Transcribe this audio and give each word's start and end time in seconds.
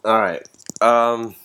Alright. 0.00 0.48
Um, 0.80 1.36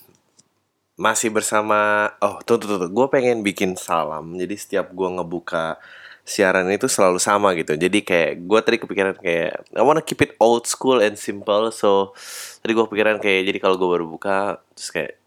masih 0.96 1.28
bersama 1.28 2.08
oh 2.24 2.40
tuh 2.40 2.56
tuh 2.56 2.80
tuh, 2.80 2.88
gue 2.88 3.08
pengen 3.12 3.44
bikin 3.44 3.76
salam. 3.76 4.32
Jadi 4.40 4.56
setiap 4.56 4.96
gue 4.96 5.10
ngebuka 5.20 5.76
siaran 6.24 6.72
itu 6.72 6.88
selalu 6.88 7.20
sama 7.20 7.52
gitu. 7.60 7.76
Jadi 7.76 8.00
kayak 8.08 8.48
gue 8.48 8.60
tadi 8.64 8.78
kepikiran 8.80 9.16
kayak 9.20 9.76
I 9.76 9.84
wanna 9.84 10.00
keep 10.00 10.24
it 10.24 10.40
old 10.40 10.64
school 10.72 11.04
and 11.04 11.20
simple. 11.20 11.68
So 11.76 12.16
tadi 12.64 12.72
gue 12.72 12.84
kepikiran 12.88 13.20
kayak 13.20 13.42
jadi 13.52 13.60
kalau 13.60 13.76
gue 13.76 13.90
baru 13.92 14.08
buka 14.08 14.64
terus 14.72 14.90
kayak 14.96 15.20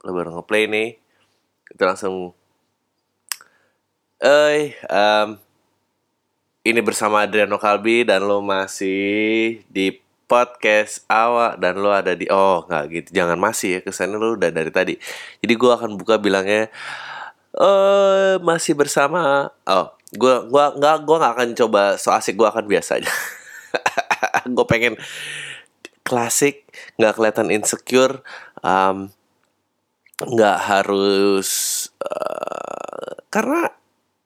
lo 0.00 0.16
baru 0.16 0.32
ngeplay 0.40 0.64
nih 0.64 0.88
itu 1.70 1.82
langsung 1.84 2.32
eh 4.20 4.72
um, 4.88 5.36
ini 6.64 6.80
bersama 6.80 7.24
Adriano 7.24 7.60
Kalbi 7.60 8.08
dan 8.08 8.24
lo 8.24 8.40
masih 8.40 9.60
di 9.68 9.96
podcast 10.30 11.02
awak 11.10 11.58
dan 11.58 11.82
lo 11.82 11.90
ada 11.90 12.14
di 12.14 12.30
oh 12.30 12.62
nggak 12.70 12.84
gitu. 12.94 13.08
Jangan 13.18 13.34
masih 13.42 13.78
ya 13.78 13.80
kesannya 13.82 14.14
lo 14.14 14.38
udah 14.38 14.54
dari 14.54 14.70
tadi. 14.70 14.94
Jadi 15.42 15.54
gue 15.58 15.72
akan 15.74 15.98
buka 15.98 16.22
bilangnya 16.22 16.70
eh 17.58 18.38
masih 18.38 18.78
bersama. 18.78 19.50
Oh 19.66 19.90
gue 20.10 20.34
gua 20.50 20.74
nggak 20.74 20.96
gua 21.06 21.16
nggak 21.22 21.34
akan 21.34 21.48
coba 21.58 21.82
so 21.98 22.14
asik 22.14 22.38
gue 22.38 22.46
akan 22.46 22.70
biasa 22.70 23.02
aja. 23.02 23.10
Gue 24.54 24.66
pengen 24.66 24.98
klasik 26.02 26.66
nggak 26.98 27.14
kelihatan 27.14 27.54
insecure 27.54 28.26
um, 28.66 29.14
nggak 30.20 30.58
harus 30.58 31.50
uh, 32.02 33.22
karena 33.30 33.70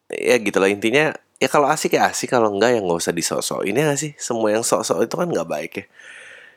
ya 0.09 0.41
gitu 0.41 0.59
lah 0.59 0.73
intinya 0.73 1.13
ya 1.43 1.49
kalau 1.51 1.67
asik 1.71 1.99
ya 1.99 2.11
asik 2.11 2.31
kalau 2.31 2.55
enggak 2.55 2.75
ya 2.75 2.81
nggak 2.83 3.01
usah 3.01 3.15
disosok 3.15 3.67
ini 3.67 3.83
gak 3.83 3.99
sih? 3.99 4.13
Semua 4.19 4.55
yang 4.55 4.63
sok-sok 4.63 5.07
itu 5.07 5.15
kan 5.19 5.29
nggak 5.31 5.49
baik 5.49 5.73
ya. 5.75 5.85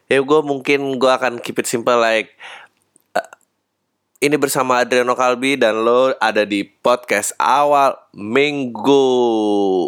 Ya 0.08 0.20
gue 0.24 0.40
mungkin 0.40 0.96
gue 0.96 1.12
akan 1.12 1.44
keep 1.44 1.60
it 1.60 1.68
simple 1.68 2.00
like 2.00 2.32
uh, 3.12 3.28
ini 4.24 4.40
bersama 4.40 4.80
Adriano 4.80 5.18
Kalbi 5.20 5.60
dan 5.60 5.84
lo 5.84 6.16
ada 6.24 6.48
di 6.48 6.64
podcast 6.64 7.36
awal 7.36 7.98
minggu 8.16 9.04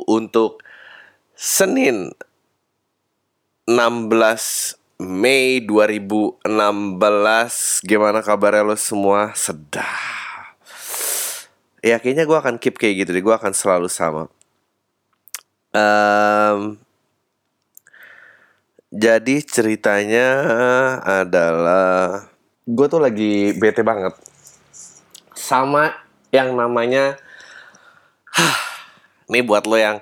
untuk 0.04 0.60
Senin 1.40 2.12
16 3.64 4.76
Mei 5.00 5.64
2016 5.64 6.44
Gimana 7.88 8.20
kabarnya 8.20 8.68
lo 8.68 8.76
semua? 8.76 9.32
Sedap. 9.40 9.88
Ya 11.80 11.96
kayaknya 11.96 12.28
gue 12.28 12.36
akan 12.36 12.60
keep 12.60 12.76
kayak 12.76 13.08
gitu 13.08 13.16
deh. 13.16 13.24
Gue 13.24 13.32
akan 13.32 13.56
selalu 13.56 13.88
sama 13.88 14.28
um, 15.74 16.78
jadi 18.90 19.36
ceritanya 19.46 20.28
adalah 21.06 22.26
gue 22.66 22.88
tuh 22.90 23.02
lagi 23.02 23.54
bete 23.54 23.86
banget. 23.86 24.18
Sama 25.38 25.94
yang 26.34 26.54
namanya 26.58 27.18
nih 29.32 29.46
buat 29.46 29.66
lo 29.66 29.78
yang 29.78 29.98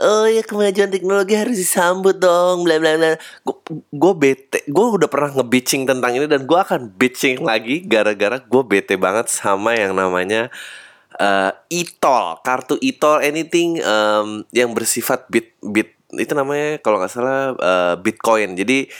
Oh 0.00 0.24
ya 0.24 0.40
kemajuan 0.40 0.88
teknologi 0.88 1.36
harus 1.36 1.60
disambut 1.60 2.16
dong 2.16 2.64
bla 2.64 2.80
bla 2.80 2.96
bla. 2.96 3.12
Gue 3.92 4.12
bete 4.16 4.64
Gue 4.64 4.96
udah 4.96 5.04
pernah 5.04 5.36
nge-bitching 5.36 5.84
tentang 5.84 6.16
ini 6.16 6.24
Dan 6.24 6.48
gue 6.48 6.56
akan 6.56 6.96
bitching 6.96 7.44
lagi 7.44 7.84
Gara-gara 7.84 8.40
gue 8.40 8.62
bete 8.64 8.96
banget 8.96 9.28
sama 9.28 9.76
yang 9.76 9.92
namanya 9.92 10.48
uh, 11.22 11.50
e-tol, 11.70 12.42
kartu 12.42 12.74
e-tol 12.82 13.22
anything 13.22 13.78
um, 13.86 14.42
yang 14.50 14.74
bersifat 14.74 15.30
bit 15.30 15.54
bit 15.62 15.94
itu 16.18 16.34
namanya 16.34 16.82
kalau 16.82 16.98
nggak 16.98 17.12
salah 17.12 17.54
uh, 17.56 17.94
Bitcoin. 18.02 18.58
Jadi 18.58 18.90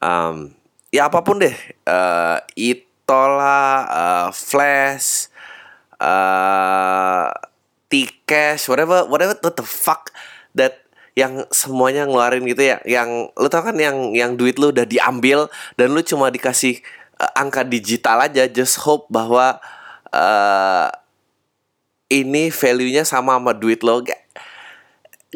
um, 0.00 0.50
ya 0.88 1.12
apa 1.12 1.20
pun 1.20 1.38
deh 1.38 1.54
uh, 1.84 2.40
e-tol 2.56 3.30
lah, 3.36 3.74
uh, 3.86 4.28
flash, 4.32 5.28
uh, 6.00 7.28
T-cash, 7.86 8.66
whatever 8.66 9.06
whatever 9.06 9.38
what 9.44 9.54
the 9.54 9.62
fuck 9.62 10.10
that 10.58 10.82
yang 11.16 11.48
semuanya 11.48 12.04
ngeluarin 12.04 12.44
gitu 12.44 12.60
ya 12.60 12.76
yang 12.84 13.32
lu 13.32 13.48
tau 13.48 13.64
kan 13.64 13.72
yang 13.80 14.12
yang 14.12 14.36
duit 14.36 14.60
lu 14.60 14.68
udah 14.68 14.84
diambil 14.84 15.48
dan 15.80 15.96
lu 15.96 16.04
cuma 16.04 16.28
dikasih 16.28 16.84
uh, 17.16 17.32
angka 17.40 17.64
digital 17.64 18.20
aja 18.20 18.44
just 18.50 18.76
hope 18.84 19.08
bahwa 19.08 19.56
uh, 20.12 20.92
ini 22.06 22.54
value-nya 22.54 23.02
sama 23.02 23.34
sama 23.38 23.52
duit 23.56 23.82
lo 23.82 24.02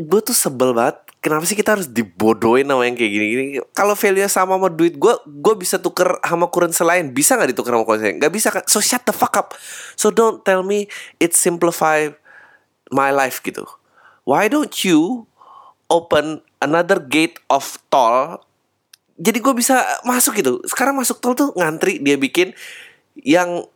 gue 0.00 0.20
tuh 0.22 0.36
sebel 0.36 0.72
banget 0.72 0.96
kenapa 1.20 1.44
sih 1.44 1.56
kita 1.56 1.76
harus 1.76 1.88
dibodohin 1.88 2.66
sama 2.66 2.88
yang 2.88 2.96
kayak 2.96 3.12
gini-gini? 3.12 3.44
Kalau 3.76 3.92
value-nya 3.92 4.28
sama 4.32 4.56
sama 4.56 4.68
duit 4.72 4.96
gue 4.96 5.14
gue 5.28 5.54
bisa 5.56 5.76
tuker 5.76 6.16
sama 6.24 6.48
currency 6.48 6.82
lain 6.82 7.12
bisa 7.12 7.36
nggak 7.36 7.52
ditukar 7.52 7.76
sama 7.76 7.84
currency 7.84 8.04
lain? 8.10 8.16
Nggak 8.18 8.32
bisa 8.32 8.48
kan 8.50 8.64
so 8.66 8.80
shut 8.80 9.04
the 9.04 9.14
fuck 9.14 9.36
up. 9.36 9.52
So 9.94 10.08
don't 10.08 10.42
tell 10.42 10.64
me 10.64 10.88
it 11.20 11.36
simplify 11.36 12.08
my 12.90 13.12
life 13.12 13.44
gitu. 13.44 13.68
Why 14.24 14.48
don't 14.48 14.72
you 14.82 15.28
open 15.92 16.40
another 16.64 16.98
gate 16.98 17.38
of 17.52 17.76
toll? 17.92 18.40
Jadi 19.20 19.38
gue 19.44 19.52
bisa 19.52 19.84
masuk 20.08 20.40
gitu. 20.40 20.64
Sekarang 20.64 20.96
masuk 20.96 21.20
tol 21.20 21.36
tuh 21.36 21.52
ngantri 21.52 22.00
dia 22.00 22.16
bikin 22.16 22.56
yang 23.20 23.68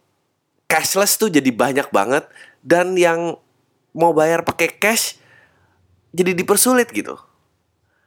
cashless 0.65 1.21
tuh 1.21 1.28
jadi 1.28 1.53
banyak 1.53 1.93
banget 1.93 2.25
dan 2.64 2.97
yang 2.97 3.36
mau 3.92 4.16
bayar 4.16 4.42
pakai 4.42 4.72
cash 4.80 5.20
jadi 6.16 6.32
dipersulit 6.32 6.88
gitu. 6.91 7.14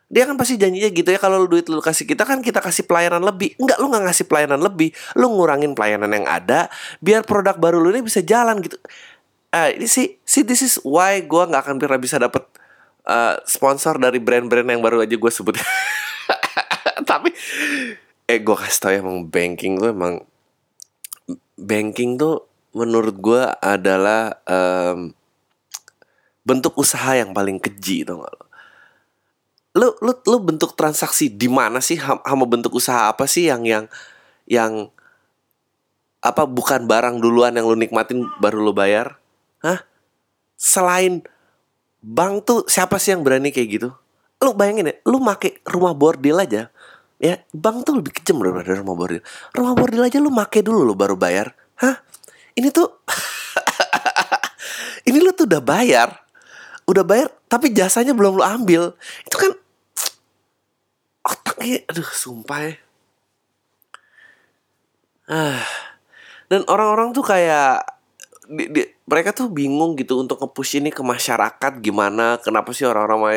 Dia 0.07 0.23
kan 0.23 0.39
pasti 0.39 0.55
janjinya 0.55 0.87
gitu 0.87 1.11
ya 1.11 1.19
kalau 1.19 1.43
duit 1.45 1.67
lu 1.67 1.83
kasih 1.83 2.07
kita 2.07 2.23
kan 2.23 2.39
kita 2.39 2.63
kasih 2.63 2.87
pelayanan 2.87 3.21
lebih. 3.21 3.53
Enggak 3.61 3.77
lu 3.77 3.91
nggak 3.91 4.03
ngasih 4.07 4.25
pelayanan 4.25 4.59
lebih. 4.63 4.95
Lu 5.19 5.35
ngurangin 5.35 5.75
pelayanan 5.75 6.09
yang 6.09 6.25
ada 6.25 6.71
biar 7.03 7.27
produk 7.27 7.59
baru 7.59 7.77
lu 7.83 7.91
ini 7.91 8.01
bisa 8.07 8.23
jalan 8.23 8.63
gitu. 8.63 8.79
Uh, 9.51 9.71
ini 9.75 9.87
sih 9.87 10.17
sih 10.23 10.43
this 10.47 10.63
is 10.63 10.79
why 10.83 11.19
gue 11.19 11.43
nggak 11.43 11.61
akan 11.67 11.75
pernah 11.79 11.99
bisa 11.99 12.15
dapet 12.19 12.43
uh, 13.03 13.35
sponsor 13.43 13.99
dari 13.99 14.19
brand-brand 14.23 14.67
yang 14.67 14.79
baru 14.79 15.03
aja 15.03 15.15
gue 15.15 15.31
sebut. 15.31 15.59
Tapi 17.09 17.29
eh 18.31 18.39
gue 18.39 18.55
kasih 18.55 18.79
tau 18.79 18.91
ya 18.95 19.03
emang 19.03 19.27
banking 19.27 19.75
tuh 19.75 19.91
emang 19.91 20.23
banking 21.59 22.15
tuh 22.15 22.46
menurut 22.75 23.15
gue 23.19 23.43
adalah 23.63 24.39
um, 24.47 25.11
bentuk 26.47 26.79
usaha 26.79 27.15
yang 27.15 27.35
paling 27.35 27.59
keji 27.59 28.07
tau 28.07 28.23
gak 28.23 28.33
lo? 28.33 28.45
Lu, 29.77 29.87
lu, 30.01 30.13
lu 30.25 30.37
bentuk 30.41 30.73
transaksi 30.73 31.29
di 31.29 31.45
mana 31.51 31.83
sih? 31.83 32.01
Sama 32.01 32.45
bentuk 32.49 32.73
usaha 32.73 33.11
apa 33.11 33.29
sih 33.29 33.45
yang 33.45 33.61
yang 33.67 33.85
yang 34.49 34.89
apa 36.23 36.49
bukan 36.49 36.89
barang 36.89 37.21
duluan 37.21 37.53
yang 37.53 37.69
lu 37.69 37.77
nikmatin 37.77 38.25
baru 38.41 38.63
lu 38.63 38.73
bayar? 38.73 39.21
Hah? 39.61 39.85
Selain 40.57 41.21
bank 42.01 42.47
tuh 42.47 42.59
siapa 42.65 42.97
sih 42.97 43.13
yang 43.13 43.21
berani 43.21 43.53
kayak 43.53 43.69
gitu? 43.69 43.89
Lu 44.41 44.53
bayangin 44.57 44.89
ya, 44.89 44.95
lu 45.05 45.21
make 45.21 45.61
rumah 45.69 45.93
bordil 45.93 46.41
aja. 46.41 46.73
Ya, 47.17 47.41
bank 47.49 47.85
tuh 47.85 48.01
lebih 48.01 48.13
kejam 48.13 48.41
daripada 48.41 48.77
rumah 48.77 48.97
bordil. 48.97 49.21
Rumah 49.53 49.73
bordil 49.73 50.05
aja 50.05 50.17
lu 50.17 50.29
make 50.33 50.61
dulu 50.61 50.85
lu 50.85 50.93
baru 50.97 51.17
bayar. 51.17 51.53
Hah? 51.77 52.01
Ini 52.57 52.73
tuh 52.73 52.89
ini 55.07 55.21
lu 55.21 55.31
tuh 55.31 55.45
udah 55.45 55.61
bayar 55.61 56.27
udah 56.87 57.03
bayar 57.03 57.27
tapi 57.51 57.75
jasanya 57.75 58.15
belum 58.15 58.39
lu 58.39 58.43
ambil. 58.43 58.95
Itu 59.27 59.35
kan 59.35 59.51
otaknya 61.27 61.83
aduh 61.91 62.07
sumpah 62.07 62.59
ya. 62.63 62.73
Ah 65.27 65.67
dan 66.47 66.63
orang-orang 66.71 67.11
tuh 67.11 67.27
kayak 67.27 67.83
di, 68.47 68.71
di, 68.71 68.81
mereka 69.03 69.35
tuh 69.35 69.51
bingung 69.51 69.99
gitu 69.99 70.23
untuk 70.23 70.39
nge-push 70.39 70.79
ini 70.79 70.87
ke 70.87 71.03
masyarakat 71.03 71.83
gimana 71.83 72.39
kenapa 72.39 72.71
sih 72.71 72.87
orang-orang 72.87 73.19
mau 73.19 73.35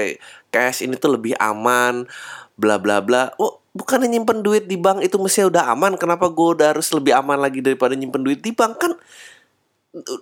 cash 0.54 0.86
ini 0.86 0.94
tuh 0.94 1.18
lebih 1.18 1.34
aman 1.42 2.06
bla 2.54 2.78
bla 2.78 3.02
bla. 3.02 3.34
Oh 3.42 3.59
bukan 3.70 4.02
nyimpen 4.06 4.42
duit 4.42 4.66
di 4.66 4.74
bank 4.74 5.02
itu 5.04 5.16
mesti 5.16 5.46
udah 5.46 5.70
aman. 5.70 5.94
Kenapa 5.94 6.26
gue 6.30 6.48
udah 6.58 6.76
harus 6.76 6.90
lebih 6.90 7.14
aman 7.14 7.38
lagi 7.38 7.62
daripada 7.62 7.94
nyimpen 7.94 8.26
duit 8.26 8.42
di 8.42 8.50
bank? 8.50 8.78
Kan 8.78 8.92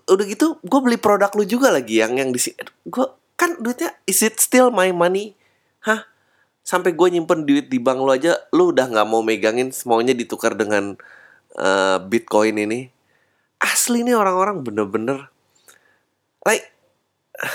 udah 0.09 0.25
gitu 0.25 0.57
gue 0.65 0.81
beli 0.81 0.97
produk 0.97 1.29
lu 1.37 1.45
juga 1.45 1.69
lagi 1.69 2.01
yang 2.01 2.17
yang 2.17 2.33
di 2.33 2.41
gue 2.89 3.07
kan 3.37 3.61
duitnya 3.61 3.93
is 4.09 4.25
it 4.25 4.41
still 4.41 4.73
my 4.73 4.93
money? 4.93 5.37
Hah? 5.85 6.09
Sampai 6.65 6.93
gue 6.93 7.09
nyimpen 7.09 7.49
duit 7.49 7.73
di 7.73 7.81
bank 7.81 8.05
lu 8.05 8.13
aja 8.13 8.37
lu 8.53 8.73
udah 8.73 8.89
nggak 8.89 9.09
mau 9.09 9.25
megangin 9.25 9.73
semuanya 9.73 10.13
ditukar 10.13 10.53
dengan 10.53 10.97
uh, 11.57 11.97
bitcoin 12.05 12.61
ini. 12.61 12.93
Asli 13.59 14.05
nih 14.05 14.15
orang-orang 14.15 14.61
bener-bener. 14.61 15.33
Like 16.45 16.69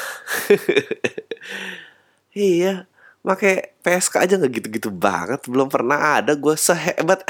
iya 2.34 2.88
Make 3.24 3.80
PSK 3.80 4.20
aja 4.20 4.36
nggak 4.36 4.52
gitu-gitu 4.60 4.92
banget 4.92 5.48
belum 5.48 5.72
pernah 5.72 6.20
ada 6.20 6.36
gue 6.36 6.56
sehebat. 6.60 7.24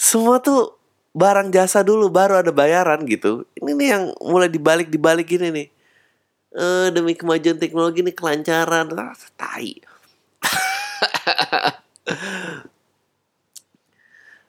Semua 0.00 0.40
tuh 0.40 0.80
barang 1.12 1.52
jasa 1.52 1.84
dulu 1.84 2.08
baru 2.08 2.40
ada 2.40 2.48
bayaran 2.56 3.04
gitu. 3.04 3.44
Ini 3.60 3.70
nih 3.76 3.88
yang 3.92 4.04
mulai 4.24 4.48
dibalik 4.48 4.88
dibalik 4.88 5.28
ini 5.36 5.48
nih. 5.52 5.68
Eh, 6.56 6.88
demi 6.88 7.12
kemajuan 7.12 7.60
teknologi 7.60 8.00
nih 8.00 8.16
kelancaran. 8.16 8.88
Ah, 8.96 9.12
tai. 9.36 9.76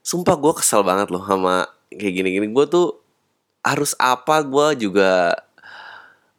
Sumpah 0.07 0.35
gue 0.39 0.53
kesel 0.55 0.87
banget 0.87 1.11
loh 1.11 1.19
sama 1.27 1.67
kayak 1.91 2.13
gini-gini. 2.15 2.47
Gue 2.47 2.63
tuh 2.63 2.95
harus 3.59 3.91
apa 3.99 4.39
gue 4.39 4.87
juga 4.87 5.35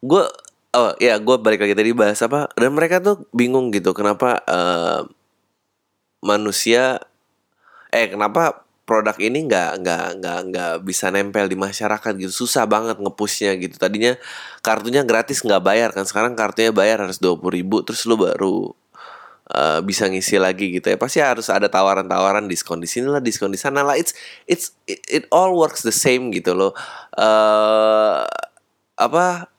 gue 0.01 0.23
oh 0.75 0.93
ya 1.01 1.17
gue 1.17 1.35
balik 1.41 1.65
lagi 1.65 1.73
tadi 1.73 1.91
bahas 1.95 2.19
apa 2.21 2.51
dan 2.53 2.73
mereka 2.75 3.01
tuh 3.01 3.25
bingung 3.33 3.73
gitu 3.73 3.93
kenapa 3.97 4.41
uh, 4.45 5.07
manusia 6.21 6.99
eh 7.89 8.05
kenapa 8.11 8.67
produk 8.89 9.13
ini 9.21 9.45
nggak 9.45 9.85
nggak 9.85 10.05
nggak 10.17 10.39
nggak 10.49 10.73
bisa 10.81 11.13
nempel 11.13 11.45
di 11.45 11.53
masyarakat 11.53 12.09
gitu 12.17 12.33
susah 12.33 12.65
banget 12.65 12.97
ngepushnya 12.97 13.53
gitu. 13.61 13.77
Tadinya 13.77 14.17
kartunya 14.65 15.05
gratis 15.05 15.45
nggak 15.45 15.61
bayar 15.61 15.93
kan 15.93 16.09
sekarang 16.09 16.33
kartunya 16.33 16.73
bayar 16.73 17.05
harus 17.05 17.21
dua 17.21 17.37
puluh 17.37 17.61
ribu 17.61 17.85
terus 17.85 18.09
lu 18.09 18.17
baru 18.17 18.73
uh, 19.53 19.79
bisa 19.85 20.09
ngisi 20.09 20.41
lagi 20.41 20.73
gitu 20.73 20.89
ya. 20.89 20.97
Pasti 20.97 21.21
harus 21.21 21.53
ada 21.53 21.69
tawaran-tawaran 21.69 22.49
diskon 22.49 22.81
di 22.81 22.89
sini 22.89 23.13
lah 23.13 23.21
diskon 23.21 23.53
di 23.53 23.61
sana 23.61 23.85
lah. 23.85 23.93
It's 23.93 24.17
it's 24.49 24.73
it, 24.89 25.05
it 25.05 25.23
all 25.29 25.53
works 25.53 25.85
the 25.85 25.93
same 25.93 26.33
gitu 26.33 26.57
loh. 26.57 26.73
Uh, 27.13 28.25
apa 28.97 29.53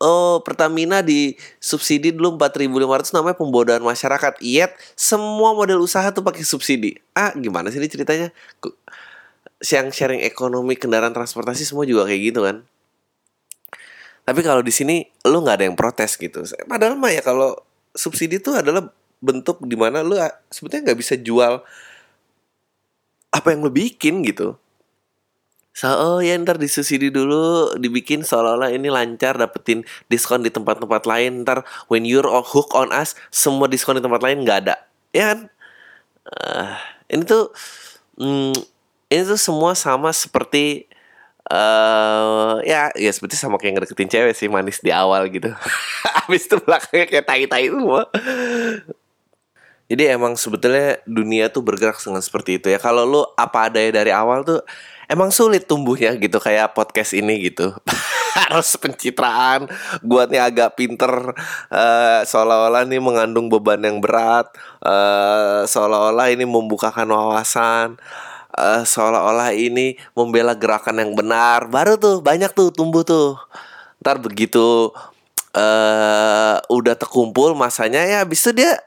oh 0.00 0.40
Pertamina 0.40 1.04
di 1.04 1.36
subsidi 1.60 2.10
dulu 2.10 2.40
4.500 2.40 3.14
namanya 3.14 3.36
pembodohan 3.36 3.84
masyarakat. 3.84 4.40
Yet 4.40 4.74
semua 4.96 5.52
model 5.52 5.84
usaha 5.84 6.08
tuh 6.10 6.24
pakai 6.24 6.42
subsidi. 6.42 6.96
Ah, 7.12 7.36
gimana 7.36 7.68
sih 7.68 7.78
ini 7.78 7.86
ceritanya? 7.86 8.32
Yang 9.60 9.86
sharing 9.92 10.24
ekonomi 10.24 10.74
kendaraan 10.74 11.12
transportasi 11.12 11.68
semua 11.68 11.84
juga 11.84 12.08
kayak 12.08 12.20
gitu 12.32 12.40
kan. 12.42 12.64
Tapi 14.24 14.40
kalau 14.40 14.64
di 14.64 14.72
sini 14.72 15.04
lu 15.28 15.44
nggak 15.44 15.56
ada 15.60 15.64
yang 15.68 15.76
protes 15.76 16.16
gitu. 16.16 16.44
Padahal 16.64 16.96
mah 16.96 17.12
ya 17.12 17.20
kalau 17.20 17.56
subsidi 17.92 18.40
itu 18.40 18.56
adalah 18.56 18.88
bentuk 19.20 19.60
di 19.68 19.76
mana 19.76 20.00
lu 20.00 20.16
sebetulnya 20.48 20.90
nggak 20.92 20.98
bisa 21.00 21.14
jual 21.20 21.60
apa 23.30 23.46
yang 23.52 23.60
lu 23.64 23.72
bikin 23.72 24.24
gitu. 24.24 24.59
So, 25.70 25.86
oh 25.86 26.18
ya 26.18 26.34
ntar 26.34 26.58
disubsidi 26.58 27.14
dulu 27.14 27.72
dibikin 27.78 28.26
seolah-olah 28.26 28.74
ini 28.74 28.90
lancar 28.90 29.38
dapetin 29.38 29.86
diskon 30.10 30.42
di 30.42 30.50
tempat-tempat 30.50 31.06
lain. 31.06 31.46
Ntar 31.46 31.62
when 31.86 32.02
you're 32.02 32.26
hook 32.26 32.74
on 32.74 32.90
us 32.90 33.14
semua 33.30 33.70
diskon 33.70 33.96
di 33.96 34.02
tempat 34.02 34.20
lain 34.20 34.42
nggak 34.42 34.58
ada. 34.66 34.76
Ya 35.14 35.34
kan? 35.34 35.38
Uh, 36.26 36.74
ini 37.06 37.22
tuh 37.22 37.54
mm, 38.18 38.54
ini 39.14 39.22
tuh 39.22 39.38
semua 39.38 39.78
sama 39.78 40.10
seperti 40.10 40.90
uh, 41.50 42.58
ya 42.66 42.90
ya 42.98 43.10
seperti 43.14 43.38
sama 43.38 43.58
kayak 43.58 43.80
ngedeketin 43.80 44.10
cewek 44.10 44.34
sih 44.34 44.50
manis 44.50 44.82
di 44.82 44.90
awal 44.90 45.30
gitu. 45.30 45.54
Habis 46.18 46.50
itu 46.50 46.58
belakangnya 46.58 47.06
kayak 47.06 47.26
tai-tai 47.26 47.70
semua. 47.70 48.10
Jadi 49.90 50.06
emang 50.06 50.38
sebetulnya 50.38 51.02
dunia 51.02 51.50
tuh 51.50 51.66
bergerak 51.66 51.98
dengan 51.98 52.22
seperti 52.22 52.62
itu 52.62 52.70
ya. 52.70 52.78
Kalau 52.78 53.02
lu 53.02 53.22
apa 53.34 53.66
adanya 53.66 54.02
dari 54.02 54.14
awal 54.14 54.46
tuh 54.46 54.62
emang 55.10 55.34
sulit 55.34 55.66
tumbuhnya 55.66 56.14
gitu 56.14 56.38
kayak 56.38 56.70
podcast 56.72 57.18
ini 57.18 57.50
gitu. 57.50 57.74
Harus 58.40 58.78
pencitraan 58.78 59.66
nih 60.06 60.38
agak 60.40 60.78
pinter 60.78 61.34
uh, 61.74 62.22
seolah-olah 62.22 62.86
nih 62.86 63.02
mengandung 63.02 63.50
beban 63.50 63.82
yang 63.82 63.98
berat 63.98 64.46
uh, 64.86 65.66
seolah-olah 65.66 66.30
ini 66.30 66.46
membukakan 66.46 67.10
wawasan 67.10 67.98
uh, 68.54 68.82
seolah-olah 68.86 69.50
ini 69.54 69.98
membela 70.14 70.54
gerakan 70.54 71.02
yang 71.02 71.12
benar. 71.18 71.66
Baru 71.66 71.98
tuh 71.98 72.22
banyak 72.22 72.54
tuh 72.54 72.70
tumbuh 72.70 73.02
tuh. 73.02 73.34
Ntar 74.00 74.22
begitu 74.22 74.94
uh, 75.54 76.56
udah 76.70 76.94
terkumpul 76.94 77.52
masanya 77.58 78.06
ya 78.06 78.22
habis 78.22 78.42
itu 78.46 78.62
dia 78.62 78.78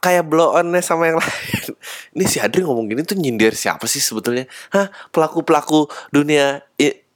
kayak 0.00 0.26
blow 0.26 0.56
onnya 0.56 0.80
sama 0.80 1.12
yang 1.12 1.20
lain. 1.20 1.76
Ini 2.16 2.24
si 2.26 2.40
Adri 2.40 2.64
ngomong 2.64 2.90
gini 2.90 3.04
tuh 3.04 3.16
nyindir 3.16 3.52
siapa 3.54 3.84
sih 3.84 4.00
sebetulnya? 4.00 4.48
Hah, 4.72 4.88
pelaku-pelaku 5.12 5.86
dunia 6.10 6.64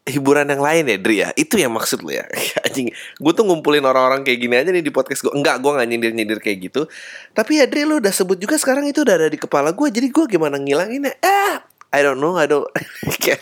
hiburan 0.05 0.45
yang 0.53 0.61
lain 0.61 0.85
ya, 0.85 0.97
Dri 1.01 1.17
ya? 1.25 1.29
Itu 1.33 1.57
yang 1.57 1.73
maksud 1.73 2.05
lu 2.05 2.13
ya? 2.13 2.29
Anjing, 2.65 2.93
gue 2.93 3.33
tuh 3.33 3.45
ngumpulin 3.49 3.83
orang-orang 3.83 4.21
kayak 4.23 4.39
gini 4.39 4.55
aja 4.61 4.71
nih 4.71 4.85
di 4.85 4.93
podcast 4.93 5.25
gue. 5.25 5.33
Enggak, 5.33 5.65
gue 5.65 5.73
gak 5.73 5.89
nyindir-nyindir 5.89 6.39
kayak 6.45 6.59
gitu. 6.71 6.87
Tapi 7.33 7.59
ya, 7.59 7.65
Dri 7.65 7.89
lu 7.89 7.99
udah 7.99 8.13
sebut 8.13 8.37
juga 8.37 8.61
sekarang 8.61 8.85
itu 8.85 9.01
udah 9.01 9.17
ada 9.17 9.29
di 9.33 9.41
kepala 9.41 9.73
gue. 9.73 9.89
Jadi 9.89 10.13
gue 10.13 10.25
gimana 10.29 10.61
ngilanginnya? 10.61 11.17
Eh, 11.25 11.55
I 11.97 12.01
don't 12.05 12.21
know, 12.21 12.37
I 12.37 12.45
don't 12.45 12.69
care. 13.25 13.41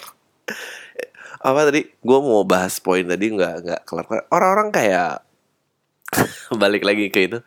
Apa 1.42 1.66
tadi? 1.66 1.82
Gue 1.98 2.18
mau 2.22 2.46
bahas 2.46 2.78
poin 2.78 3.02
tadi 3.02 3.34
nggak 3.34 3.54
nggak 3.66 3.80
kelar. 3.82 4.06
Orang-orang 4.30 4.70
kayak 4.70 5.26
balik 6.62 6.86
lagi 6.86 7.10
ke 7.10 7.26
itu 7.26 7.38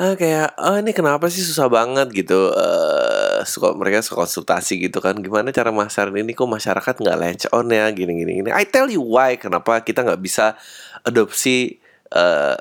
ah, 0.00 0.14
kayak 0.14 0.54
oh 0.56 0.76
ini 0.80 0.92
kenapa 0.94 1.28
sih 1.28 1.44
susah 1.44 1.66
banget? 1.66 2.08
Gitu. 2.14 2.38
Uh, 2.52 3.44
suka 3.44 3.74
mereka 3.76 4.00
suka 4.00 4.24
konsultasi 4.24 4.80
gitu 4.80 5.02
kan. 5.02 5.18
Gimana 5.18 5.50
cara 5.50 5.74
masarin 5.74 6.16
ini? 6.22 6.32
Kok 6.32 6.48
masyarakat 6.48 6.94
nggak 7.02 7.18
latch 7.18 7.44
on 7.52 7.68
ya? 7.68 7.90
Gini 7.92 8.12
gini 8.16 8.32
gini. 8.40 8.50
I 8.54 8.64
tell 8.64 8.88
you 8.88 9.02
why 9.02 9.36
kenapa 9.36 9.84
kita 9.84 10.06
nggak 10.06 10.22
bisa 10.22 10.56
adopsi 11.04 11.82
uh, 12.14 12.56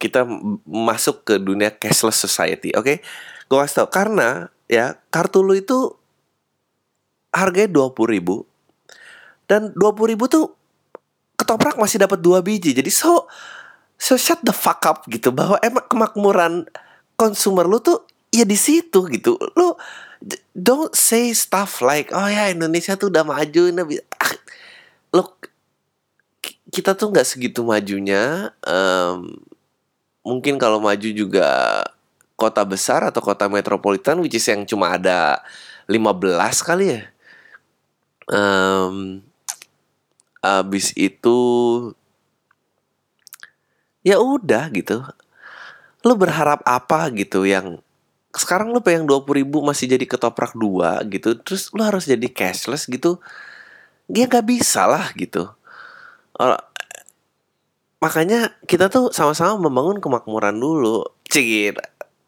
kita 0.00 0.24
masuk 0.64 1.28
ke 1.28 1.34
dunia 1.36 1.68
cashless 1.74 2.16
society 2.16 2.72
oke? 2.72 2.86
Okay? 2.86 2.98
gue 3.50 3.58
kasih 3.58 3.82
tau 3.82 3.90
karena 3.90 4.46
ya 4.70 4.94
kartu 5.10 5.42
lu 5.42 5.58
itu 5.58 5.98
harganya 7.34 7.66
dua 7.66 7.90
puluh 7.90 8.14
ribu 8.14 8.36
dan 9.50 9.74
dua 9.74 9.90
puluh 9.90 10.14
ribu 10.14 10.30
tuh 10.30 10.54
ketoprak 11.34 11.74
masih 11.74 11.98
dapat 11.98 12.22
dua 12.22 12.46
biji. 12.46 12.70
Jadi 12.70 12.86
so 12.94 13.26
so 14.00 14.16
shut 14.16 14.40
the 14.40 14.56
fuck 14.56 14.80
up 14.88 15.04
gitu. 15.12 15.28
Bahwa 15.28 15.60
emang 15.60 15.84
kemakmuran 15.84 16.64
konsumer 17.20 17.68
lu 17.68 17.84
tuh 17.84 18.08
ya 18.32 18.48
di 18.48 18.56
situ 18.56 19.04
gitu. 19.12 19.36
Lu 19.52 19.76
don't 20.52 20.92
say 20.92 21.32
stuff 21.32 21.80
like 21.80 22.12
oh 22.12 22.28
ya 22.28 22.52
Indonesia 22.52 22.92
tuh 22.96 23.08
udah 23.08 23.24
maju 23.24 23.62
ini 23.72 23.80
ah, 24.20 24.32
lu 25.16 25.24
kita 26.70 26.94
tuh 26.94 27.10
nggak 27.10 27.26
segitu 27.26 27.64
majunya 27.64 28.52
um, 28.62 29.40
mungkin 30.20 30.60
kalau 30.60 30.78
maju 30.78 31.08
juga 31.08 31.80
kota 32.36 32.62
besar 32.68 33.08
atau 33.08 33.24
kota 33.24 33.48
metropolitan 33.48 34.20
which 34.20 34.36
is 34.36 34.46
yang 34.46 34.68
cuma 34.68 34.94
ada 34.94 35.40
15 35.88 36.36
kali 36.60 37.00
ya 37.00 37.02
um, 38.28 39.24
abis 40.44 40.92
itu 40.96 41.38
ya 44.06 44.20
udah 44.20 44.72
gitu. 44.72 45.04
Lu 46.06 46.16
berharap 46.16 46.64
apa 46.64 47.12
gitu 47.12 47.44
yang 47.44 47.80
sekarang 48.30 48.70
lu 48.70 48.78
pengen 48.78 49.10
dua 49.10 49.26
puluh 49.26 49.42
ribu 49.42 49.58
masih 49.60 49.90
jadi 49.90 50.06
ketoprak 50.06 50.54
dua 50.54 51.02
gitu 51.10 51.34
terus 51.34 51.74
lu 51.74 51.82
harus 51.82 52.06
jadi 52.06 52.30
cashless 52.30 52.86
gitu 52.86 53.18
dia 54.06 54.30
nggak 54.30 54.46
bisa 54.46 54.86
lah 54.86 55.10
gitu. 55.18 55.50
Makanya 58.00 58.54
kita 58.64 58.88
tuh 58.88 59.12
sama-sama 59.12 59.60
membangun 59.60 60.00
kemakmuran 60.00 60.56
dulu. 60.56 61.04
Cik 61.28 61.78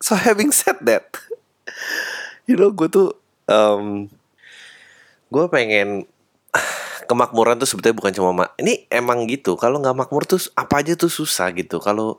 so 0.02 0.18
having 0.18 0.50
said 0.50 0.76
that 0.82 1.06
you 2.50 2.58
know 2.58 2.74
gue 2.74 2.90
tuh 2.90 3.14
um, 3.46 4.10
gue 5.30 5.44
pengen 5.46 6.04
kemakmuran 7.08 7.58
tuh 7.60 7.68
sebetulnya 7.68 7.96
bukan 7.98 8.12
cuma 8.14 8.30
ma 8.32 8.44
ini 8.58 8.86
emang 8.88 9.26
gitu. 9.28 9.54
Kalau 9.58 9.78
nggak 9.78 9.96
makmur 9.96 10.24
tuh 10.26 10.40
apa 10.58 10.82
aja 10.82 10.96
tuh 10.98 11.10
susah 11.10 11.50
gitu. 11.56 11.78
Kalau 11.82 12.16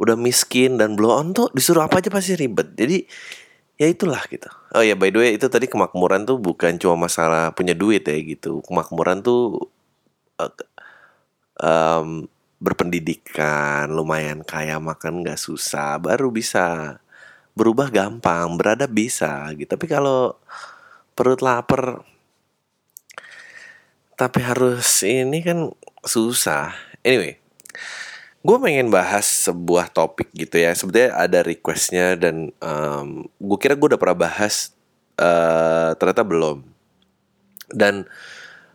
udah 0.00 0.16
miskin 0.16 0.80
dan 0.80 0.96
blow 0.96 1.12
on 1.12 1.36
tuh 1.36 1.52
disuruh 1.52 1.84
apa 1.84 2.00
aja 2.00 2.08
pasti 2.08 2.32
ribet. 2.36 2.72
Jadi 2.72 3.04
ya 3.76 3.86
itulah 3.88 4.24
gitu. 4.28 4.48
Oh 4.76 4.84
ya 4.84 4.96
by 4.96 5.12
the 5.12 5.18
way 5.20 5.30
itu 5.36 5.48
tadi 5.48 5.68
kemakmuran 5.68 6.24
tuh 6.28 6.36
bukan 6.40 6.76
cuma 6.80 7.08
masalah 7.08 7.52
punya 7.52 7.72
duit 7.76 8.04
ya 8.04 8.16
gitu. 8.20 8.64
Kemakmuran 8.64 9.20
tuh 9.24 9.68
uh, 10.40 10.52
um, 11.60 12.24
berpendidikan 12.60 13.88
lumayan 13.88 14.44
kaya 14.44 14.76
makan 14.76 15.24
nggak 15.24 15.40
susah 15.40 15.96
baru 15.96 16.28
bisa 16.28 16.96
berubah 17.56 17.88
gampang 17.92 18.56
beradab 18.56 18.92
bisa 18.92 19.48
gitu. 19.56 19.68
Tapi 19.68 19.86
kalau 19.88 20.36
perut 21.12 21.44
lapar 21.44 22.00
tapi 24.20 24.44
harus 24.44 25.00
ini 25.00 25.40
kan 25.40 25.72
susah. 26.04 26.76
Anyway 27.00 27.40
gue 28.40 28.56
pengen 28.56 28.88
bahas 28.88 29.28
sebuah 29.28 29.92
topik 29.92 30.32
gitu 30.32 30.56
ya. 30.60 30.72
Sebetulnya 30.72 31.16
ada 31.16 31.44
requestnya 31.44 32.16
dan 32.16 32.52
um, 32.64 33.28
gue 33.36 33.58
kira 33.60 33.76
gue 33.76 33.94
udah 33.94 34.00
pernah 34.00 34.28
bahas 34.28 34.72
uh, 35.20 35.92
ternyata 36.00 36.24
belum. 36.24 36.64
Dan 37.70 38.08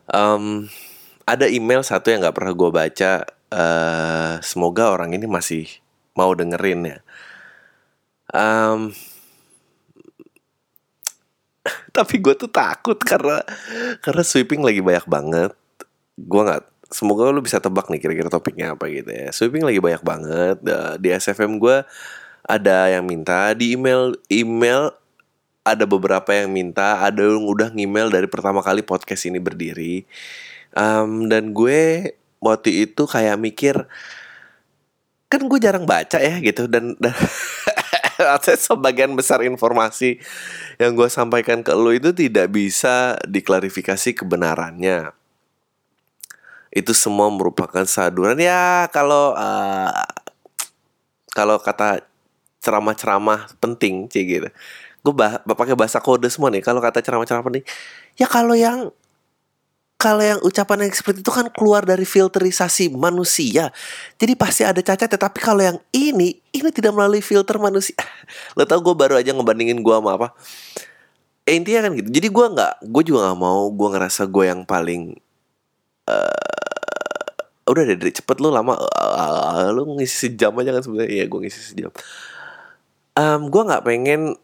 um, 0.10 0.70
ada 1.26 1.50
email 1.50 1.82
satu 1.82 2.14
yang 2.14 2.22
nggak 2.22 2.38
pernah 2.38 2.54
gue 2.54 2.70
baca 2.70 3.12
uh, 3.50 4.34
semoga 4.46 4.94
orang 4.94 5.18
ini 5.18 5.26
masih 5.26 5.66
mau 6.14 6.32
dengerin 6.38 6.82
ya. 6.86 6.98
Um, 8.30 8.94
tapi 11.96 12.20
gue 12.20 12.36
tuh 12.36 12.52
takut 12.52 13.00
karena 13.00 13.40
karena 14.04 14.24
sweeping 14.28 14.60
lagi 14.60 14.84
banyak 14.84 15.08
banget 15.08 15.52
gue 16.20 16.42
nggak 16.44 16.64
semoga 16.92 17.32
lu 17.32 17.40
bisa 17.40 17.64
tebak 17.64 17.88
nih 17.88 18.04
kira-kira 18.04 18.28
topiknya 18.28 18.76
apa 18.76 18.92
gitu 18.92 19.10
ya 19.10 19.32
sweeping 19.32 19.64
lagi 19.64 19.80
banyak 19.80 20.04
banget 20.04 20.58
di 21.00 21.10
SFM 21.16 21.56
gue 21.58 21.88
ada 22.46 22.78
yang 22.92 23.08
minta 23.08 23.56
di 23.56 23.74
email 23.74 24.14
email 24.28 24.92
ada 25.66 25.90
beberapa 25.90 26.30
yang 26.30 26.54
minta, 26.54 27.02
ada 27.02 27.26
yang 27.26 27.42
udah 27.42 27.74
ngemail 27.74 28.14
dari 28.14 28.30
pertama 28.30 28.62
kali 28.62 28.86
podcast 28.86 29.26
ini 29.26 29.42
berdiri. 29.42 30.06
Um, 30.78 31.26
dan 31.26 31.58
gue 31.58 32.14
waktu 32.38 32.86
itu 32.86 33.10
kayak 33.10 33.42
mikir 33.42 33.90
kan 35.26 35.42
gue 35.42 35.58
jarang 35.58 35.90
baca 35.90 36.22
ya 36.22 36.38
gitu 36.38 36.70
dan, 36.70 36.94
dan 37.02 37.18
sebagian 38.68 39.14
besar 39.14 39.44
informasi 39.44 40.20
yang 40.82 40.96
gue 40.96 41.10
sampaikan 41.12 41.62
ke 41.62 41.72
lo 41.76 41.92
itu 41.92 42.12
tidak 42.12 42.52
bisa 42.52 43.20
diklarifikasi 43.28 44.16
kebenarannya. 44.16 45.12
Itu 46.72 46.92
semua 46.92 47.32
merupakan 47.32 47.88
saduran. 47.88 48.36
Ya 48.36 48.88
kalau 48.92 49.32
uh, 49.36 49.92
kalau 51.32 51.60
kata 51.60 52.04
ceramah-ceramah 52.60 53.56
penting 53.62 54.12
sih 54.12 54.26
gitu. 54.28 54.50
Gue 55.06 55.14
bah 55.14 55.40
pakai 55.46 55.78
bahasa 55.78 56.02
kode 56.02 56.28
semua 56.28 56.52
nih. 56.52 56.66
Kalau 56.66 56.84
kata 56.84 57.00
ceramah-ceramah 57.00 57.46
penting 57.46 57.66
ya 58.20 58.28
kalau 58.28 58.56
yang 58.56 58.92
kalau 60.06 60.22
yang 60.22 60.38
ucapan 60.46 60.86
yang 60.86 60.94
seperti 60.94 61.26
itu 61.26 61.34
kan 61.34 61.50
keluar 61.50 61.82
dari 61.82 62.06
filterisasi 62.06 62.94
manusia. 62.94 63.74
Jadi 64.22 64.38
pasti 64.38 64.62
ada 64.62 64.78
cacat 64.78 65.10
tetapi 65.10 65.42
kalau 65.42 65.66
yang 65.66 65.78
ini 65.90 66.38
ini 66.54 66.70
tidak 66.70 66.94
melalui 66.94 67.26
filter 67.26 67.58
manusia. 67.58 67.98
Lo 68.58 68.70
tau 68.70 68.86
gue 68.86 68.94
baru 68.94 69.18
aja 69.18 69.34
ngebandingin 69.34 69.82
gue 69.82 69.96
sama 69.98 70.14
apa? 70.14 70.38
Eh, 71.50 71.58
intinya 71.58 71.90
kan 71.90 71.98
gitu. 71.98 72.14
Jadi 72.14 72.28
gue 72.30 72.46
nggak 72.54 72.74
gue 72.86 73.04
juga 73.10 73.34
nggak 73.34 73.40
mau 73.42 73.66
gue 73.74 73.88
ngerasa 73.98 74.30
gue 74.30 74.46
yang 74.46 74.62
paling 74.62 75.18
uh, 76.06 77.66
udah 77.66 77.82
deh 77.90 78.14
cepet 78.14 78.38
lu 78.38 78.54
lama. 78.54 78.78
Uh, 78.78 79.74
lu 79.74 79.98
ngisi 79.98 80.30
sejam 80.30 80.54
aja 80.62 80.70
kan 80.70 80.86
sebenarnya. 80.86 81.10
Iya 81.18 81.26
gue 81.26 81.40
ngisi 81.50 81.62
sejam. 81.74 81.90
Um, 83.18 83.50
gue 83.50 83.62
nggak 83.66 83.82
pengen 83.82 84.38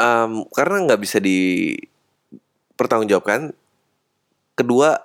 um, 0.00 0.48
karena 0.48 0.76
nggak 0.88 1.00
bisa 1.04 1.20
di 1.20 1.76
pertanggungjawabkan 2.80 3.52
kedua 4.54 5.02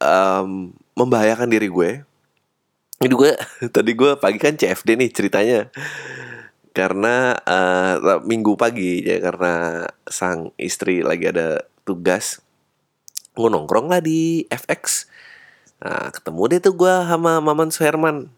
um, 0.00 0.72
membahayakan 0.96 1.48
diri 1.48 1.68
gue. 1.68 1.90
Jadi 3.00 3.14
gue 3.16 3.32
tadi 3.74 3.92
gue 3.96 4.16
pagi 4.20 4.38
kan 4.40 4.56
CFD 4.56 4.96
nih 5.00 5.10
ceritanya. 5.12 5.60
Karena 6.70 7.34
uh, 7.34 8.22
minggu 8.22 8.54
pagi 8.54 9.02
ya 9.02 9.18
karena 9.18 9.84
sang 10.06 10.54
istri 10.54 11.02
lagi 11.02 11.26
ada 11.28 11.66
tugas 11.82 12.40
gue 13.34 13.48
nongkrong 13.48 13.88
lah 13.88 14.02
di 14.02 14.44
FX 14.50 15.08
nah 15.80 16.12
ketemu 16.12 16.42
deh 16.52 16.60
tuh 16.60 16.76
gue 16.76 16.94
sama 17.08 17.40
Maman 17.40 17.72
Suherman. 17.72 18.28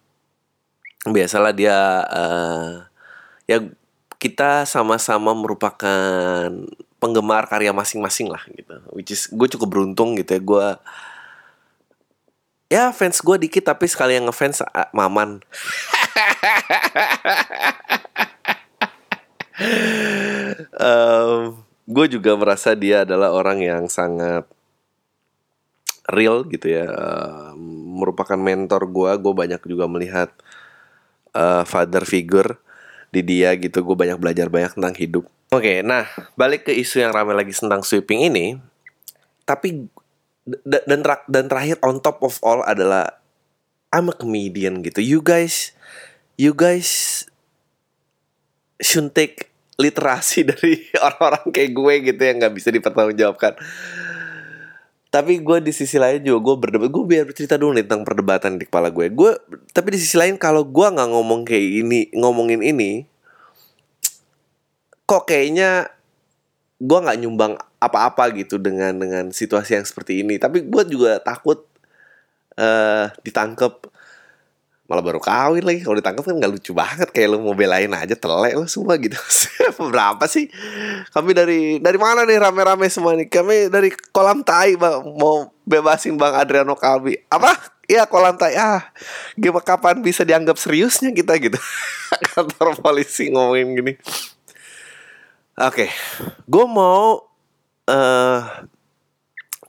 Biasalah 1.03 1.51
dia 1.51 2.07
uh, 2.07 2.87
ya 3.51 3.67
kita 4.23 4.63
sama-sama 4.63 5.35
merupakan 5.35 6.47
penggemar 7.03 7.51
karya 7.51 7.75
masing-masing 7.75 8.31
lah 8.31 8.47
gitu. 8.55 8.79
Which 8.95 9.11
is 9.11 9.27
gue 9.27 9.49
cukup 9.59 9.67
beruntung 9.75 10.15
gitu 10.15 10.39
ya 10.39 10.41
gue 10.41 10.67
ya 12.71 12.85
fans 12.95 13.19
gue 13.19 13.37
dikit 13.43 13.75
tapi 13.75 13.91
sekali 13.91 14.15
yang 14.15 14.31
ngefans 14.31 14.63
Maman. 14.95 15.43
Um, 20.83 21.63
gue 21.87 22.07
juga 22.11 22.35
merasa 22.35 22.75
dia 22.75 23.07
adalah 23.07 23.31
orang 23.31 23.63
yang 23.63 23.85
sangat 23.87 24.49
real 26.11 26.43
gitu 26.49 26.67
ya. 26.73 26.89
Uh, 26.89 27.53
merupakan 27.95 28.35
mentor 28.35 28.89
gue 28.91 29.11
gue 29.23 29.35
banyak 29.37 29.63
juga 29.69 29.87
melihat 29.87 30.35
uh, 31.37 31.63
father 31.63 32.03
figure 32.03 32.59
di 33.15 33.23
dia 33.23 33.55
gitu. 33.55 33.85
Gue 33.87 33.95
banyak 33.95 34.19
belajar 34.19 34.51
banyak 34.51 34.75
tentang 34.75 34.97
hidup 34.99 35.29
oke 35.53 35.61
okay, 35.61 35.85
nah 35.85 36.09
balik 36.35 36.65
ke 36.67 36.73
isu 36.73 37.05
yang 37.05 37.13
ramai 37.13 37.37
lagi 37.37 37.53
tentang 37.53 37.85
sweeping 37.85 38.25
ini. 38.33 38.57
Tapi 39.45 39.85
dan 40.65 41.05
dan 41.05 41.45
terakhir 41.47 41.79
on 41.85 42.01
top 42.01 42.25
of 42.25 42.41
all 42.41 42.65
adalah 42.65 43.23
I'm 43.93 44.09
a 44.09 44.17
comedian 44.17 44.81
gitu. 44.81 45.05
You 45.05 45.21
guys 45.21 45.77
you 46.41 46.57
guys 46.57 47.23
should 48.81 49.13
take 49.13 49.53
literasi 49.77 50.45
dari 50.51 50.89
orang-orang 50.97 51.53
kayak 51.53 51.71
gue 51.77 51.95
gitu 52.13 52.21
yang 52.25 52.37
nggak 52.41 52.55
bisa 52.57 52.73
dipertanggungjawabkan. 52.73 53.55
Tapi 55.13 55.45
gue 55.45 55.59
di 55.61 55.77
sisi 55.77 56.01
lain 56.01 56.25
juga 56.25 56.41
gue 56.41 56.55
berdebat 56.65 56.89
gue 56.89 57.05
biar 57.05 57.29
cerita 57.37 57.61
dulu 57.61 57.77
nih 57.77 57.85
tentang 57.85 58.09
perdebatan 58.09 58.57
di 58.57 58.65
kepala 58.65 58.89
gue. 58.89 59.13
Gue 59.13 59.37
tapi 59.77 59.93
di 59.93 60.01
sisi 60.01 60.17
lain 60.17 60.41
kalau 60.41 60.65
gue 60.65 60.87
nggak 60.89 61.09
ngomong 61.13 61.45
kayak 61.45 61.85
ini 61.85 62.09
ngomongin 62.17 62.65
ini 62.65 63.12
kok 65.13 65.29
kayaknya 65.29 65.93
gue 66.81 66.99
nggak 67.05 67.19
nyumbang 67.21 67.53
apa-apa 67.77 68.33
gitu 68.33 68.57
dengan 68.57 68.97
dengan 68.97 69.29
situasi 69.29 69.77
yang 69.77 69.85
seperti 69.85 70.25
ini. 70.25 70.41
Tapi 70.41 70.65
gue 70.65 70.83
juga 70.89 71.21
takut 71.21 71.69
uh, 72.57 73.13
ditangkap 73.21 73.93
malah 74.89 75.05
baru 75.05 75.21
kawin 75.21 75.69
lagi. 75.69 75.85
Kalau 75.85 76.01
ditangkap 76.01 76.25
kan 76.25 76.35
nggak 76.41 76.53
lucu 76.53 76.73
banget 76.73 77.09
kayak 77.13 77.29
lu 77.29 77.45
mau 77.45 77.53
belain 77.53 77.93
aja 77.93 78.17
telek 78.17 78.57
lu 78.57 78.65
semua 78.65 78.97
gitu. 78.97 79.21
Berapa 79.93 80.25
sih? 80.25 80.49
Kami 81.13 81.37
dari 81.37 81.61
dari 81.77 81.99
mana 82.01 82.25
nih 82.25 82.41
rame-rame 82.41 82.89
semua 82.89 83.13
nih? 83.13 83.29
Kami 83.29 83.69
dari 83.69 83.93
kolam 84.17 84.41
tai 84.41 84.81
bang. 84.81 85.05
Mau 85.05 85.53
bebasin 85.69 86.17
bang 86.17 86.33
Adriano 86.41 86.73
Kalbi 86.73 87.21
apa? 87.29 87.53
Iya 87.85 88.09
kolam 88.09 88.41
tai. 88.41 88.57
Ah 88.57 88.81
gimana 89.37 89.61
kapan 89.61 90.01
bisa 90.01 90.25
dianggap 90.25 90.57
seriusnya 90.57 91.13
kita 91.13 91.37
gitu? 91.37 91.61
Kantor 92.33 92.81
polisi 92.81 93.29
ngomongin 93.29 93.77
gini 93.77 93.95
oke 95.59 95.75
okay. 95.75 95.89
gue 96.49 96.65
mau 96.69 97.21
uh, 97.89 98.41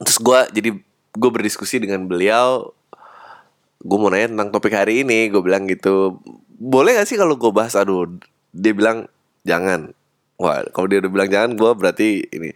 terus 0.03 0.19
gue 0.19 0.39
jadi 0.61 0.69
gue 1.13 1.29
berdiskusi 1.29 1.77
dengan 1.77 2.05
beliau. 2.09 2.73
Gue 3.83 3.97
mau 3.99 4.07
nanya 4.07 4.31
tentang 4.31 4.49
topik 4.49 4.73
hari 4.73 5.03
ini 5.03 5.29
gue 5.29 5.41
bilang 5.43 5.67
gitu. 5.69 6.17
Boleh 6.47 6.97
gak 6.97 7.07
sih 7.07 7.19
kalau 7.19 7.35
gue 7.35 7.51
bahas 7.51 7.75
aduh 7.77 8.09
dia 8.55 8.73
bilang 8.73 9.05
jangan. 9.45 9.93
Wah 10.39 10.65
kalau 10.73 10.89
dia 10.89 11.03
udah 11.03 11.11
bilang 11.11 11.29
jangan 11.29 11.51
gue 11.53 11.71
berarti 11.77 12.09
ini 12.33 12.49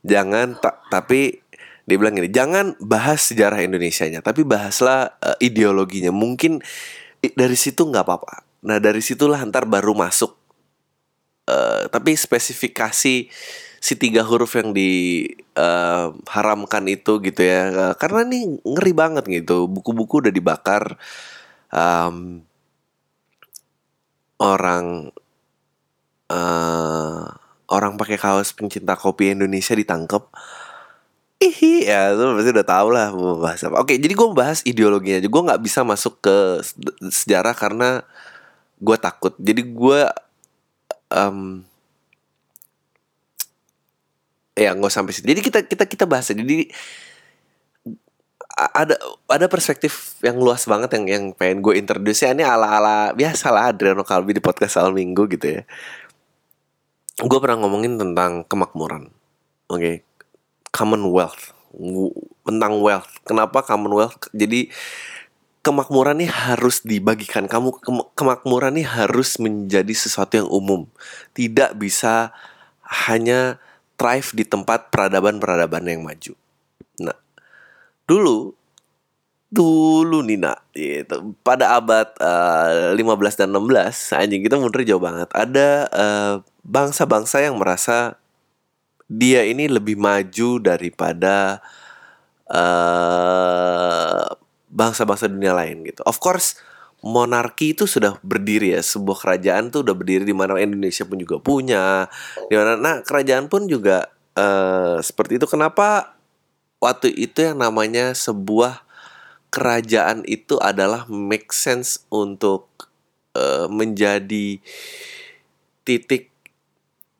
jangan 0.00 0.56
tak 0.56 0.80
tapi 0.88 1.36
dia 1.84 1.96
bilang 2.00 2.16
gini 2.16 2.30
jangan 2.30 2.72
bahas 2.80 3.28
sejarah 3.28 3.60
Indonesia 3.60 4.06
nya 4.06 4.22
tapi 4.22 4.46
bahaslah 4.46 5.18
uh, 5.18 5.36
ideologinya. 5.42 6.14
Mungkin 6.14 6.62
dari 7.20 7.56
situ 7.58 7.84
nggak 7.84 8.04
apa-apa. 8.06 8.46
Nah 8.68 8.76
dari 8.78 9.00
situlah 9.00 9.40
ntar 9.48 9.66
baru 9.66 9.96
masuk 9.96 10.39
uh, 11.50 11.90
tapi 11.90 12.14
spesifikasi 12.14 13.26
si 13.80 13.96
tiga 13.96 14.20
huruf 14.22 14.60
yang 14.60 14.76
diharamkan 14.76 16.84
eh, 16.84 16.92
uh, 16.92 16.96
itu 17.00 17.16
gitu 17.24 17.40
ya 17.42 17.72
uh, 17.72 17.96
karena 17.96 18.28
ini 18.28 18.60
ngeri 18.60 18.92
banget 18.92 19.24
gitu 19.26 19.64
buku-buku 19.66 20.20
udah 20.22 20.32
dibakar 20.32 21.00
um, 21.72 22.44
orang 24.38 25.10
uh, 26.28 27.24
orang 27.72 27.96
pakai 27.96 28.20
kaos 28.20 28.52
pencinta 28.52 29.00
kopi 29.00 29.32
Indonesia 29.32 29.72
ditangkap 29.72 30.28
Ihi, 31.40 31.88
ya 31.88 32.12
itu 32.12 32.20
pasti 32.36 32.52
udah 32.52 32.68
tau 32.68 32.92
lah 32.92 33.08
mau 33.16 33.40
bahas 33.40 33.64
apa. 33.64 33.80
Oke, 33.80 33.96
jadi 33.96 34.12
gue 34.12 34.28
bahas 34.36 34.60
ideologinya 34.68 35.24
aja. 35.24 35.28
Gue 35.32 35.40
nggak 35.40 35.64
bisa 35.64 35.80
masuk 35.80 36.20
ke 36.20 36.60
sejarah 37.08 37.56
karena 37.56 38.04
gue 38.76 38.92
takut. 39.00 39.32
Jadi 39.40 39.72
gue 39.72 40.04
um, 41.10 41.62
ya 44.56 44.74
nggak 44.74 44.92
sampai 44.92 45.12
situ. 45.14 45.26
Jadi 45.30 45.40
kita 45.42 45.58
kita 45.66 45.84
kita 45.86 46.04
bahas 46.06 46.30
jadi 46.30 46.70
ada 48.60 48.98
ada 49.30 49.46
perspektif 49.46 50.20
yang 50.20 50.36
luas 50.36 50.66
banget 50.68 50.92
yang 50.98 51.04
yang 51.06 51.24
pengen 51.32 51.64
gue 51.64 51.78
introduce 51.80 52.26
ya 52.26 52.34
ini 52.34 52.44
ala 52.44 52.76
ala 52.76 52.96
biasa 53.16 53.48
lah 53.48 53.72
Adriano 53.72 54.04
Kalbi 54.04 54.36
di 54.36 54.42
podcast 54.42 54.76
soal 54.76 54.92
minggu 54.92 55.30
gitu 55.32 55.60
ya. 55.60 55.62
Gue 57.20 57.38
pernah 57.40 57.64
ngomongin 57.64 58.00
tentang 58.00 58.44
kemakmuran 58.48 59.12
oke? 59.70 59.78
Okay? 59.80 59.96
commonwealth 60.70 61.54
tentang 62.46 62.82
wealth. 62.82 63.10
Kenapa 63.22 63.62
commonwealth? 63.62 64.30
Jadi 64.34 64.70
kemakmuran 65.60 66.24
ini 66.24 66.28
harus 66.28 66.80
dibagikan 66.80 67.44
kamu 67.44 67.76
kemakmuran 68.16 68.80
ini 68.80 68.84
harus 68.88 69.36
menjadi 69.36 69.92
sesuatu 69.92 70.40
yang 70.40 70.48
umum 70.48 70.88
tidak 71.36 71.76
bisa 71.76 72.32
hanya 72.90 73.60
thrive 74.00 74.32
di 74.32 74.44
tempat 74.48 74.88
peradaban-peradaban 74.88 75.84
yang 75.84 76.00
maju. 76.00 76.32
Nah, 77.04 77.18
dulu 78.08 78.56
dulu 79.50 80.22
nih 80.22 80.38
nak 80.38 80.62
gitu. 80.72 81.34
pada 81.42 81.74
abad 81.74 82.06
uh, 82.22 82.94
eh, 82.94 83.02
15 83.02 83.34
dan 83.34 83.50
16 83.50 84.14
anjing 84.14 84.46
kita 84.46 84.54
mundur 84.54 84.86
jauh 84.86 85.02
banget 85.02 85.26
ada 85.34 85.90
eh, 85.90 86.34
bangsa-bangsa 86.62 87.42
yang 87.42 87.58
merasa 87.58 88.14
dia 89.10 89.42
ini 89.42 89.66
lebih 89.66 89.98
maju 89.98 90.62
daripada 90.62 91.58
eh, 92.46 94.22
bangsa-bangsa 94.70 95.26
dunia 95.26 95.52
lain 95.52 95.82
gitu. 95.84 96.00
Of 96.06 96.22
course 96.22 96.56
monarki 97.00 97.72
itu 97.72 97.88
sudah 97.88 98.16
berdiri 98.22 98.76
ya. 98.76 98.80
Sebuah 98.80 99.18
kerajaan 99.18 99.74
tuh 99.74 99.84
udah 99.84 99.96
berdiri 99.96 100.24
di 100.24 100.36
mana 100.36 100.56
Indonesia 100.60 101.04
pun 101.04 101.18
juga 101.18 101.36
punya. 101.42 102.06
Di 102.48 102.54
mana 102.54 102.78
nah 102.78 102.96
kerajaan 103.02 103.50
pun 103.50 103.66
juga 103.66 104.08
uh, 104.36 105.00
seperti 105.02 105.40
itu. 105.40 105.46
Kenapa 105.48 106.14
waktu 106.80 107.12
itu 107.12 107.44
yang 107.44 107.60
namanya 107.60 108.12
sebuah 108.14 108.84
kerajaan 109.50 110.22
itu 110.30 110.56
adalah 110.62 111.10
make 111.10 111.50
sense 111.50 112.06
untuk 112.12 112.70
uh, 113.34 113.66
menjadi 113.66 114.62
titik 115.82 116.30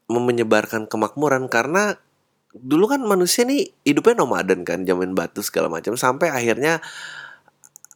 menyebarkan 0.07 0.87
kemakmuran? 0.87 1.49
Karena 1.49 1.97
dulu 2.51 2.91
kan 2.91 3.03
manusia 3.07 3.47
nih 3.47 3.71
hidupnya 3.87 4.27
nomaden 4.27 4.67
kan 4.67 4.85
zaman 4.85 5.17
batu 5.17 5.41
segala 5.41 5.73
macam. 5.73 5.97
Sampai 5.97 6.29
akhirnya 6.31 6.85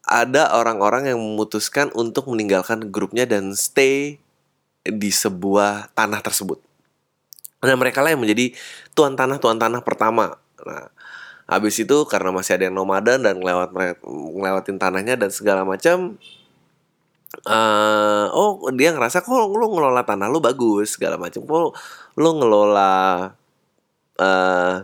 ada 0.04 0.52
orang-orang 0.52 1.12
yang 1.12 1.18
memutuskan 1.20 1.88
untuk 1.96 2.28
meninggalkan 2.28 2.92
grupnya 2.92 3.24
dan 3.24 3.56
stay 3.56 4.20
di 4.84 5.10
sebuah 5.10 5.96
tanah 5.96 6.20
tersebut. 6.20 6.60
Nah 7.64 7.76
mereka 7.80 8.04
lah 8.04 8.12
yang 8.12 8.20
menjadi 8.20 8.52
tuan 8.92 9.16
tanah 9.16 9.40
tuan 9.40 9.56
tanah 9.56 9.80
pertama. 9.80 10.36
Nah 10.60 10.92
habis 11.48 11.76
itu 11.80 12.04
karena 12.04 12.32
masih 12.32 12.60
ada 12.60 12.68
yang 12.68 12.76
nomaden 12.76 13.24
dan 13.24 13.40
ngelewat 13.40 13.72
ngelewatin 14.04 14.76
tanahnya 14.76 15.16
dan 15.16 15.32
segala 15.32 15.64
macam. 15.64 16.20
Uh, 17.48 18.30
oh 18.30 18.62
dia 18.70 18.94
ngerasa 18.94 19.24
kok 19.24 19.34
lu 19.50 19.66
ngelola 19.74 20.06
tanah 20.06 20.30
lu 20.30 20.38
bagus 20.38 20.94
segala 20.94 21.18
macam 21.18 21.42
kok 21.42 21.74
lu 22.14 22.30
ngelola 22.38 23.26
uh, 24.22 24.74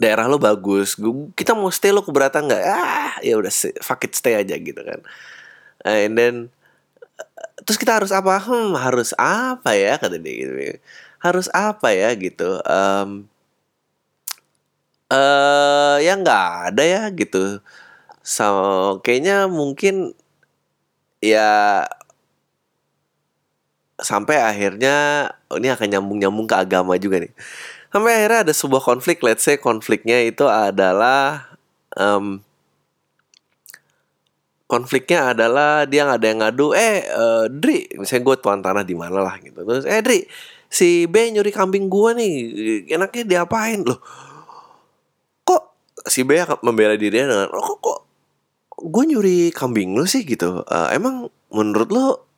daerah 0.00 0.24
lo 0.24 0.40
bagus 0.40 0.96
kita 1.36 1.52
mau 1.52 1.68
stay 1.68 1.92
lo 1.92 2.00
keberatan 2.00 2.48
nggak? 2.48 2.62
Ah 2.64 3.20
ya 3.20 3.36
udah 3.36 3.52
fuck 3.84 4.00
it 4.08 4.16
stay 4.16 4.32
aja 4.40 4.56
gitu 4.56 4.80
kan. 4.80 5.04
And 5.84 6.16
then 6.16 6.34
terus 7.68 7.76
kita 7.76 8.00
harus 8.00 8.08
apa? 8.08 8.40
Hmm 8.40 8.72
harus 8.80 9.12
apa 9.20 9.76
ya 9.76 10.00
kata 10.00 10.16
dia 10.16 10.32
gitu. 10.40 10.80
Harus 11.20 11.52
apa 11.52 11.92
ya 11.92 12.16
gitu 12.16 12.64
um, 12.64 13.28
uh, 15.12 16.00
ya 16.00 16.16
nggak 16.16 16.72
ada 16.72 16.82
ya 16.82 17.02
gitu. 17.12 17.60
So 18.24 18.48
kayaknya 19.04 19.52
mungkin 19.52 20.16
ya 21.20 21.84
sampai 24.00 24.40
akhirnya 24.40 25.28
ini 25.52 25.68
akan 25.68 25.88
nyambung 25.92 26.18
nyambung 26.24 26.48
ke 26.48 26.56
agama 26.56 26.96
juga 26.96 27.20
nih 27.20 27.32
sampai 27.90 28.22
akhirnya 28.22 28.40
ada 28.48 28.54
sebuah 28.54 28.82
konflik. 28.82 29.20
Let's 29.20 29.44
say 29.44 29.58
konfliknya 29.58 30.22
itu 30.22 30.46
adalah 30.46 31.50
um, 31.98 32.40
konfliknya 34.70 35.34
adalah 35.34 35.84
dia 35.90 36.06
nggak 36.06 36.18
ada 36.22 36.28
yang 36.30 36.40
ngadu 36.46 36.66
eh 36.78 37.02
uh, 37.10 37.44
Dri 37.50 37.90
misalnya 37.98 38.22
gue 38.22 38.36
tuan 38.38 38.62
tanah 38.62 38.86
di 38.86 38.94
mana 38.94 39.18
lah 39.18 39.34
gitu. 39.42 39.66
Terus 39.66 39.84
eh 39.84 39.98
Dri 39.98 40.22
si 40.70 41.10
B 41.10 41.34
nyuri 41.34 41.50
kambing 41.50 41.90
gue 41.90 42.10
nih 42.14 42.34
enaknya 42.94 43.26
diapain? 43.26 43.82
Loh 43.82 43.98
kok 45.42 45.74
si 46.06 46.22
B 46.22 46.38
membela 46.62 46.94
dirinya 46.94 47.26
dengan 47.26 47.50
oh, 47.50 47.62
kok 47.74 47.78
kok 47.82 48.00
gue 48.78 49.04
nyuri 49.10 49.50
kambing 49.50 49.98
lu 49.98 50.06
sih? 50.06 50.22
Gitu. 50.22 50.62
Uh, 50.62 50.88
emang 50.94 51.26
menurut 51.50 51.90
lo 51.90 52.29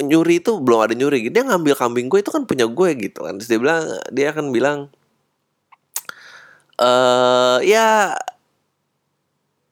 nyuri 0.00 0.40
itu 0.40 0.56
belum 0.56 0.88
ada 0.88 0.94
nyuri 0.96 1.28
dia 1.28 1.44
ngambil 1.44 1.76
kambing 1.76 2.08
gue 2.08 2.24
itu 2.24 2.32
kan 2.32 2.48
punya 2.48 2.64
gue 2.64 2.90
gitu 2.96 3.28
kan. 3.28 3.36
Terus 3.36 3.48
dia 3.52 3.60
bilang 3.60 3.82
dia 4.08 4.26
akan 4.32 4.46
bilang 4.48 4.78
eh 6.80 7.58
ya 7.68 8.16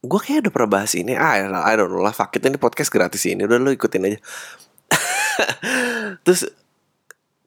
gue 0.01 0.21
kayak 0.21 0.49
udah 0.49 0.53
pernah 0.53 0.71
bahas 0.81 0.93
ini. 0.97 1.17
Ah 1.17 1.41
I 1.41 1.75
don't 1.77 1.93
know 1.93 2.05
lah. 2.05 2.13
Fuck 2.13 2.37
it, 2.37 2.45
ini 2.45 2.61
podcast 2.61 2.93
gratis 2.93 3.25
ini. 3.25 3.45
Udah 3.45 3.57
lo 3.57 3.73
ikutin 3.73 4.09
aja. 4.09 4.19
Terus 6.27 6.49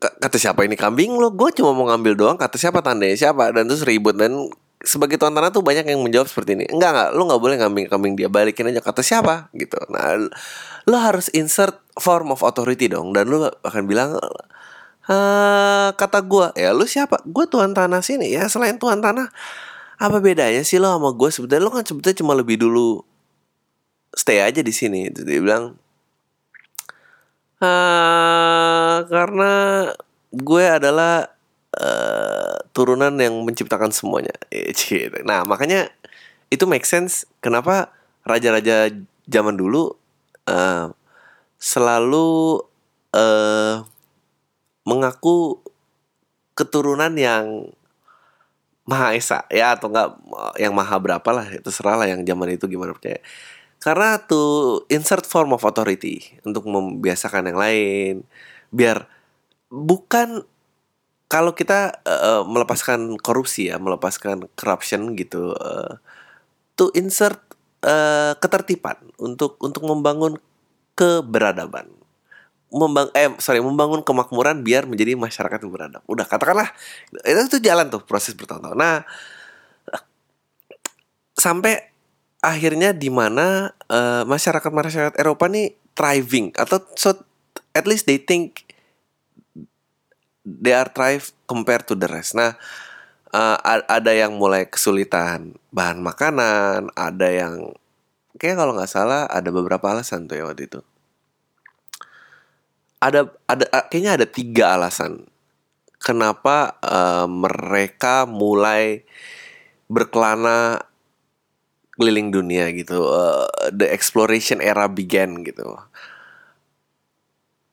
kata 0.04 0.36
siapa 0.36 0.68
ini 0.68 0.76
kambing 0.76 1.16
lo 1.16 1.32
gue 1.32 1.50
cuma 1.56 1.72
mau 1.72 1.88
ngambil 1.88 2.14
doang 2.20 2.38
kata 2.38 2.58
siapa 2.58 2.82
tandanya 2.82 3.18
siapa. 3.18 3.54
Dan 3.54 3.70
terus 3.70 3.86
ribut. 3.86 4.18
Dan 4.18 4.50
sebagai 4.84 5.16
tuan 5.16 5.32
tanah 5.32 5.50
tuh 5.50 5.64
banyak 5.64 5.88
yang 5.88 6.02
menjawab 6.04 6.28
seperti 6.28 6.60
ini. 6.60 6.66
Enggak 6.70 6.92
enggak 6.94 7.10
lo 7.16 7.22
nggak 7.30 7.42
boleh 7.42 7.56
ngambil 7.62 7.84
kambing 7.90 8.14
dia. 8.18 8.30
Balikin 8.30 8.70
aja 8.70 8.82
kata 8.82 9.02
siapa? 9.06 9.50
Gitu. 9.56 9.78
Nah 9.90 10.30
lo 10.84 10.98
harus 11.00 11.32
insert 11.34 11.83
form 11.98 12.34
of 12.34 12.42
authority 12.42 12.90
dong. 12.90 13.14
Dan 13.14 13.30
lo 13.30 13.50
akan 13.62 13.84
bilang 13.86 14.18
Uh, 15.04 15.92
kata 16.00 16.24
gue 16.24 16.56
ya 16.56 16.72
lu 16.72 16.88
siapa? 16.88 17.20
Gue 17.28 17.44
tuan 17.44 17.76
tanah 17.76 18.00
sini 18.00 18.32
ya 18.32 18.48
selain 18.48 18.80
tuan 18.80 19.04
tanah. 19.04 19.28
Apa 20.00 20.24
bedanya 20.24 20.64
sih 20.64 20.80
lo 20.80 20.96
sama 20.96 21.12
gue 21.12 21.28
sebetulnya 21.28 21.60
lo 21.60 21.76
kan 21.76 21.84
sebetulnya 21.84 22.24
cuma 22.24 22.32
lebih 22.32 22.56
dulu 22.56 23.04
stay 24.16 24.40
aja 24.40 24.64
di 24.64 24.72
sini. 24.72 25.12
Itu 25.12 25.28
dia 25.28 25.44
bilang 25.44 25.76
uh, 27.60 28.96
karena 29.12 29.52
gue 30.32 30.64
adalah 30.72 31.28
uh, 31.76 32.56
turunan 32.72 33.12
yang 33.20 33.36
menciptakan 33.44 33.92
semuanya. 33.92 34.32
Nah 35.28 35.44
makanya 35.44 35.92
itu 36.48 36.64
make 36.64 36.88
sense 36.88 37.28
kenapa 37.44 37.92
raja-raja 38.24 38.88
zaman 39.28 39.60
dulu 39.60 40.00
uh, 40.48 40.96
selalu 41.64 42.60
uh, 43.16 43.88
mengaku 44.84 45.64
keturunan 46.60 47.16
yang 47.16 47.72
maha 48.84 49.16
esa 49.16 49.48
ya 49.48 49.80
atau 49.80 49.88
enggak 49.88 50.12
yang 50.60 50.76
maha 50.76 51.00
berapa 51.00 51.30
lah 51.32 51.48
itu 51.56 51.72
serah 51.72 51.96
lah 51.96 52.08
yang 52.12 52.28
zaman 52.28 52.60
itu 52.60 52.68
gimana 52.68 52.92
percaya 52.92 53.24
karena 53.80 54.20
tuh 54.20 54.84
insert 54.92 55.24
form 55.24 55.56
of 55.56 55.64
authority 55.64 56.36
untuk 56.44 56.68
membiasakan 56.68 57.48
yang 57.48 57.56
lain 57.56 58.16
biar 58.76 59.08
bukan 59.72 60.44
kalau 61.32 61.56
kita 61.56 61.96
uh, 62.04 62.44
melepaskan 62.44 63.16
korupsi 63.24 63.72
ya 63.72 63.80
melepaskan 63.80 64.52
corruption 64.60 65.16
gitu 65.16 65.56
uh, 65.56 65.96
to 66.76 66.92
insert 66.92 67.40
uh, 67.88 68.36
ketertiban 68.36 69.00
untuk 69.16 69.56
untuk 69.64 69.88
membangun 69.88 70.44
keberadaban. 70.94 71.90
Membang 72.74 73.14
eh 73.14 73.30
sorry 73.38 73.62
membangun 73.62 74.02
kemakmuran 74.02 74.66
biar 74.66 74.90
menjadi 74.90 75.14
masyarakat 75.14 75.62
yang 75.62 75.72
beradab. 75.74 76.02
Udah 76.10 76.26
katakanlah 76.26 76.74
itu 77.22 77.42
itu 77.46 77.58
jalan 77.62 77.90
tuh 77.94 78.02
proses 78.02 78.34
bertahun-tahun. 78.34 78.78
Nah 78.78 79.06
sampai 81.38 81.94
akhirnya 82.42 82.92
di 82.92 83.14
mana 83.14 83.72
uh, 83.88 84.26
masyarakat 84.26 84.70
masyarakat 84.74 85.16
Eropa 85.22 85.46
nih 85.48 85.78
thriving 85.94 86.50
atau 86.58 86.82
so 86.98 87.14
at 87.78 87.86
least 87.86 88.10
they 88.10 88.18
think 88.18 88.66
they 90.44 90.74
are 90.74 90.90
thrive 90.90 91.30
compared 91.46 91.86
to 91.86 91.94
the 91.94 92.10
rest. 92.10 92.34
Nah 92.34 92.58
uh, 93.34 93.58
ada 93.90 94.12
yang 94.14 94.38
mulai 94.38 94.70
kesulitan 94.70 95.58
bahan 95.74 96.02
makanan, 96.02 96.90
ada 96.94 97.28
yang 97.30 97.74
kayak 98.44 98.60
kalau 98.60 98.76
nggak 98.76 98.92
salah 98.92 99.24
ada 99.32 99.48
beberapa 99.56 99.88
alasan 99.88 100.28
tuh 100.28 100.36
ya 100.36 100.44
waktu 100.44 100.68
itu. 100.68 100.84
Ada 103.00 103.32
ada 103.48 103.66
kayaknya 103.88 104.20
ada 104.20 104.28
tiga 104.28 104.76
alasan 104.76 105.24
kenapa 106.04 106.76
uh, 106.84 107.24
mereka 107.24 108.28
mulai 108.28 109.08
berkelana 109.88 110.84
keliling 111.96 112.36
dunia 112.36 112.68
gitu. 112.76 113.08
Uh, 113.08 113.48
the 113.72 113.88
exploration 113.88 114.60
era 114.60 114.92
began 114.92 115.40
gitu. 115.48 115.80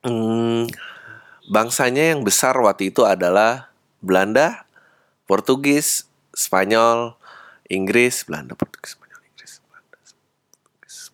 Hmm, 0.06 0.70
bangsanya 1.50 2.14
yang 2.14 2.22
besar 2.22 2.54
waktu 2.62 2.94
itu 2.94 3.02
adalah 3.02 3.74
Belanda, 3.98 4.70
Portugis, 5.26 6.06
Spanyol, 6.30 7.18
Inggris, 7.66 8.22
Belanda, 8.22 8.54
Portugis, 8.54 8.94
Spanyol, 8.94 9.09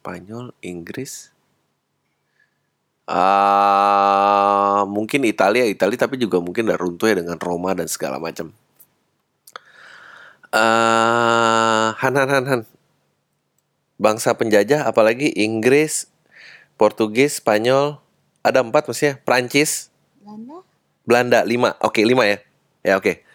Spanyol, 0.07 0.55
Inggris. 0.63 1.35
Uh, 3.11 4.87
mungkin 4.87 5.27
Italia, 5.27 5.67
Italia 5.67 5.99
tapi 5.99 6.15
juga 6.15 6.39
mungkin 6.39 6.71
udah 6.71 6.79
runtuh 6.79 7.11
ya 7.11 7.19
dengan 7.19 7.35
Roma 7.43 7.75
dan 7.75 7.91
segala 7.91 8.23
macam. 8.23 8.55
Uh, 10.55 11.91
han, 11.99 12.15
han, 12.15 12.31
han, 12.31 12.45
han. 12.47 12.61
Bangsa 13.99 14.31
penjajah 14.39 14.87
apalagi 14.87 15.35
Inggris, 15.43 16.07
Portugis, 16.79 17.43
Spanyol, 17.43 17.99
ada 18.47 18.63
empat 18.63 18.87
maksudnya, 18.87 19.19
Prancis, 19.27 19.91
Belanda, 20.23 20.57
Belanda 21.03 21.41
lima, 21.43 21.75
oke 21.83 21.99
lima 22.07 22.31
ya, 22.31 22.39
ya 22.87 22.95
oke 22.95 23.27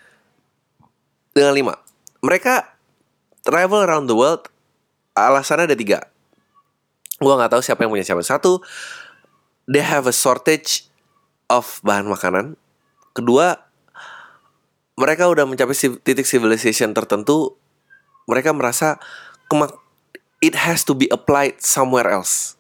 dengan 1.36 1.52
lima. 1.52 1.74
Mereka 2.24 2.64
travel 3.44 3.84
around 3.84 4.08
the 4.08 4.16
world. 4.16 4.48
Alasannya 5.12 5.68
ada 5.68 5.76
tiga. 5.76 6.11
Gua 7.22 7.38
nggak 7.38 7.54
tahu 7.54 7.62
siapa 7.62 7.86
yang 7.86 7.94
punya 7.94 8.04
siapa. 8.04 8.26
Satu, 8.26 8.66
they 9.70 9.86
have 9.86 10.10
a 10.10 10.16
shortage 10.16 10.90
of 11.48 11.78
bahan 11.86 12.10
makanan. 12.10 12.58
Kedua, 13.14 13.62
mereka 14.98 15.30
udah 15.30 15.46
mencapai 15.46 15.78
titik 16.02 16.26
civilization 16.26 16.98
tertentu. 16.98 17.54
Mereka 18.26 18.52
merasa 18.58 18.98
kemak 19.46 19.78
it 20.42 20.58
has 20.58 20.82
to 20.82 20.98
be 20.98 21.06
applied 21.14 21.62
somewhere 21.62 22.10
else. 22.10 22.58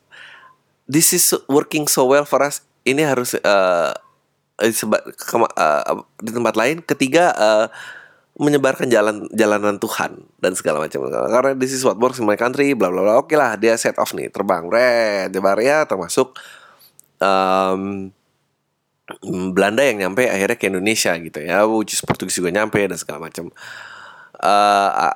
This 0.85 1.11
is 1.11 1.33
working 1.49 1.89
so 1.89 2.05
well 2.05 2.23
for 2.23 2.45
us. 2.45 2.61
Ini 2.85 3.05
harus 3.05 3.33
uh, 3.41 3.93
di 6.21 6.31
tempat 6.31 6.55
lain. 6.55 6.85
Ketiga 6.85 7.33
uh, 7.33 7.65
menyebarkan 8.41 8.89
jalan 8.89 9.29
jalanan 9.29 9.77
Tuhan 9.77 10.25
dan 10.41 10.57
segala 10.57 10.81
macam. 10.81 11.05
Karena 11.05 11.53
this 11.53 11.69
is 11.69 11.85
what 11.85 12.01
works 12.01 12.17
in 12.17 12.25
my 12.25 12.33
country, 12.33 12.73
bla 12.73 12.89
bla 12.89 13.05
bla. 13.05 13.13
Oke 13.21 13.37
lah, 13.37 13.53
dia 13.53 13.77
set 13.77 14.01
off 14.01 14.17
nih, 14.17 14.33
terbang, 14.33 14.65
red, 14.65 15.29
jebar 15.29 15.61
ya, 15.61 15.85
termasuk 15.85 16.33
um, 17.21 18.09
Belanda 19.53 19.85
yang 19.85 20.09
nyampe 20.09 20.25
akhirnya 20.25 20.57
ke 20.57 20.73
Indonesia 20.73 21.13
gitu 21.21 21.37
ya, 21.37 21.69
which 21.69 21.93
is 21.93 22.01
Portugis 22.01 22.41
juga 22.41 22.49
nyampe 22.49 22.81
dan 22.81 22.97
segala 22.97 23.29
macam. 23.29 23.53
Uh, 24.41 25.13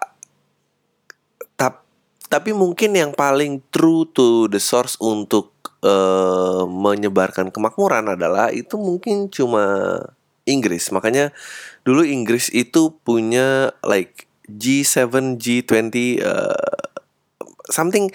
tap, 1.57 1.81
tapi 2.29 2.53
mungkin 2.53 2.93
yang 2.93 3.09
paling 3.09 3.65
true 3.73 4.05
to 4.13 4.45
the 4.53 4.61
source 4.61 5.01
untuk 5.01 5.49
uh, 5.81 6.69
menyebarkan 6.69 7.49
kemakmuran 7.49 8.13
adalah 8.13 8.53
itu 8.53 8.77
mungkin 8.77 9.33
cuma 9.33 9.97
Inggris. 10.45 10.93
Makanya 10.93 11.33
dulu 11.81 12.05
Inggris 12.05 12.53
itu 12.53 12.93
punya 13.01 13.73
like 13.81 14.29
G7, 14.45 15.09
G20 15.41 16.21
uh, 16.21 16.85
something 17.69 18.13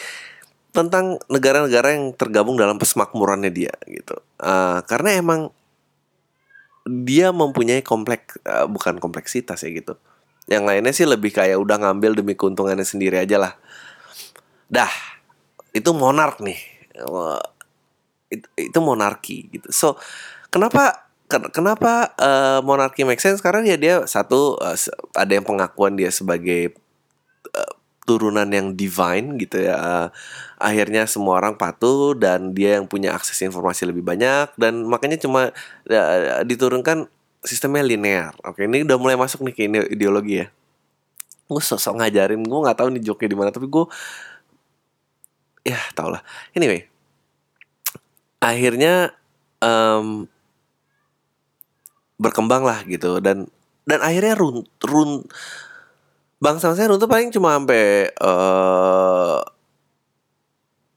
tentang 0.70 1.18
negara-negara 1.26 1.98
yang 1.98 2.14
tergabung 2.14 2.54
dalam 2.54 2.78
persemakmurannya 2.78 3.50
dia 3.50 3.74
gitu. 3.90 4.14
Uh, 4.38 4.78
karena 4.86 5.18
emang 5.18 5.50
dia 6.86 7.34
mempunyai 7.34 7.82
kompleks 7.82 8.38
uh, 8.46 8.70
bukan 8.70 9.02
kompleksitas 9.02 9.66
ya 9.66 9.70
gitu. 9.74 9.98
Yang 10.46 10.64
lainnya 10.66 10.92
sih 10.94 11.06
lebih 11.06 11.34
kayak 11.34 11.58
udah 11.58 11.82
ngambil 11.82 12.22
demi 12.22 12.38
keuntungannya 12.38 12.86
sendiri 12.86 13.18
aja 13.18 13.38
lah. 13.38 13.52
Dah, 14.70 14.90
itu 15.74 15.90
monark 15.90 16.38
nih. 16.38 16.58
Uh, 17.02 17.42
itu, 18.30 18.46
itu 18.54 18.78
monarki 18.78 19.50
gitu. 19.50 19.68
So, 19.74 19.98
kenapa 20.54 21.09
kenapa 21.30 22.10
uh, 22.18 22.58
monarki 22.66 23.06
make 23.06 23.22
sense? 23.22 23.38
Karena 23.38 23.62
ya 23.62 23.78
dia 23.78 23.94
satu 24.10 24.58
uh, 24.58 24.74
ada 25.14 25.32
yang 25.32 25.46
pengakuan 25.46 25.94
dia 25.94 26.10
sebagai 26.10 26.74
uh, 27.54 27.72
turunan 28.08 28.50
yang 28.50 28.74
divine 28.74 29.38
gitu 29.38 29.62
ya 29.70 29.78
uh, 29.78 30.06
akhirnya 30.58 31.06
semua 31.06 31.38
orang 31.38 31.54
patuh 31.54 32.18
dan 32.18 32.50
dia 32.50 32.82
yang 32.82 32.90
punya 32.90 33.14
akses 33.14 33.38
informasi 33.46 33.86
lebih 33.86 34.02
banyak 34.02 34.50
dan 34.58 34.82
makanya 34.82 35.14
cuma 35.20 35.54
uh, 35.86 36.42
diturunkan 36.42 37.06
sistemnya 37.46 37.86
linear. 37.86 38.34
Oke 38.42 38.66
ini 38.66 38.82
udah 38.82 38.98
mulai 38.98 39.14
masuk 39.14 39.46
nih 39.46 39.54
ke 39.54 39.62
ideologi 39.94 40.42
ya. 40.42 40.46
Gue 41.46 41.62
sosok 41.62 42.02
ngajarin 42.02 42.42
gue 42.42 42.60
nggak 42.66 42.78
tahu 42.82 42.88
nih 42.98 43.02
joknya 43.06 43.28
di 43.30 43.36
mana 43.38 43.50
tapi 43.54 43.70
gue 43.70 43.86
ya 45.62 45.78
tau 45.94 46.10
lah. 46.10 46.26
Anyway 46.58 46.90
akhirnya 48.40 49.12
um, 49.60 50.26
berkembang 52.20 52.68
lah 52.68 52.84
gitu. 52.84 53.18
Dan 53.24 53.48
dan 53.88 54.04
akhirnya 54.04 54.36
run 54.36 54.68
run 54.84 55.24
bangsa 56.40 56.72
saya 56.76 56.92
runtuh 56.92 57.08
paling 57.08 57.32
cuma 57.32 57.56
sampai 57.56 58.12
uh, 58.20 59.40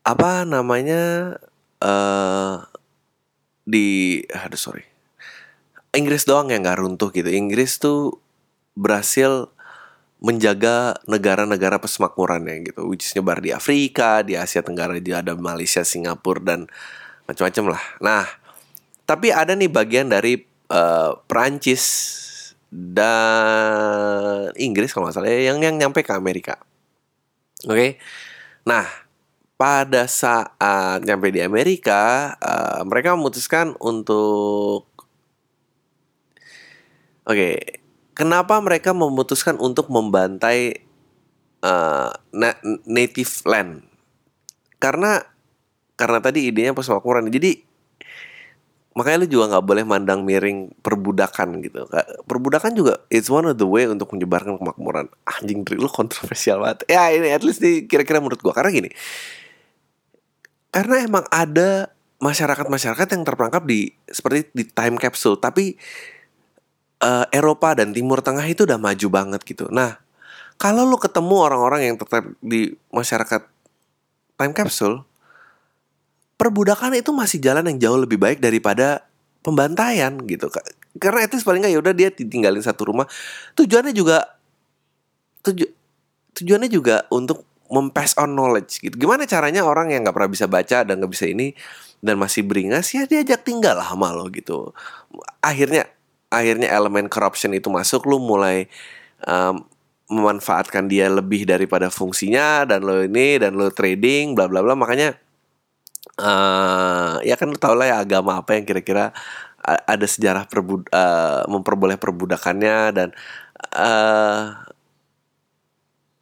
apa 0.03 0.43
namanya 0.43 1.35
uh, 1.79 2.63
di 3.63 4.19
aduh 4.27 4.59
sorry. 4.59 4.83
Inggris 5.93 6.25
doang 6.25 6.49
yang 6.49 6.65
nggak 6.65 6.83
runtuh 6.83 7.13
gitu. 7.13 7.29
Inggris 7.29 7.79
tuh 7.79 8.17
berhasil 8.73 9.53
menjaga 10.23 10.95
negara-negara 11.03 11.83
pesemakmurannya 11.83 12.71
gitu 12.71 12.87
which 12.87 13.03
is 13.03 13.11
nyebar 13.11 13.43
di 13.43 13.51
Afrika 13.51 14.23
di 14.23 14.39
Asia 14.39 14.63
Tenggara 14.63 14.95
juga 14.95 15.19
ada 15.19 15.35
Malaysia 15.35 15.83
Singapura 15.83 16.39
dan 16.39 16.59
macam-macam 17.27 17.75
lah. 17.75 17.83
Nah 17.99 18.23
tapi 19.03 19.35
ada 19.35 19.51
nih 19.51 19.67
bagian 19.67 20.07
dari 20.07 20.52
uh, 20.73 21.21
Perancis 21.29 21.85
dan 22.73 24.49
Inggris 24.57 24.89
kalau 24.89 25.05
nggak 25.05 25.15
salah 25.15 25.29
ya, 25.29 25.53
yang 25.53 25.61
yang 25.61 25.77
nyampe 25.77 26.01
ke 26.01 26.09
Amerika. 26.17 26.57
Oke, 27.69 27.77
okay? 27.77 27.91
nah 28.65 28.83
pada 29.55 30.09
saat 30.09 30.57
nyampe 31.05 31.29
di 31.29 31.39
Amerika, 31.45 32.33
uh, 32.41 32.81
mereka 32.83 33.13
memutuskan 33.13 33.77
untuk 33.77 34.89
Oke, 37.23 37.39
okay, 37.39 37.55
kenapa 38.11 38.59
mereka 38.59 38.91
memutuskan 38.91 39.55
untuk 39.55 39.87
membantai 39.87 40.83
uh, 41.63 42.11
native 42.83 43.31
land? 43.47 43.79
Karena 44.75 45.23
karena 45.95 46.19
tadi 46.19 46.51
idenya 46.51 46.75
persemakmuran. 46.75 47.31
Jadi 47.31 47.63
makanya 48.93 49.25
lu 49.25 49.27
juga 49.29 49.57
nggak 49.57 49.65
boleh 49.65 49.83
mandang 49.85 50.21
miring 50.21 50.73
perbudakan 50.81 51.61
gitu. 51.65 51.89
Perbudakan 52.29 52.71
juga 52.77 52.93
it's 53.09 53.29
one 53.29 53.49
of 53.49 53.57
the 53.57 53.65
way 53.65 53.89
untuk 53.89 54.13
menyebarkan 54.13 54.57
kemakmuran. 54.61 55.09
Anjing 55.25 55.65
dari 55.65 55.81
lu 55.81 55.89
kontroversial 55.89 56.61
banget. 56.61 56.85
Ya 56.89 57.09
ini 57.09 57.33
at 57.33 57.41
least 57.41 57.61
nih 57.61 57.89
kira-kira 57.89 58.21
menurut 58.21 58.41
gua. 58.41 58.53
Karena 58.53 58.69
gini 58.69 58.89
karena 60.73 61.05
emang 61.05 61.21
ada 61.29 61.93
masyarakat-masyarakat 62.17 63.07
yang 63.13 63.21
terperangkap 63.21 63.61
di 63.69 63.93
seperti 64.09 64.49
di 64.57 64.65
time 64.65 64.97
capsule. 64.97 65.37
Tapi 65.37 65.77
uh, 67.05 67.29
Eropa 67.29 67.77
dan 67.77 67.93
Timur 67.93 68.25
Tengah 68.25 68.45
itu 68.49 68.65
udah 68.65 68.81
maju 68.81 69.07
banget 69.13 69.41
gitu. 69.45 69.69
Nah 69.69 70.01
kalau 70.57 70.85
lu 70.85 70.97
ketemu 70.97 71.35
orang-orang 71.45 71.93
yang 71.93 71.95
tetap 72.01 72.25
di 72.41 72.73
masyarakat 72.89 73.45
time 74.37 74.53
capsule 74.53 75.05
perbudakan 76.35 76.97
itu 76.97 77.13
masih 77.13 77.39
jalan 77.39 77.65
yang 77.69 77.77
jauh 77.89 77.99
lebih 77.99 78.17
baik 78.19 78.43
daripada 78.43 79.05
pembantaian 79.43 80.15
gitu 80.23 80.47
karena 81.01 81.25
itu 81.25 81.41
paling 81.41 81.65
nggak 81.65 81.73
ya 81.73 81.93
dia 81.93 82.09
tinggalin 82.13 82.61
satu 82.61 82.93
rumah. 82.93 83.09
Tujuannya 83.57 83.93
juga 83.97 84.37
tuju, 85.41 85.65
tujuannya 86.37 86.69
juga 86.69 87.09
untuk 87.09 87.49
mempass 87.73 88.13
on 88.21 88.37
knowledge 88.37 88.77
gitu. 88.77 88.93
Gimana 88.93 89.25
caranya 89.25 89.65
orang 89.65 89.89
yang 89.89 90.05
nggak 90.05 90.13
pernah 90.13 90.31
bisa 90.31 90.45
baca 90.45 90.85
dan 90.85 91.01
nggak 91.01 91.11
bisa 91.11 91.25
ini 91.25 91.57
dan 92.03 92.21
masih 92.21 92.45
beringas 92.45 92.93
ya 92.93 93.09
diajak 93.09 93.41
tinggal 93.41 93.81
lah 93.81 93.89
sama 93.89 94.13
gitu. 94.29 94.69
Akhirnya 95.41 95.89
akhirnya 96.29 96.69
elemen 96.69 97.09
corruption 97.09 97.57
itu 97.57 97.73
masuk 97.73 98.05
lo 98.05 98.21
mulai 98.21 98.69
um, 99.25 99.65
memanfaatkan 100.13 100.85
dia 100.85 101.09
lebih 101.09 101.49
daripada 101.49 101.89
fungsinya 101.89 102.69
dan 102.69 102.85
lo 102.85 103.01
ini 103.01 103.41
dan 103.41 103.57
lo 103.57 103.73
trading 103.73 104.37
bla 104.37 104.45
bla 104.45 104.61
bla. 104.61 104.77
Makanya 104.77 105.17
uh, 106.19 107.17
ya 107.23 107.35
kan 107.39 107.49
lu 107.49 107.57
tau 107.57 107.73
lah 107.73 107.89
ya 107.89 107.95
agama 108.01 108.41
apa 108.41 108.57
yang 108.57 108.65
kira-kira 108.67 109.15
ada 109.63 110.03
sejarah 110.03 110.43
perbud 110.43 110.91
uh, 110.91 111.47
memperboleh 111.47 111.95
perbudakannya 111.95 112.77
dan 112.91 113.09
uh, 113.71 114.59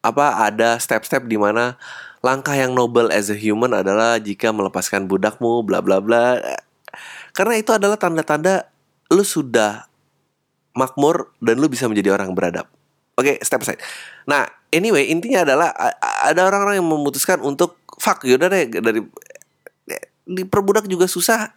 apa 0.01 0.25
ada 0.45 0.77
step-step 0.77 1.25
di 1.25 1.41
mana 1.41 1.77
langkah 2.21 2.54
yang 2.54 2.77
noble 2.77 3.10
as 3.10 3.34
a 3.34 3.38
human 3.38 3.73
adalah 3.73 4.21
jika 4.21 4.54
melepaskan 4.54 5.10
budakmu 5.10 5.65
bla 5.65 5.82
bla 5.82 5.97
bla. 5.97 6.38
Karena 7.34 7.58
itu 7.58 7.73
adalah 7.73 7.97
tanda-tanda 7.97 8.69
lu 9.10 9.25
sudah 9.25 9.89
makmur 10.77 11.34
dan 11.41 11.58
lu 11.58 11.65
bisa 11.65 11.89
menjadi 11.89 12.13
orang 12.13 12.34
beradab. 12.38 12.69
Oke 13.17 13.38
okay, 13.38 13.45
step 13.45 13.65
aside. 13.65 13.82
Nah 14.30 14.45
anyway 14.69 15.10
intinya 15.10 15.45
adalah 15.45 15.73
ada 16.25 16.41
orang-orang 16.45 16.77
yang 16.77 16.88
memutuskan 16.88 17.41
untuk 17.41 17.82
fuck 17.97 18.21
yaudah 18.25 18.49
deh 18.49 18.69
dari 18.69 19.01
diperbudak 20.25 20.88
juga 20.88 21.10
susah. 21.10 21.53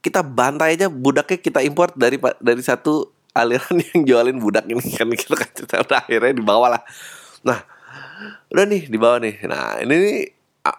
Kita 0.00 0.22
bantai 0.22 0.78
aja 0.78 0.86
budaknya 0.86 1.40
kita 1.40 1.60
import 1.66 1.96
dari 1.98 2.20
dari 2.38 2.62
satu 2.62 3.10
aliran 3.36 3.76
yang 3.92 4.00
jualin 4.08 4.38
budak 4.40 4.64
ini 4.68 4.80
kan 4.96 5.08
kita 5.12 5.36
kan. 5.36 5.50
Kita 5.56 5.84
udah 5.84 5.98
akhirnya 6.04 6.32
dibawa 6.32 6.66
lah. 6.78 6.82
Nah 7.44 7.60
udah 8.48 8.64
nih 8.64 8.88
dibawa 8.88 9.20
nih. 9.20 9.44
Nah 9.44 9.84
ini 9.84 9.94
nih 9.96 10.20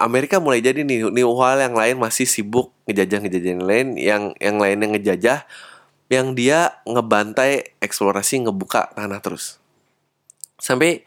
Amerika 0.04 0.42
mulai 0.42 0.60
jadi 0.60 0.84
nih 0.84 1.14
nih 1.14 1.24
hal 1.24 1.60
yang 1.64 1.76
lain 1.78 1.96
masih 2.02 2.28
sibuk 2.28 2.74
ngejajah 2.90 3.24
ngejajah 3.24 3.52
yang 3.58 3.66
lain. 3.66 3.88
Yang 3.96 4.24
yang 4.42 4.58
lainnya 4.58 4.88
ngejajah 4.98 5.40
yang 6.08 6.34
dia 6.34 6.80
ngebantai 6.88 7.78
eksplorasi 7.84 8.48
ngebuka 8.48 8.96
tanah 8.96 9.20
terus. 9.20 9.60
Sampai 10.58 11.04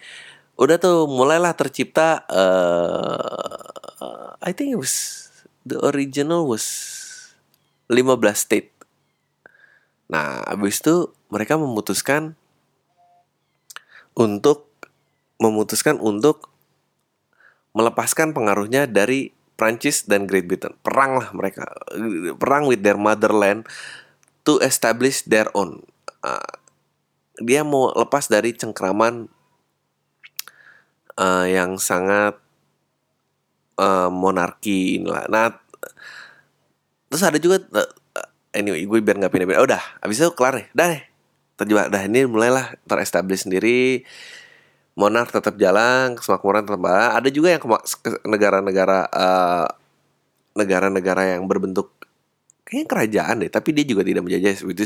udah 0.61 0.77
tuh 0.77 1.09
mulailah 1.09 1.57
tercipta 1.57 2.20
uh, 2.29 4.37
I 4.44 4.53
think 4.53 4.77
it 4.77 4.79
was 4.79 5.30
the 5.64 5.79
original 5.85 6.49
was 6.49 6.64
15 7.90 8.20
state. 8.35 8.70
Nah, 10.11 10.42
abis 10.46 10.83
itu 10.83 11.11
mereka 11.31 11.55
memutuskan 11.55 12.35
untuk 14.18 14.70
memutuskan 15.40 15.96
untuk 16.03 16.51
melepaskan 17.73 18.35
pengaruhnya 18.35 18.90
dari 18.90 19.31
Prancis 19.55 20.05
dan 20.09 20.27
Great 20.27 20.51
Britain. 20.51 20.75
Perang 20.83 21.20
lah 21.23 21.29
mereka, 21.37 21.68
perang 22.37 22.66
with 22.66 22.83
their 22.83 22.99
motherland 22.99 23.68
to 24.42 24.59
establish 24.64 25.23
their 25.29 25.46
own. 25.55 25.85
Uh, 26.20 26.59
dia 27.40 27.64
mau 27.64 27.92
lepas 27.96 28.29
dari 28.29 28.53
cengkraman 28.53 29.31
uh, 31.16 31.46
yang 31.49 31.81
sangat 31.81 32.37
uh, 33.81 34.09
monarki 34.12 35.01
inilah. 35.01 35.25
Nah, 35.33 35.57
terus 37.09 37.25
ada 37.25 37.40
juga 37.40 37.64
uh, 37.73 37.88
anyway 38.53 38.85
gue 38.85 38.99
biar 39.01 39.16
nggak 39.16 39.33
pindah-pindah. 39.33 39.64
Udah, 39.64 39.83
abis 40.05 40.21
itu 40.21 40.31
kelar 40.37 40.61
nih, 40.61 40.69
dah 40.77 40.88
nih. 40.93 41.03
Terjebak, 41.57 41.87
dah 41.93 42.03
ini 42.05 42.21
mulailah 42.29 42.77
terestablish 42.85 43.49
sendiri. 43.49 44.05
Monark 44.97 45.33
tetap 45.33 45.57
jalan, 45.57 46.16
kemakmuran 46.16 46.69
tetap 46.69 46.81
jalan. 46.81 47.11
Ada 47.16 47.29
juga 47.33 47.49
yang 47.57 47.62
negara-negara 48.29 48.99
uh, 49.09 49.69
negara-negara 50.53 51.37
yang 51.37 51.49
berbentuk 51.49 51.95
kayaknya 52.66 52.87
kerajaan 52.87 53.37
deh, 53.43 53.51
tapi 53.51 53.75
dia 53.75 53.85
juga 53.87 54.07
tidak 54.07 54.23
menjajah 54.27 54.53
itu 54.62 54.85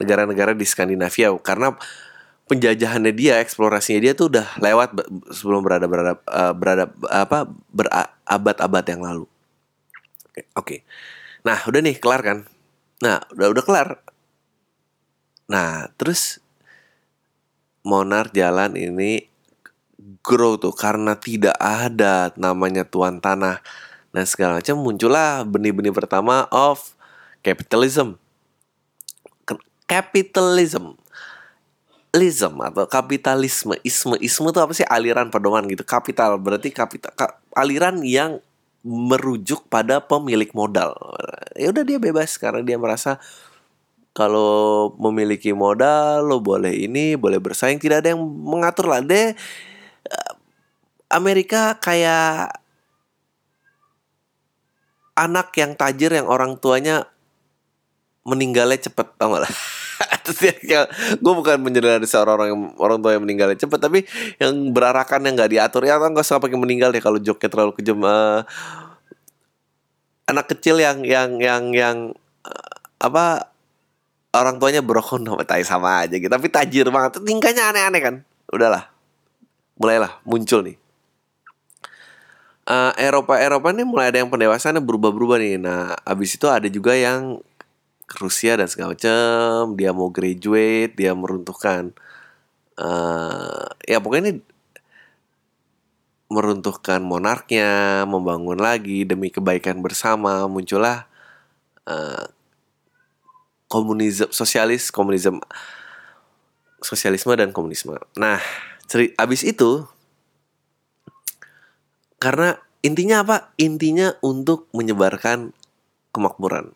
negara-negara 0.00 0.56
di 0.56 0.64
Skandinavia 0.64 1.32
karena 1.40 1.76
penjajahannya 2.46 3.12
dia, 3.12 3.42
eksplorasinya 3.42 4.00
dia 4.00 4.12
tuh 4.14 4.30
udah 4.30 4.46
lewat 4.62 4.94
sebelum 5.34 5.66
berada 5.66 5.86
berada 5.90 6.12
uh, 6.30 6.54
berada 6.54 6.84
apa 7.10 7.50
berabad-abad 7.74 8.84
yang 8.86 9.02
lalu. 9.02 9.26
Oke. 10.34 10.46
Okay. 10.54 10.80
Nah, 11.42 11.62
udah 11.66 11.80
nih 11.82 11.98
kelar 11.98 12.22
kan? 12.22 12.38
Nah, 13.02 13.22
udah 13.34 13.48
udah 13.54 13.64
kelar. 13.66 13.88
Nah, 15.46 15.90
terus 15.94 16.42
Monar 17.86 18.34
jalan 18.34 18.74
ini 18.74 19.30
grow 20.26 20.58
tuh 20.58 20.74
karena 20.74 21.14
tidak 21.14 21.54
ada 21.54 22.34
namanya 22.34 22.82
tuan 22.82 23.22
tanah 23.22 23.62
dan 24.10 24.26
segala 24.26 24.58
macam 24.58 24.82
muncullah 24.82 25.46
benih-benih 25.46 25.94
pertama 25.94 26.50
of 26.50 26.98
capitalism. 27.46 28.18
Capitalism 29.86 30.98
Lism 32.16 32.56
atau 32.64 32.88
kapitalisme 32.88 33.76
isme 33.84 34.16
isme 34.24 34.48
itu 34.48 34.60
apa 34.60 34.72
sih? 34.72 34.88
Aliran 34.88 35.28
pedoman 35.28 35.68
gitu. 35.68 35.84
Kapital 35.84 36.40
berarti 36.40 36.72
kapital 36.72 37.12
ka, 37.12 37.36
aliran 37.52 38.00
yang 38.00 38.40
merujuk 38.80 39.68
pada 39.68 40.00
pemilik 40.00 40.48
modal. 40.56 40.96
Ya 41.52 41.68
udah 41.68 41.84
dia 41.84 42.00
bebas 42.00 42.40
karena 42.40 42.64
dia 42.64 42.80
merasa 42.80 43.20
kalau 44.16 44.96
memiliki 44.96 45.52
modal 45.52 46.24
lo 46.24 46.40
boleh 46.40 46.72
ini 46.72 47.20
boleh 47.20 47.36
bersaing 47.36 47.76
tidak 47.76 48.00
ada 48.00 48.16
yang 48.16 48.22
mengatur 48.24 48.88
lah. 48.88 49.04
Deh 49.04 49.36
Amerika 51.12 51.76
kayak 51.78 52.56
anak 55.16 55.52
yang 55.56 55.76
tajir 55.76 56.16
yang 56.16 56.28
orang 56.28 56.56
tuanya 56.56 57.08
meninggalnya 58.26 58.90
cepet 58.90 59.06
tau 59.16 59.32
gak 59.32 59.46
lah 59.46 59.54
gue 61.22 61.34
bukan 61.36 61.56
menjelaskan 61.62 62.04
seorang 62.04 62.34
orang 62.36 62.48
yang 62.52 62.60
orang 62.76 62.98
tua 63.00 63.10
yang 63.16 63.22
meninggal 63.24 63.54
cepet 63.56 63.78
tapi 63.80 64.04
yang 64.42 64.74
berarakan 64.74 65.24
yang 65.24 65.34
nggak 65.38 65.52
diatur 65.52 65.82
ya 65.86 65.96
kan 65.96 66.12
gak 66.12 66.26
usah 66.26 66.42
pakai 66.42 66.58
meninggal 66.58 66.92
deh 66.92 67.00
kalau 67.00 67.16
joknya 67.16 67.48
terlalu 67.48 67.72
kejam 67.78 68.02
uh, 68.04 68.44
anak 70.26 70.46
kecil 70.50 70.82
yang 70.82 71.06
yang 71.06 71.38
yang 71.38 71.62
yang 71.72 71.96
uh, 72.42 72.72
apa 72.98 73.54
orang 74.36 74.60
tuanya 74.60 74.82
brokon 74.84 75.24
sama 75.24 75.42
tai 75.46 75.64
sama 75.64 76.04
aja 76.04 76.16
gitu. 76.16 76.28
Tapi 76.28 76.46
tajir 76.52 76.86
banget. 76.92 77.22
Tingkahnya 77.22 77.72
aneh-aneh 77.72 78.00
kan? 78.02 78.14
Udahlah. 78.52 78.90
Mulailah 79.80 80.20
muncul 80.26 80.64
nih. 80.66 80.76
Uh, 82.66 82.90
Eropa 82.98 83.38
Eropa 83.38 83.70
nih 83.70 83.86
mulai 83.86 84.10
ada 84.10 84.18
yang 84.18 84.30
pendewasaan 84.32 84.82
berubah-berubah 84.82 85.38
nih. 85.38 85.54
Nah 85.62 85.94
abis 86.02 86.34
itu 86.34 86.50
ada 86.50 86.66
juga 86.66 86.98
yang 86.98 87.38
Rusia 88.06 88.54
dan 88.54 88.70
segala 88.70 88.94
macam 88.94 89.74
dia 89.74 89.90
mau 89.90 90.08
graduate 90.14 90.94
dia 90.94 91.10
meruntuhkan 91.12 91.90
uh, 92.78 93.66
ya 93.82 93.98
pokoknya 93.98 94.22
ini 94.30 94.34
meruntuhkan 96.26 97.02
monarknya 97.02 98.02
membangun 98.06 98.58
lagi 98.58 99.06
demi 99.06 99.30
kebaikan 99.30 99.78
bersama 99.82 100.46
muncullah 100.46 101.06
uh, 101.86 102.26
komunisme 103.66 104.30
sosialis 104.30 104.90
komunisme 104.94 105.42
sosialisme 106.82 107.34
dan 107.34 107.50
komunisme. 107.50 107.98
Nah 108.14 108.38
ceri 108.86 109.10
abis 109.18 109.42
itu 109.42 109.86
karena 112.22 112.58
intinya 112.86 113.26
apa? 113.26 113.36
Intinya 113.58 114.14
untuk 114.22 114.70
menyebarkan 114.70 115.50
kemakmuran 116.14 116.75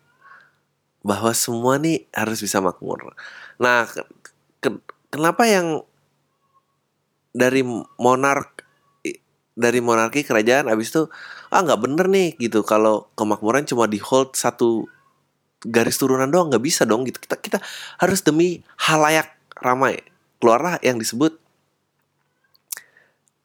bahwa 1.00 1.32
semua 1.32 1.80
nih 1.80 2.04
harus 2.12 2.40
bisa 2.44 2.60
makmur. 2.60 3.16
Nah, 3.56 3.88
ke, 4.60 4.68
kenapa 5.08 5.48
yang 5.48 5.84
dari 7.32 7.64
monark 7.96 8.66
dari 9.60 9.84
monarki 9.84 10.24
kerajaan 10.24 10.72
abis 10.72 10.88
itu 10.88 11.02
ah 11.52 11.60
nggak 11.60 11.80
bener 11.80 12.06
nih 12.08 12.28
gitu. 12.40 12.64
Kalau 12.64 13.12
kemakmuran 13.16 13.68
cuma 13.68 13.84
di 13.84 14.00
hold 14.00 14.32
satu 14.32 14.88
garis 15.60 16.00
turunan 16.00 16.32
doang 16.32 16.48
nggak 16.48 16.64
bisa 16.64 16.88
dong 16.88 17.04
gitu. 17.04 17.20
Kita 17.20 17.36
kita 17.36 17.58
harus 18.00 18.24
demi 18.24 18.64
halayak 18.88 19.36
ramai. 19.60 20.00
Keluarlah 20.40 20.80
yang 20.80 20.96
disebut 20.96 21.36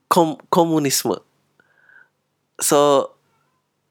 kom 0.07 0.39
komunisme. 0.47 1.19
So 2.63 3.11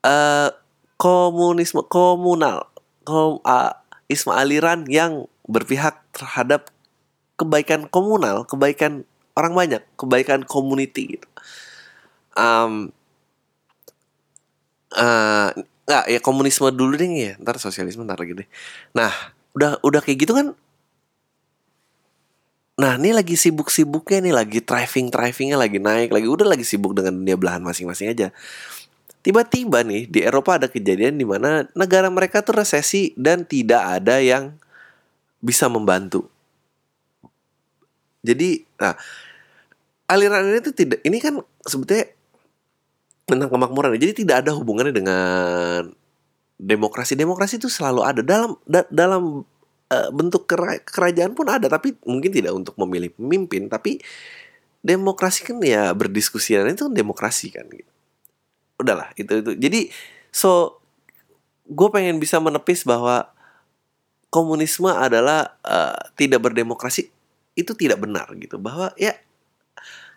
uh, 0.00 0.48
komunisme 0.96 1.84
komunal 1.84 2.72
kom, 3.04 3.38
uh, 3.44 3.72
isma 4.08 4.40
aliran 4.40 4.88
yang 4.88 5.28
berpihak 5.44 6.00
terhadap 6.16 6.72
kebaikan 7.36 7.86
komunal, 7.92 8.48
kebaikan 8.48 9.04
orang 9.36 9.52
banyak, 9.52 9.82
kebaikan 10.00 10.42
community 10.48 11.18
gitu. 11.18 11.28
Um, 12.34 12.90
uh, 14.94 15.52
nggak 15.84 16.04
ya 16.08 16.20
komunisme 16.24 16.72
dulu 16.72 16.96
deh 16.96 17.06
ya, 17.06 17.32
ntar 17.42 17.60
sosialisme 17.60 18.02
ntar 18.08 18.16
lagi 18.16 18.44
deh. 18.44 18.48
Nah, 18.96 19.12
udah 19.52 19.78
udah 19.84 20.00
kayak 20.00 20.18
gitu 20.24 20.32
kan. 20.32 20.56
Nah, 22.74 22.98
ini 22.98 23.14
lagi 23.14 23.38
sibuk-sibuknya 23.38 24.18
nih, 24.18 24.34
lagi 24.34 24.58
driving-drivingnya 24.58 25.54
lagi 25.54 25.78
naik, 25.78 26.10
lagi 26.10 26.26
udah 26.26 26.42
lagi 26.42 26.66
sibuk 26.66 26.90
dengan 26.90 27.14
dunia 27.14 27.38
belahan 27.38 27.62
masing-masing 27.62 28.10
aja. 28.10 28.34
Tiba-tiba 29.24 29.80
nih 29.80 30.04
di 30.04 30.20
Eropa 30.20 30.60
ada 30.60 30.68
kejadian 30.68 31.16
di 31.16 31.24
mana 31.24 31.64
negara 31.72 32.12
mereka 32.12 32.44
tuh 32.44 32.60
resesi 32.60 33.16
dan 33.16 33.48
tidak 33.48 33.80
ada 33.80 34.20
yang 34.20 34.52
bisa 35.40 35.64
membantu. 35.72 36.28
Jadi, 38.20 38.68
nah 38.76 38.92
aliran 40.12 40.44
ini 40.52 40.60
tuh 40.60 40.76
tidak 40.76 41.00
ini 41.08 41.24
kan 41.24 41.40
sebetulnya 41.64 42.12
tentang 43.24 43.48
kemakmuran. 43.48 43.96
Jadi 43.96 44.28
tidak 44.28 44.44
ada 44.44 44.52
hubungannya 44.52 44.92
dengan 44.92 45.88
demokrasi. 46.60 47.16
Demokrasi 47.16 47.56
itu 47.56 47.72
selalu 47.72 48.04
ada 48.04 48.20
dalam 48.20 48.60
da, 48.68 48.84
dalam 48.92 49.40
uh, 49.88 50.10
bentuk 50.12 50.44
kerajaan 50.84 51.32
pun 51.32 51.48
ada, 51.48 51.72
tapi 51.72 51.96
mungkin 52.04 52.28
tidak 52.28 52.52
untuk 52.52 52.76
memilih 52.76 53.08
pemimpin, 53.16 53.72
tapi 53.72 54.04
demokrasi 54.84 55.48
kan 55.48 55.56
ya 55.64 55.96
berdiskusi 55.96 56.60
itu 56.60 56.84
kan 56.84 56.92
demokrasi 56.92 57.48
kan 57.48 57.64
gitu 57.72 57.93
udahlah 58.84 59.08
itu 59.16 59.40
itu. 59.40 59.52
Jadi 59.56 59.80
so 60.28 60.78
gue 61.64 61.88
pengen 61.88 62.20
bisa 62.20 62.36
menepis 62.38 62.84
bahwa 62.84 63.32
komunisme 64.28 64.92
adalah 64.92 65.56
uh, 65.64 65.96
tidak 66.14 66.44
berdemokrasi 66.44 67.08
itu 67.56 67.72
tidak 67.72 68.04
benar 68.04 68.28
gitu. 68.36 68.60
Bahwa 68.60 68.92
ya 69.00 69.16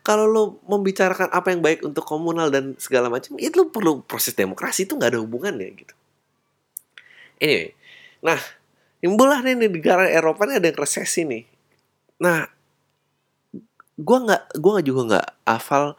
kalau 0.04 0.24
lo 0.24 0.44
membicarakan 0.68 1.28
apa 1.36 1.52
yang 1.52 1.60
baik 1.60 1.84
untuk 1.84 2.08
komunal 2.08 2.48
dan 2.48 2.80
segala 2.80 3.12
macam 3.12 3.36
itu 3.40 3.60
lo 3.60 3.68
perlu 3.68 4.04
proses 4.08 4.32
demokrasi 4.36 4.88
itu 4.88 4.96
nggak 4.96 5.16
ada 5.16 5.20
hubungannya 5.20 5.68
gitu. 5.76 5.94
Anyway 7.40 7.76
nah 8.18 8.40
timbullah 8.98 9.46
nih 9.46 9.56
di 9.56 9.68
negara 9.70 10.10
Eropa 10.10 10.50
ini 10.50 10.58
ada 10.58 10.68
yang 10.68 10.80
resesi 10.80 11.22
nih. 11.28 11.44
Nah 12.24 12.50
gue 13.98 14.18
nggak 14.26 14.62
gue 14.62 14.74
juga 14.86 15.02
nggak 15.14 15.28
hafal 15.46 15.98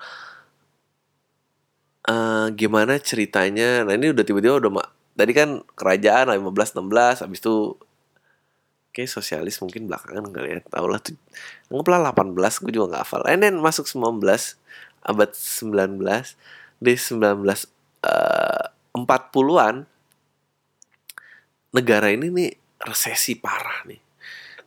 uh, 2.08 2.48
gimana 2.56 2.96
ceritanya? 2.98 3.84
Nah 3.84 3.94
ini 3.94 4.10
udah 4.10 4.24
tiba-tiba 4.24 4.56
udah 4.56 4.72
mak 4.72 4.88
tadi 5.18 5.34
kan 5.34 5.60
kerajaan 5.74 6.30
15 6.30 6.78
16 6.78 7.26
habis 7.26 7.40
itu 7.42 7.76
Oke 8.88 9.04
sosialis 9.04 9.60
mungkin 9.60 9.84
belakangan 9.84 10.32
kali 10.32 10.58
ya 10.58 10.60
Tau 10.64 10.88
lah 10.88 10.98
tuh 10.98 11.14
Anggaplah 11.68 12.10
18 12.10 12.34
Gue 12.64 12.72
juga 12.72 12.98
gak 12.98 13.04
hafal. 13.04 13.22
And 13.28 13.60
masuk 13.60 13.84
19 13.84 14.24
Abad 15.04 15.30
19 15.36 16.02
Di 16.80 16.94
19 16.96 17.44
uh, 17.44 18.64
40-an 18.96 19.84
Negara 21.76 22.08
ini 22.08 22.32
nih 22.32 22.50
Resesi 22.78 23.36
parah 23.36 23.84
nih. 23.84 24.00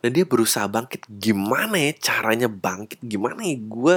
Dan 0.04 0.12
dia 0.12 0.24
berusaha 0.28 0.68
bangkit. 0.68 1.08
Gimana 1.08 1.80
ya 1.80 1.92
caranya 1.96 2.46
bangkit? 2.46 3.00
Gimana 3.02 3.40
ya 3.42 3.56
gue 3.58 3.96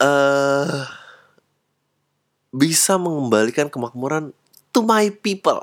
Eh 0.00 0.06
uh, 0.06 0.84
bisa 2.50 2.98
mengembalikan 2.98 3.70
kemakmuran 3.70 4.34
to 4.74 4.82
my 4.82 5.10
people 5.10 5.62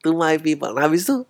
to 0.00 0.16
my 0.16 0.40
people 0.40 0.72
nah 0.72 0.88
habis 0.88 1.04
itu 1.08 1.24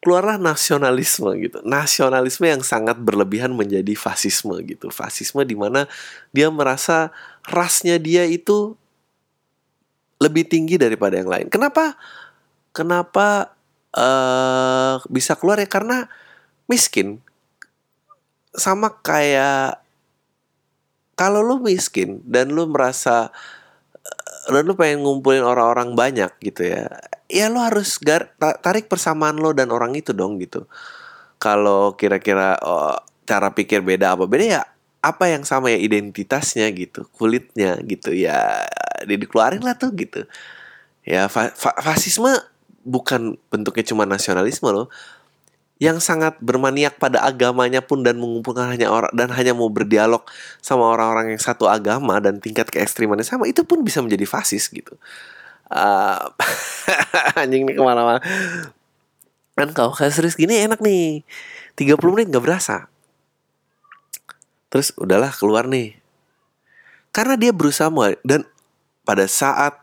keluarlah 0.00 0.40
nasionalisme 0.40 1.28
gitu 1.40 1.60
nasionalisme 1.64 2.48
yang 2.48 2.64
sangat 2.64 2.96
berlebihan 2.96 3.52
menjadi 3.52 3.92
fasisme 3.96 4.56
gitu 4.64 4.88
fasisme 4.88 5.44
di 5.44 5.56
mana 5.56 5.84
dia 6.32 6.48
merasa 6.48 7.12
rasnya 7.44 7.96
dia 8.00 8.24
itu 8.28 8.76
lebih 10.20 10.44
tinggi 10.46 10.76
daripada 10.76 11.16
yang 11.16 11.32
lain. 11.32 11.48
Kenapa? 11.48 11.96
Kenapa 12.76 13.56
uh, 13.96 15.00
bisa 15.08 15.34
keluar 15.34 15.56
ya 15.58 15.66
karena 15.66 16.06
miskin. 16.68 17.24
Sama 18.52 19.00
kayak 19.00 19.80
kalau 21.16 21.40
lu 21.40 21.64
miskin 21.64 22.20
dan 22.28 22.52
lu 22.52 22.68
merasa 22.68 23.32
dan 24.48 24.62
lu 24.64 24.72
pengen 24.78 25.04
ngumpulin 25.04 25.44
orang-orang 25.44 25.92
banyak 25.92 26.32
gitu 26.40 26.72
ya 26.72 26.88
ya 27.30 27.46
lu 27.46 27.62
harus 27.62 27.96
gar 28.02 28.34
tarik 28.38 28.90
persamaan 28.90 29.38
lo 29.38 29.54
dan 29.54 29.70
orang 29.70 29.94
itu 29.94 30.10
dong 30.10 30.42
gitu. 30.42 30.66
Kalau 31.40 31.96
kira-kira 31.96 32.58
oh, 32.60 32.98
cara 33.24 33.54
pikir 33.54 33.80
beda 33.80 34.18
apa 34.18 34.26
beda 34.26 34.44
ya 34.44 34.62
apa 35.00 35.32
yang 35.32 35.48
sama 35.48 35.72
ya 35.72 35.80
identitasnya 35.80 36.68
gitu 36.76 37.08
kulitnya 37.16 37.80
gitu 37.88 38.12
ya 38.12 38.68
dikeluarin 39.06 39.64
lah 39.64 39.78
tuh 39.78 39.94
gitu. 39.96 40.26
Ya 41.06 41.30
fa 41.30 41.54
fa 41.54 41.72
fasisme 41.80 42.34
bukan 42.84 43.40
bentuknya 43.48 43.84
cuma 43.86 44.04
nasionalisme 44.04 44.68
loh 44.68 44.92
yang 45.80 45.96
sangat 45.96 46.36
bermaniak 46.44 47.00
pada 47.00 47.24
agamanya 47.24 47.80
pun 47.80 48.04
dan 48.04 48.20
mengumpulkan 48.20 48.68
hanya 48.68 48.92
orang 48.92 49.08
dan 49.16 49.32
hanya 49.32 49.56
mau 49.56 49.72
berdialog 49.72 50.20
sama 50.60 50.84
orang-orang 50.84 51.32
yang 51.32 51.40
satu 51.40 51.72
agama 51.72 52.20
dan 52.20 52.36
tingkat 52.36 52.68
keekstrimannya 52.68 53.24
sama 53.24 53.48
itu 53.48 53.64
pun 53.64 53.80
bisa 53.80 54.04
menjadi 54.04 54.28
fasis 54.28 54.68
gitu. 54.68 54.92
Uh, 55.72 56.20
anjing 57.40 57.64
nih 57.64 57.80
ke 57.80 57.82
mana-mana. 57.82 58.20
Kan 59.56 59.72
kalau 59.72 59.96
kayak 59.96 60.12
serius 60.12 60.36
gini 60.36 60.60
enak 60.60 60.84
nih 60.84 61.24
30 61.80 61.96
menit 62.12 62.28
nggak 62.28 62.44
berasa. 62.44 62.92
Terus 64.68 64.92
udahlah 65.00 65.32
keluar 65.32 65.64
nih. 65.64 65.96
Karena 67.08 67.40
dia 67.40 67.56
berusaha 67.56 67.88
dan 68.20 68.44
pada 69.08 69.24
saat 69.24 69.80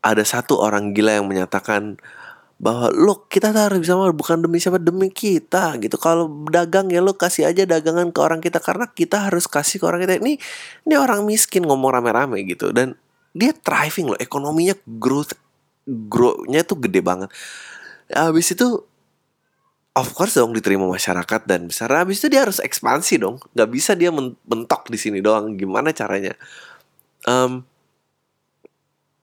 ada 0.00 0.22
satu 0.22 0.56
orang 0.56 0.94
gila 0.94 1.18
yang 1.18 1.26
menyatakan 1.26 1.98
bahwa 2.60 2.92
lo 2.92 3.24
kita 3.24 3.56
harus 3.56 3.80
bisa 3.80 3.96
bukan 3.96 4.44
demi 4.44 4.60
siapa 4.60 4.76
demi 4.76 5.08
kita. 5.08 5.80
Gitu. 5.80 5.96
Kalau 5.96 6.28
dagang 6.52 6.92
ya 6.92 7.00
lo 7.00 7.16
kasih 7.16 7.48
aja 7.48 7.64
dagangan 7.64 8.12
ke 8.12 8.20
orang 8.20 8.44
kita 8.44 8.60
karena 8.60 8.84
kita 8.92 9.32
harus 9.32 9.48
kasih 9.48 9.80
ke 9.80 9.84
orang 9.88 10.04
kita. 10.04 10.20
Ini 10.20 10.36
ini 10.84 10.94
orang 10.94 11.24
miskin 11.24 11.64
ngomong 11.64 11.88
rame-rame 11.96 12.44
gitu 12.44 12.68
dan 12.76 13.00
dia 13.32 13.56
thriving 13.56 14.12
loh. 14.12 14.18
Ekonominya 14.20 14.76
growth 15.00 15.32
growthnya 15.88 16.60
tuh 16.68 16.76
gede 16.84 17.00
banget. 17.00 17.32
Habis 18.12 18.52
itu 18.52 18.84
of 19.96 20.08
course 20.12 20.36
dong 20.36 20.52
diterima 20.52 20.84
masyarakat 20.84 21.48
dan 21.48 21.64
besar. 21.64 21.88
Habis 21.96 22.20
itu 22.20 22.28
dia 22.28 22.44
harus 22.44 22.60
ekspansi 22.60 23.24
dong. 23.24 23.40
Nggak 23.56 23.70
bisa 23.72 23.96
dia 23.96 24.12
mentok 24.12 24.92
di 24.92 25.00
sini 25.00 25.24
doang. 25.24 25.56
Gimana 25.56 25.96
caranya? 25.96 26.36
Um, 27.24 27.64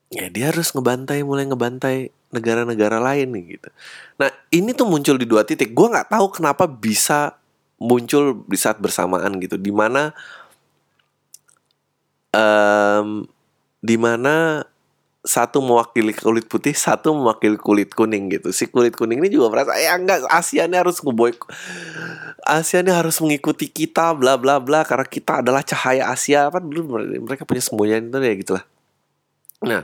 ya 0.08 0.32
dia 0.32 0.56
harus 0.56 0.72
ngebantai 0.72 1.24
mulai 1.24 1.44
ngebantai 1.48 2.16
negara-negara 2.32 3.00
lain 3.00 3.28
nih 3.32 3.44
gitu. 3.58 3.70
Nah 4.20 4.30
ini 4.52 4.76
tuh 4.76 4.88
muncul 4.88 5.16
di 5.16 5.28
dua 5.28 5.48
titik. 5.48 5.72
Gue 5.72 5.88
nggak 5.88 6.12
tahu 6.12 6.28
kenapa 6.32 6.68
bisa 6.68 7.36
muncul 7.80 8.44
di 8.48 8.58
saat 8.60 8.80
bersamaan 8.80 9.40
gitu. 9.40 9.56
Di 9.56 9.72
mana 9.72 10.12
um, 12.36 13.24
di 13.80 13.96
mana 13.96 14.68
satu 15.28 15.60
mewakili 15.60 16.16
kulit 16.16 16.48
putih, 16.48 16.72
satu 16.72 17.12
mewakili 17.12 17.60
kulit 17.60 17.92
kuning 17.92 18.32
gitu. 18.32 18.52
Si 18.56 18.68
kulit 18.68 18.96
kuning 18.96 19.20
ini 19.24 19.32
juga 19.32 19.52
merasa 19.52 19.76
ya 19.76 20.00
enggak 20.00 20.24
ini 20.56 20.76
harus 20.76 21.04
ngeboy 21.04 21.36
ini 22.48 22.92
harus 22.92 23.20
mengikuti 23.20 23.68
kita 23.68 24.16
bla 24.16 24.40
bla 24.40 24.64
bla 24.64 24.88
karena 24.88 25.04
kita 25.04 25.44
adalah 25.44 25.64
cahaya 25.68 26.08
Asia 26.08 26.48
apa 26.48 26.64
dulu 26.64 26.96
mereka 27.24 27.44
punya 27.44 27.60
sembunyian 27.60 28.08
itu 28.08 28.18
ya 28.24 28.36
gitulah. 28.40 28.66
Nah, 29.58 29.84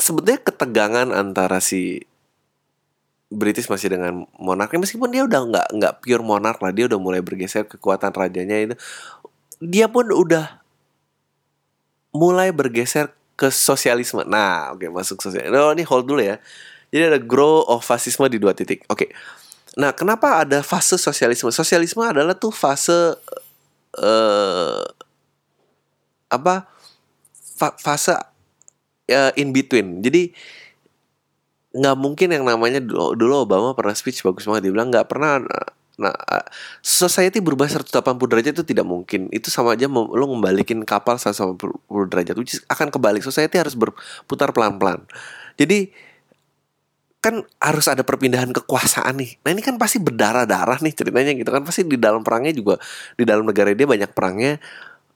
sebetulnya 0.00 0.40
ketegangan 0.42 1.12
antara 1.14 1.60
si 1.60 2.04
British 3.30 3.70
masih 3.70 3.94
dengan 3.94 4.26
monarki 4.42 4.74
meskipun 4.74 5.14
dia 5.14 5.22
udah 5.22 5.40
nggak 5.46 5.66
nggak 5.78 5.94
pure 6.02 6.24
monark 6.26 6.58
lah 6.58 6.74
dia 6.74 6.90
udah 6.90 6.98
mulai 6.98 7.22
bergeser 7.22 7.62
kekuatan 7.62 8.10
rajanya 8.10 8.58
itu 8.58 8.74
dia 9.62 9.86
pun 9.86 10.10
udah 10.10 10.58
mulai 12.10 12.50
bergeser 12.50 13.14
ke 13.38 13.48
sosialisme. 13.48 14.26
Nah 14.26 14.74
oke 14.74 14.84
okay, 14.84 14.90
masuk 14.90 15.22
sosial 15.22 15.46
oh 15.54 15.72
ini 15.72 15.86
hold 15.86 16.10
dulu 16.10 16.20
ya. 16.20 16.42
Jadi 16.90 17.02
ada 17.14 17.20
grow 17.22 17.62
of 17.70 17.86
fascisme 17.86 18.26
di 18.26 18.42
dua 18.42 18.52
titik. 18.52 18.82
Oke. 18.90 19.06
Okay. 19.06 19.10
nah 19.78 19.94
kenapa 19.94 20.42
ada 20.42 20.66
fase 20.66 20.98
sosialisme? 20.98 21.54
Sosialisme 21.54 22.02
adalah 22.02 22.34
tuh 22.34 22.50
fase 22.50 23.14
uh, 23.94 24.82
apa 26.26 26.66
fa 27.54 27.78
fase 27.78 28.18
uh, 29.10 29.32
in 29.36 29.50
between. 29.50 30.00
Jadi 30.00 30.32
nggak 31.70 31.96
mungkin 31.98 32.34
yang 32.34 32.42
namanya 32.42 32.82
dulu, 32.82 33.14
dulu 33.14 33.34
Obama 33.46 33.74
pernah 33.74 33.94
speech 33.94 34.22
bagus 34.22 34.46
banget. 34.46 34.70
Dia 34.70 34.72
bilang 34.74 34.90
nggak 34.90 35.06
pernah 35.10 35.42
nah 36.00 36.16
society 36.80 37.44
berubah 37.44 37.68
180 37.68 37.92
derajat 38.24 38.52
itu 38.56 38.64
tidak 38.64 38.86
mungkin. 38.88 39.28
Itu 39.28 39.52
sama 39.52 39.76
aja 39.76 39.84
lo 39.90 40.24
ngembalikin 40.32 40.80
kapal 40.88 41.20
180 41.20 41.60
derajat 42.08 42.34
which 42.40 42.56
akan 42.72 42.88
kebalik. 42.88 43.20
Society 43.20 43.60
harus 43.60 43.76
berputar 43.76 44.50
pelan-pelan. 44.56 45.04
Jadi 45.60 45.92
kan 47.20 47.44
harus 47.60 47.84
ada 47.84 48.00
perpindahan 48.00 48.48
kekuasaan 48.48 49.20
nih. 49.20 49.36
Nah 49.44 49.50
ini 49.52 49.60
kan 49.60 49.76
pasti 49.76 50.00
berdarah-darah 50.00 50.80
nih 50.80 50.94
ceritanya 50.96 51.36
gitu 51.36 51.52
kan. 51.52 51.62
Pasti 51.68 51.84
di 51.84 52.00
dalam 52.00 52.24
perangnya 52.24 52.56
juga 52.56 52.80
di 53.20 53.28
dalam 53.28 53.44
negara 53.44 53.76
dia 53.76 53.84
banyak 53.84 54.10
perangnya. 54.16 54.56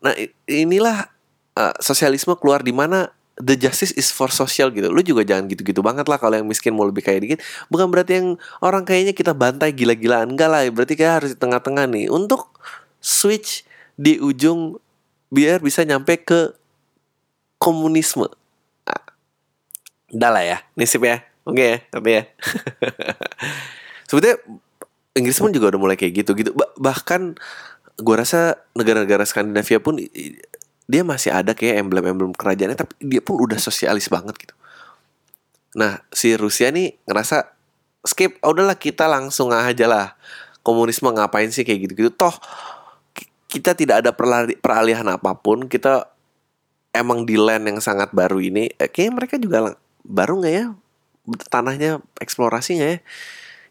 Nah 0.05 0.13
inilah 0.45 1.09
uh, 1.57 1.75
sosialisme 1.81 2.37
keluar 2.37 2.61
di 2.61 2.77
mana 2.77 3.09
the 3.41 3.59
justice 3.59 3.91
is 3.99 4.15
for 4.15 4.31
social 4.31 4.71
gitu. 4.71 4.91
Lu 4.91 5.03
juga 5.03 5.27
jangan 5.27 5.51
gitu-gitu 5.51 5.83
banget 5.83 6.07
lah 6.07 6.19
kalau 6.23 6.39
yang 6.39 6.47
miskin 6.47 6.75
mau 6.75 6.87
lebih 6.87 7.03
kaya 7.03 7.19
dikit. 7.19 7.43
Bukan 7.67 7.91
berarti 7.91 8.23
yang 8.23 8.29
orang 8.63 8.87
kayaknya 8.87 9.15
kita 9.17 9.35
bantai 9.35 9.75
gila-gilaan. 9.75 10.35
Enggak 10.35 10.49
lah, 10.51 10.63
berarti 10.71 10.95
kayak 10.95 11.15
harus 11.23 11.31
di 11.35 11.39
tengah-tengah 11.39 11.85
nih. 11.91 12.07
Untuk 12.11 12.55
switch 13.03 13.67
di 13.99 14.23
ujung 14.23 14.79
biar 15.35 15.59
bisa 15.59 15.83
nyampe 15.83 16.23
ke 16.23 16.55
komunisme. 17.59 18.31
Nah, 18.87 19.03
udah 20.15 20.31
lah 20.31 20.45
ya, 20.47 20.59
nisip 20.79 21.03
ya. 21.03 21.27
Oke 21.45 21.61
okay 21.61 21.67
ya, 21.67 21.79
tapi 21.91 22.09
ya. 22.17 22.23
Sebetulnya 24.09 24.39
Inggris 25.15 25.39
pun 25.39 25.51
juga 25.53 25.75
udah 25.75 25.81
mulai 25.81 25.97
kayak 25.99 26.25
gitu 26.25 26.33
gitu. 26.39 26.51
Bahkan 26.57 27.37
gue 27.95 28.17
rasa 28.19 28.59
negara-negara 28.75 29.23
Skandinavia 29.23 29.79
pun 29.79 30.03
dia 30.85 31.03
masih 31.03 31.33
ada 31.33 31.57
kayak 31.57 31.81
emblem-emblem 31.81 32.37
kerajaannya 32.37 32.77
tapi 32.77 32.93
dia 33.01 33.25
pun 33.25 33.41
udah 33.41 33.57
sosialis 33.57 34.13
banget 34.13 34.37
gitu. 34.37 34.55
Nah, 35.75 36.05
si 36.15 36.39
Rusia 36.39 36.71
nih 36.71 36.95
ngerasa 37.09 37.51
skip, 38.07 38.39
oh, 38.45 38.55
udahlah 38.55 38.79
kita 38.79 39.09
langsung 39.11 39.51
aja 39.51 39.87
lah. 39.89 40.07
Komunisme 40.65 41.13
ngapain 41.13 41.51
sih 41.51 41.67
kayak 41.67 41.91
gitu-gitu. 41.91 42.13
Toh 42.15 42.37
kita 43.49 43.77
tidak 43.79 44.03
ada 44.03 44.11
peralihan 44.59 45.07
apa 45.07 45.37
pun, 45.39 45.71
kita 45.71 46.11
emang 46.91 47.23
di 47.23 47.39
land 47.39 47.71
yang 47.71 47.79
sangat 47.79 48.11
baru 48.11 48.43
ini, 48.43 48.71
eh, 48.79 48.91
kayaknya 48.91 49.13
mereka 49.15 49.35
juga 49.39 49.79
baru 50.03 50.43
nggak 50.43 50.55
ya 50.55 50.67
tanahnya 51.49 52.03
eksplorasi 52.21 52.71
nggak 52.83 52.91
ya? 52.91 52.99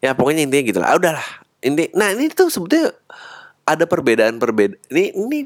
Ya 0.04 0.12
pokoknya 0.18 0.44
intinya 0.48 0.64
gitu 0.64 0.80
lah. 0.82 0.90
Ah, 0.94 0.98
udahlah. 1.00 1.28
Ini, 1.64 1.96
nah 1.96 2.12
ini 2.12 2.28
tuh 2.32 2.52
sebetulnya 2.52 2.92
ada 3.64 3.88
perbedaan-perbedaan. 3.88 4.76
Ini 4.92 5.16
ini 5.16 5.40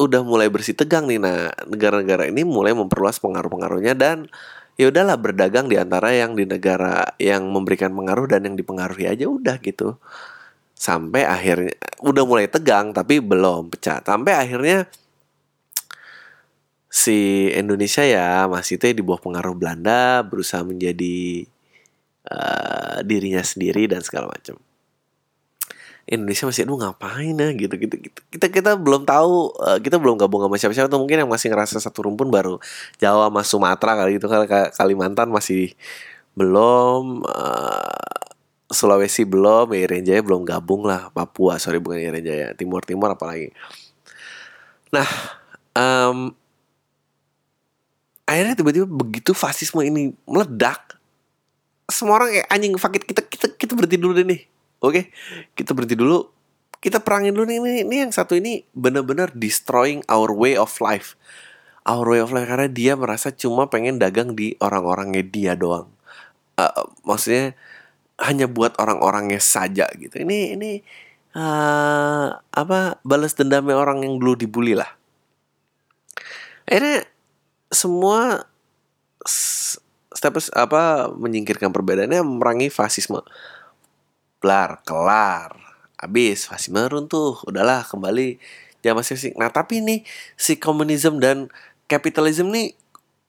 udah 0.00 0.24
mulai 0.24 0.48
bersih 0.48 0.72
tegang 0.72 1.04
nih 1.04 1.20
nah 1.20 1.52
negara-negara 1.68 2.24
ini 2.32 2.40
mulai 2.42 2.72
memperluas 2.72 3.20
pengaruh-pengaruhnya 3.20 3.92
dan 3.92 4.32
ya 4.80 4.88
udahlah 4.88 5.20
berdagang 5.20 5.68
di 5.68 5.76
antara 5.76 6.08
yang 6.16 6.32
di 6.32 6.48
negara 6.48 7.12
yang 7.20 7.44
memberikan 7.52 7.92
pengaruh 7.92 8.24
dan 8.32 8.48
yang 8.48 8.56
dipengaruhi 8.56 9.12
aja 9.12 9.28
udah 9.28 9.60
gitu. 9.60 10.00
Sampai 10.72 11.28
akhirnya 11.28 11.76
udah 12.00 12.24
mulai 12.24 12.48
tegang 12.48 12.96
tapi 12.96 13.20
belum 13.20 13.68
pecah. 13.68 14.00
Sampai 14.00 14.32
akhirnya 14.32 14.88
si 16.88 17.52
Indonesia 17.52 18.00
ya 18.00 18.48
masih 18.48 18.80
itu 18.80 18.96
di 18.96 19.04
bawah 19.04 19.20
pengaruh 19.20 19.52
Belanda 19.52 20.24
berusaha 20.24 20.64
menjadi 20.64 21.44
uh, 22.32 23.04
dirinya 23.04 23.44
sendiri 23.44 23.84
dan 23.84 24.00
segala 24.00 24.32
macam 24.32 24.56
Indonesia 26.10 26.50
masih 26.50 26.66
aduh 26.66 26.78
ngapain 26.82 27.34
ya? 27.38 27.48
Gitu 27.54 27.74
gitu 27.78 27.94
gitu. 28.02 28.20
Kita 28.34 28.50
kita 28.50 28.70
belum 28.74 29.06
tahu 29.06 29.54
uh, 29.62 29.78
kita 29.78 29.96
belum 30.02 30.18
gabung 30.18 30.42
sama 30.42 30.58
siapa-siapa 30.58 30.90
atau 30.90 30.98
mungkin 30.98 31.22
yang 31.22 31.30
masih 31.30 31.54
ngerasa 31.54 31.78
satu 31.78 32.10
rumpun 32.10 32.28
baru 32.34 32.58
Jawa 32.98 33.30
sama 33.30 33.40
Sumatera 33.46 33.94
kali 33.94 34.18
itu 34.18 34.26
Kalimantan 34.74 35.30
masih 35.30 35.72
belum 36.34 37.22
uh, 37.22 38.10
Sulawesi 38.70 39.22
belum 39.22 39.70
Irian 39.70 40.02
Jaya 40.02 40.22
belum 40.22 40.42
gabung 40.42 40.82
lah 40.82 41.14
Papua 41.14 41.62
sorry 41.62 41.78
bukan 41.78 42.02
Irian 42.02 42.26
Jaya 42.26 42.48
Timur 42.58 42.82
Timur 42.82 43.14
apalagi. 43.14 43.54
Nah 44.90 45.06
um, 45.78 46.34
akhirnya 48.26 48.54
tiba-tiba 48.58 48.86
begitu 48.86 49.30
fasisme 49.30 49.82
ini 49.86 50.14
meledak 50.26 50.98
semua 51.90 52.22
orang 52.22 52.30
kayak 52.30 52.48
anjing 52.50 52.74
fakit 52.78 53.02
kita 53.02 53.22
kita 53.26 53.46
kita 53.58 53.72
berhenti 53.74 53.98
dulu 53.98 54.14
deh 54.14 54.26
nih 54.26 54.40
Oke, 54.80 55.12
kita 55.54 55.76
berhenti 55.76 55.96
dulu. 55.96 56.26
Kita 56.80 57.04
perangin 57.04 57.36
dulu 57.36 57.44
nih. 57.44 57.58
Ini, 57.60 57.80
ini 57.84 57.96
yang 58.08 58.12
satu 58.12 58.36
ini 58.36 58.64
benar-benar 58.72 59.36
destroying 59.36 60.00
our 60.08 60.32
way 60.32 60.56
of 60.56 60.72
life. 60.80 61.16
our 61.88 62.04
way 62.04 62.20
of 62.20 62.30
life 62.30 62.44
karena 62.44 62.68
dia 62.68 62.92
merasa 62.92 63.32
cuma 63.32 63.66
pengen 63.72 63.96
dagang 63.96 64.36
di 64.36 64.52
orang-orangnya 64.60 65.24
dia 65.24 65.52
doang 65.56 65.88
uh, 66.60 66.84
maksudnya 67.02 67.56
hanya 68.20 68.44
buat 68.44 68.76
orang-orangnya 68.76 69.40
saja 69.40 69.88
gitu 69.96 70.20
ini 70.20 70.54
ini 70.54 70.72
uh, 71.32 72.36
apa 72.36 73.00
balas 73.00 73.32
dendamnya 73.32 73.80
orang 73.80 74.04
yang 74.04 74.20
dulu 74.20 74.36
dibully 74.36 74.76
lah 74.76 74.92
ini 76.68 77.00
semua 77.72 78.44
step 79.24 80.36
apa 80.52 81.08
menyingkirkan 81.16 81.72
perbedaannya 81.72 82.20
memerangi 82.20 82.68
fasisme 82.68 83.24
blar 84.40 84.80
kelar 84.82 85.54
habis 86.00 86.48
fasisme 86.48 86.80
runtuh 86.88 87.38
udahlah 87.44 87.84
kembali 87.84 88.40
zaman 88.80 89.04
masing 89.04 89.36
nah 89.36 89.52
tapi 89.52 89.84
ini 89.84 90.02
si 90.34 90.56
komunisme 90.56 91.20
dan 91.20 91.52
kapitalisme 91.86 92.48
nih 92.48 92.72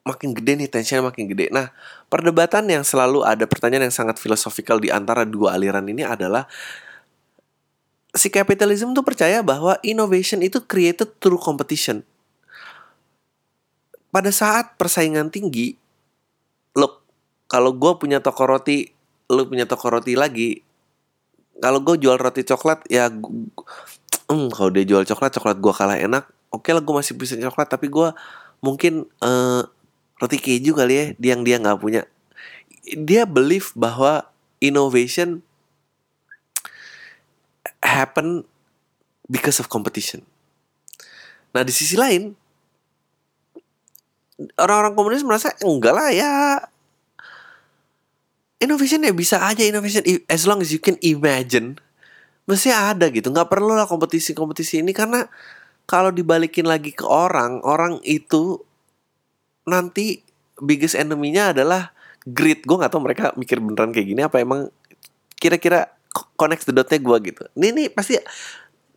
makin 0.01 0.33
gede 0.33 0.57
nih 0.57 0.69
tensinya 0.69 1.13
makin 1.13 1.29
gede. 1.29 1.53
Nah, 1.53 1.69
perdebatan 2.09 2.65
yang 2.65 2.81
selalu 2.81 3.21
ada 3.21 3.45
pertanyaan 3.45 3.89
yang 3.89 3.95
sangat 3.95 4.17
filosofikal 4.17 4.81
di 4.81 4.89
antara 4.89 5.25
dua 5.29 5.53
aliran 5.53 5.85
ini 5.85 6.01
adalah 6.01 6.49
si 8.11 8.27
kapitalisme 8.33 8.91
tuh 8.97 9.05
percaya 9.05 9.45
bahwa 9.45 9.77
innovation 9.85 10.41
itu 10.41 10.59
created 10.65 11.21
through 11.21 11.39
competition. 11.39 12.01
Pada 14.11 14.33
saat 14.33 14.75
persaingan 14.75 15.31
tinggi, 15.31 15.79
look, 16.75 16.99
kalau 17.47 17.71
gue 17.71 17.93
punya 17.95 18.19
toko 18.19 18.43
roti, 18.43 18.91
lu 19.31 19.47
punya 19.47 19.63
toko 19.63 19.87
roti 19.87 20.19
lagi, 20.19 20.59
kalau 21.61 21.79
gue 21.85 21.95
jual 22.01 22.17
roti 22.17 22.41
coklat, 22.41 22.81
ya, 22.89 23.07
hmm, 23.07 24.49
kalau 24.49 24.69
dia 24.73 24.83
jual 24.83 25.05
coklat, 25.05 25.31
coklat 25.37 25.57
gue 25.61 25.73
kalah 25.77 25.97
enak, 26.01 26.25
oke 26.49 26.65
okay 26.65 26.73
lah 26.73 26.81
gue 26.81 26.95
masih 26.97 27.13
bisa 27.13 27.37
coklat, 27.37 27.69
tapi 27.69 27.87
gue 27.87 28.09
mungkin 28.65 29.05
uh, 29.21 29.61
roti 30.17 30.37
keju 30.41 30.73
kali 30.73 30.93
ya 30.93 31.05
yang 31.33 31.45
dia 31.45 31.61
nggak 31.61 31.77
punya. 31.77 32.09
Dia 32.97 33.29
believe 33.29 33.69
bahwa 33.77 34.25
innovation 34.57 35.45
happen 37.81 38.45
because 39.29 39.61
of 39.61 39.69
competition. 39.69 40.25
Nah 41.51 41.61
di 41.65 41.73
sisi 41.73 41.97
lain 41.97 42.37
orang-orang 44.57 44.93
komunis 44.97 45.25
merasa 45.25 45.53
enggak 45.61 45.93
lah 45.93 46.09
ya 46.09 46.31
innovation 48.61 49.01
ya 49.01 49.11
bisa 49.11 49.41
aja 49.41 49.65
innovation 49.65 50.05
as 50.29 50.45
long 50.45 50.61
as 50.61 50.69
you 50.69 50.77
can 50.77 50.95
imagine 51.01 51.81
mesti 52.45 52.69
ada 52.69 53.09
gitu 53.09 53.33
nggak 53.33 53.49
perlu 53.49 53.73
lah 53.73 53.89
kompetisi 53.89 54.37
kompetisi 54.37 54.79
ini 54.79 54.93
karena 54.93 55.25
kalau 55.91 56.07
dibalikin 56.07 56.63
lagi 56.63 56.95
ke 56.95 57.03
orang, 57.03 57.59
orang 57.67 57.99
itu 58.07 58.63
nanti 59.67 60.23
biggest 60.63 60.95
enemy-nya 60.95 61.51
adalah 61.51 61.91
greed. 62.23 62.63
Gue 62.63 62.79
gak 62.79 62.95
tahu 62.95 63.03
mereka 63.03 63.35
mikir 63.35 63.59
beneran 63.59 63.91
kayak 63.91 64.07
gini 64.07 64.21
apa 64.23 64.39
emang 64.39 64.71
kira-kira 65.35 65.91
connect 66.39 66.63
the 66.63 66.71
dotnya 66.71 66.95
gue 66.95 67.17
gitu. 67.27 67.43
Ini 67.59 67.67
nih 67.75 67.87
pasti 67.91 68.15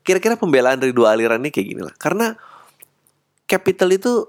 kira-kira 0.06 0.38
pembelaan 0.38 0.78
dari 0.78 0.94
dua 0.94 1.18
aliran 1.18 1.42
ini 1.42 1.50
kayak 1.50 1.66
gini 1.66 1.82
lah. 1.82 1.94
Karena 1.98 2.30
capital 3.50 3.90
itu 3.90 4.28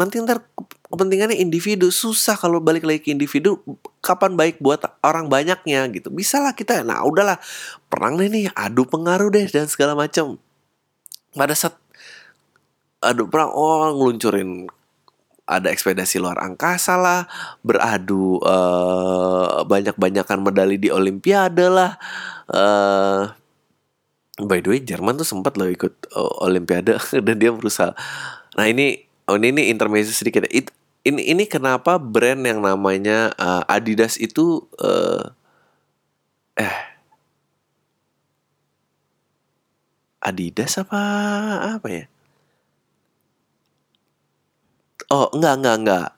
nanti 0.00 0.16
ntar 0.24 0.40
kepentingannya 0.88 1.36
individu 1.36 1.92
susah 1.92 2.40
kalau 2.40 2.56
balik 2.56 2.88
lagi 2.88 3.04
ke 3.04 3.12
individu 3.12 3.60
kapan 4.00 4.32
baik 4.32 4.56
buat 4.64 4.80
orang 5.04 5.28
banyaknya 5.28 5.84
gitu 5.92 6.08
bisa 6.08 6.40
lah 6.40 6.56
kita 6.56 6.80
nah 6.80 7.04
udahlah 7.04 7.36
perang 7.92 8.16
nih 8.16 8.48
adu 8.56 8.88
pengaruh 8.88 9.28
deh 9.28 9.44
dan 9.52 9.68
segala 9.68 9.92
macam 9.92 10.40
pada 11.36 11.52
saat 11.52 11.76
adu 13.04 13.28
perang 13.28 13.52
oh 13.52 13.92
ngeluncurin 13.92 14.72
ada 15.50 15.66
ekspedisi 15.74 16.22
luar 16.22 16.38
angkasa 16.38 16.94
lah, 16.94 17.26
beradu 17.66 18.38
uh, 18.46 19.66
banyak-banyakan 19.66 20.46
medali 20.46 20.78
di 20.78 20.94
Olimpiade 20.94 21.66
lah. 21.66 21.98
Uh, 22.46 23.26
by 24.46 24.62
the 24.62 24.70
way, 24.70 24.78
Jerman 24.78 25.18
tuh 25.18 25.26
sempat 25.26 25.58
loh 25.58 25.66
ikut 25.66 26.14
uh, 26.14 26.46
Olimpiade 26.46 26.94
dan 27.26 27.34
dia 27.34 27.50
berusaha. 27.50 27.90
Nah 28.54 28.66
ini, 28.70 29.09
oh 29.30 29.38
ini 29.38 29.54
ini 29.54 29.62
intermezzo 29.70 30.10
sedikit. 30.10 30.50
It, 30.50 30.74
ini 31.06 31.22
ini 31.30 31.46
kenapa 31.46 32.02
brand 32.02 32.42
yang 32.42 32.58
namanya 32.60 33.30
uh, 33.38 33.62
Adidas 33.70 34.18
itu 34.18 34.66
uh, 34.82 35.30
eh 36.58 36.74
Adidas 40.20 40.76
apa 40.82 41.00
apa 41.78 41.88
ya? 41.88 42.04
Oh, 45.10 45.26
enggak, 45.34 45.54
enggak, 45.58 45.76
enggak. 45.80 46.08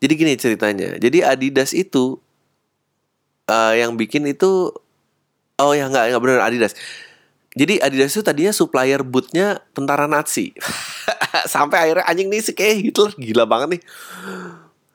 Jadi 0.00 0.12
gini 0.14 0.32
ceritanya. 0.38 0.88
Jadi 0.96 1.18
Adidas 1.26 1.74
itu 1.74 2.16
uh, 3.50 3.72
yang 3.74 3.98
bikin 3.98 4.24
itu 4.30 4.70
oh 5.58 5.72
ya 5.74 5.90
enggak, 5.90 6.12
enggak 6.12 6.22
benar 6.22 6.40
Adidas. 6.46 6.72
Jadi 7.58 7.82
Adidas 7.82 8.14
itu 8.14 8.22
tadinya 8.22 8.54
supplier 8.54 9.02
bootnya 9.02 9.58
tentara 9.74 10.06
Nazi. 10.06 10.54
Sampai 11.54 11.90
akhirnya 11.90 12.06
anjing 12.06 12.30
nih 12.30 12.38
sih 12.38 12.54
kayak 12.54 12.74
Hitler 12.78 13.10
gila 13.18 13.44
banget 13.50 13.68
nih. 13.74 13.82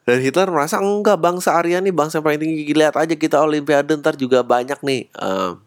Dan 0.08 0.18
Hitler 0.24 0.48
merasa 0.48 0.80
enggak 0.80 1.20
bangsa 1.20 1.52
Arya 1.52 1.84
nih 1.84 1.92
bangsa 1.92 2.24
paling 2.24 2.40
tinggi 2.40 2.72
lihat 2.72 2.96
aja 2.96 3.12
kita 3.12 3.44
Olimpiade 3.44 3.92
ntar 4.00 4.16
juga 4.16 4.40
banyak 4.40 4.80
nih. 4.80 5.12
Uh, 5.12 5.60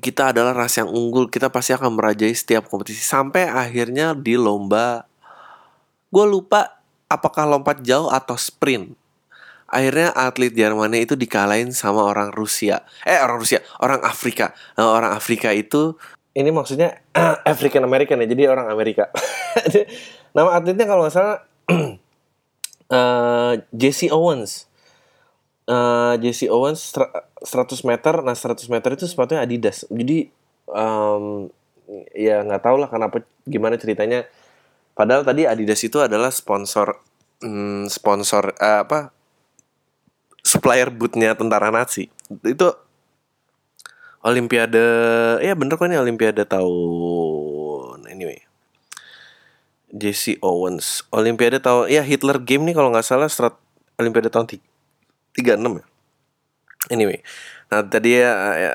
kita 0.00 0.32
adalah 0.32 0.56
ras 0.56 0.80
yang 0.80 0.88
unggul, 0.88 1.28
kita 1.28 1.52
pasti 1.52 1.76
akan 1.76 2.00
merajai 2.00 2.32
setiap 2.32 2.72
kompetisi 2.72 3.04
sampai 3.04 3.44
akhirnya 3.52 4.16
di 4.16 4.40
lomba 4.40 5.04
gue 6.10 6.26
lupa 6.26 6.82
apakah 7.06 7.46
lompat 7.46 7.86
jauh 7.86 8.10
atau 8.10 8.34
sprint 8.34 8.98
akhirnya 9.70 10.10
atlet 10.12 10.50
Jermannya 10.50 11.06
itu 11.06 11.14
dikalahin 11.14 11.70
sama 11.70 12.02
orang 12.02 12.34
Rusia. 12.34 12.82
Eh 13.06 13.16
orang 13.22 13.38
Rusia 13.38 13.62
orang 13.78 14.02
Afrika. 14.02 14.52
Nah, 14.74 14.90
orang 14.90 15.14
Afrika 15.14 15.54
itu 15.54 15.94
ini 16.34 16.50
maksudnya 16.50 16.98
African 17.52 17.86
American 17.86 18.18
ya 18.22 18.26
jadi 18.26 18.50
orang 18.50 18.66
Amerika. 18.70 19.14
Nama 20.36 20.50
atletnya 20.58 20.86
kalau 20.86 21.06
nggak 21.06 21.14
salah 21.14 21.46
uh, 22.90 23.54
Jesse 23.80 24.10
Owens. 24.10 24.66
Uh, 25.70 26.18
Jesse 26.18 26.50
Owens 26.50 26.90
100 26.90 27.46
meter. 27.86 28.14
Nah 28.26 28.34
100 28.34 28.66
meter 28.66 28.90
itu 28.98 29.06
sepatunya 29.06 29.46
Adidas. 29.46 29.86
Jadi 29.86 30.30
um, 30.66 31.46
ya 32.14 32.42
nggak 32.42 32.62
tahu 32.62 32.76
lah 32.82 32.90
kenapa 32.90 33.22
gimana 33.46 33.78
ceritanya. 33.78 34.26
Padahal 34.98 35.22
tadi 35.22 35.46
Adidas 35.46 35.82
itu 35.86 36.02
adalah 36.02 36.34
sponsor 36.34 36.98
hmm, 37.42 37.86
sponsor 37.90 38.54
uh, 38.58 38.82
apa 38.86 39.19
supplier 40.44 40.88
bootnya 40.92 41.36
tentara 41.36 41.72
Nazi. 41.72 42.08
Itu 42.44 42.72
Olimpiade 44.20 44.84
ya 45.40 45.56
bener 45.56 45.80
kan 45.80 45.88
ini 45.88 45.96
Olimpiade 45.96 46.44
tahun 46.44 48.04
anyway. 48.04 48.44
Jesse 49.90 50.38
Owens 50.44 51.02
Olimpiade 51.10 51.58
tahun 51.58 51.90
ya 51.90 52.04
Hitler 52.04 52.38
game 52.38 52.68
nih 52.68 52.74
kalau 52.76 52.92
nggak 52.92 53.06
salah 53.06 53.26
strat 53.32 53.56
Olimpiade 53.96 54.28
tahun 54.28 54.46
36 54.48 54.60
ya. 55.40 55.84
Anyway, 56.88 57.20
nah 57.68 57.84
tadi 57.84 58.16
ya, 58.16 58.32
ya 58.56 58.72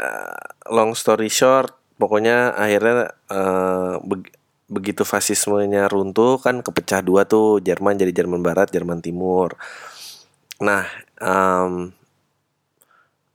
long 0.69 0.93
story 0.93 1.25
short 1.25 1.73
pokoknya 1.97 2.53
akhirnya 2.53 3.15
uh, 3.31 3.97
begitu 4.65 5.05
fasismenya 5.05 5.85
runtuh 5.85 6.41
kan 6.41 6.59
kepecah 6.65 7.05
dua 7.05 7.23
tuh 7.29 7.61
Jerman 7.61 8.01
jadi 8.01 8.11
Jerman 8.23 8.41
Barat 8.41 8.73
Jerman 8.73 8.99
Timur 8.99 9.53
nah 10.57 10.87
um, 11.21 11.91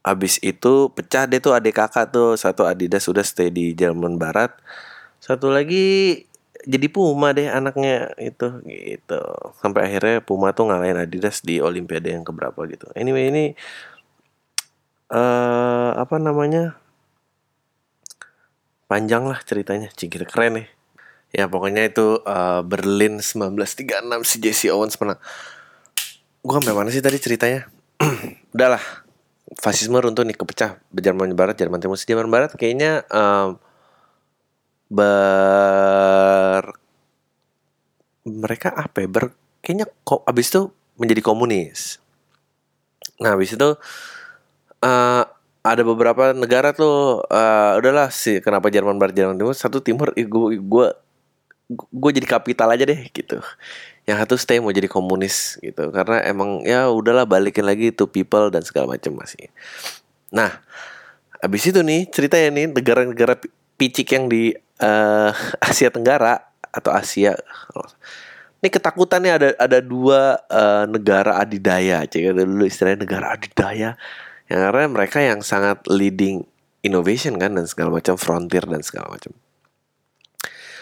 abis 0.00 0.40
itu 0.40 0.88
pecah 0.96 1.28
deh 1.28 1.40
tuh 1.40 1.52
adik 1.52 1.76
kakak 1.76 2.12
tuh. 2.12 2.36
Satu 2.36 2.64
Adidas 2.64 3.04
sudah 3.04 3.24
stay 3.24 3.52
di 3.52 3.76
Jerman 3.76 4.16
Barat. 4.16 4.56
Satu 5.20 5.52
lagi 5.52 6.24
jadi 6.64 6.86
Puma 6.92 7.32
deh 7.32 7.48
anaknya 7.48 8.12
itu 8.20 8.60
gitu. 8.68 9.22
Sampai 9.60 9.88
akhirnya 9.88 10.24
Puma 10.24 10.52
tuh 10.52 10.68
ngalahin 10.68 11.00
Adidas 11.00 11.44
di 11.44 11.60
Olimpiade 11.60 12.12
yang 12.12 12.24
keberapa 12.24 12.64
gitu. 12.68 12.88
Anyway 12.96 13.28
ini 13.32 13.44
uh, 15.12 15.96
apa 15.96 16.16
namanya? 16.16 16.76
Panjang 18.90 19.28
lah 19.28 19.38
ceritanya. 19.46 19.88
Cingkir 19.94 20.26
keren 20.26 20.64
nih. 20.64 20.68
Ya 21.30 21.46
pokoknya 21.46 21.86
itu 21.86 22.18
uh, 22.26 22.66
Berlin 22.66 23.22
1936 23.22 23.86
si 24.26 24.36
Jesse 24.42 24.68
Owens 24.74 24.98
pernah. 24.98 25.20
Gue 26.40 26.56
sampai 26.56 26.72
mana 26.72 26.88
sih 26.88 27.04
tadi 27.04 27.20
ceritanya? 27.20 27.68
Udahlah. 28.56 28.80
Fasisme 29.60 29.98
runtuh 29.98 30.22
nih 30.24 30.38
kepecah 30.38 30.78
Jerman 30.94 31.34
Barat, 31.34 31.58
Jerman 31.58 31.82
Timur, 31.82 31.98
Jerman 31.98 32.30
Barat 32.30 32.54
kayaknya 32.54 33.02
um, 33.10 33.58
ber 34.88 36.64
mereka 38.24 38.72
apa 38.72 39.04
ya? 39.04 39.08
Ber 39.10 39.34
kayaknya 39.60 39.90
kok 40.06 40.22
abis 40.24 40.54
itu 40.54 40.62
menjadi 40.96 41.20
komunis. 41.20 41.98
Nah, 43.20 43.36
abis 43.36 43.58
itu 43.58 43.76
uh, 44.80 45.24
ada 45.60 45.82
beberapa 45.84 46.32
negara 46.32 46.72
tuh 46.72 47.20
uh, 47.28 47.72
udahlah 47.76 48.08
sih 48.08 48.40
kenapa 48.40 48.72
Jerman 48.72 48.96
Barat 48.96 49.12
Jerman 49.12 49.36
Timur 49.36 49.52
satu 49.52 49.84
Timur 49.84 50.08
gue 50.16 50.56
gue 50.56 50.86
gue 51.76 52.10
jadi 52.16 52.26
kapital 52.26 52.72
aja 52.72 52.82
deh 52.88 53.00
gitu 53.12 53.38
yang 54.10 54.18
satu 54.18 54.34
stay 54.34 54.58
mau 54.58 54.74
jadi 54.74 54.90
komunis 54.90 55.62
gitu. 55.62 55.94
Karena 55.94 56.26
emang 56.26 56.66
ya 56.66 56.90
udahlah 56.90 57.30
balikin 57.30 57.62
lagi 57.62 57.94
to 57.94 58.10
people 58.10 58.50
dan 58.50 58.66
segala 58.66 58.98
macam 58.98 59.14
masih. 59.14 59.46
Nah 60.34 60.58
abis 61.38 61.70
itu 61.70 61.80
nih 61.86 62.10
cerita 62.10 62.34
ya 62.34 62.50
nih 62.50 62.74
negara-negara 62.74 63.38
picik 63.78 64.10
yang 64.10 64.26
di 64.26 64.50
uh, 64.82 65.30
Asia 65.62 65.94
Tenggara 65.94 66.42
atau 66.74 66.90
Asia 66.90 67.38
ini 68.60 68.68
ketakutannya 68.68 69.32
ada 69.32 69.48
ada 69.56 69.78
dua 69.80 70.36
uh, 70.52 70.84
negara 70.84 71.40
adidaya 71.40 72.04
cek. 72.04 72.36
Dulu 72.36 72.68
istilahnya 72.68 73.08
negara 73.08 73.32
adidaya. 73.32 73.96
Yang 74.52 74.60
karena 74.66 74.84
mereka 74.90 75.18
yang 75.24 75.40
sangat 75.40 75.80
leading 75.88 76.44
innovation 76.84 77.40
kan 77.40 77.56
dan 77.56 77.64
segala 77.64 77.96
macam 77.96 78.20
frontier 78.20 78.64
dan 78.68 78.84
segala 78.84 79.16
macam 79.16 79.32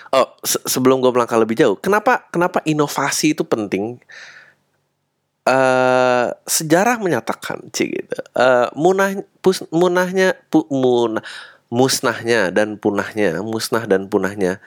Oh, 0.09 0.29
se 0.41 0.57
sebelum 0.65 1.05
gue 1.05 1.13
melangkah 1.13 1.37
lebih 1.37 1.59
jauh, 1.59 1.77
kenapa 1.77 2.29
kenapa 2.33 2.65
inovasi 2.65 3.37
itu 3.37 3.45
penting? 3.45 4.01
Uh, 5.49 6.29
sejarah 6.45 7.01
menyatakan, 7.01 7.73
cik 7.73 7.89
gitu. 7.89 8.17
Uh, 8.37 8.69
munah, 8.77 9.25
pus, 9.41 9.65
munahnya, 9.73 10.37
pu, 10.53 10.69
munah, 10.69 11.25
musnahnya 11.73 12.53
dan 12.53 12.77
punahnya, 12.77 13.41
musnah 13.41 13.89
dan 13.89 14.13
punahnya 14.13 14.61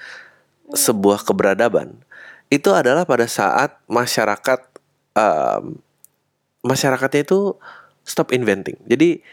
sebuah 0.73 1.21
keberadaban 1.21 2.01
itu 2.51 2.67
adalah 2.75 3.07
pada 3.07 3.31
saat 3.31 3.79
masyarakat 3.87 4.59
um, 5.15 5.79
masyarakatnya 6.67 7.23
itu 7.23 7.55
stop 8.03 8.35
inventing. 8.35 8.75
Jadi 8.91 9.23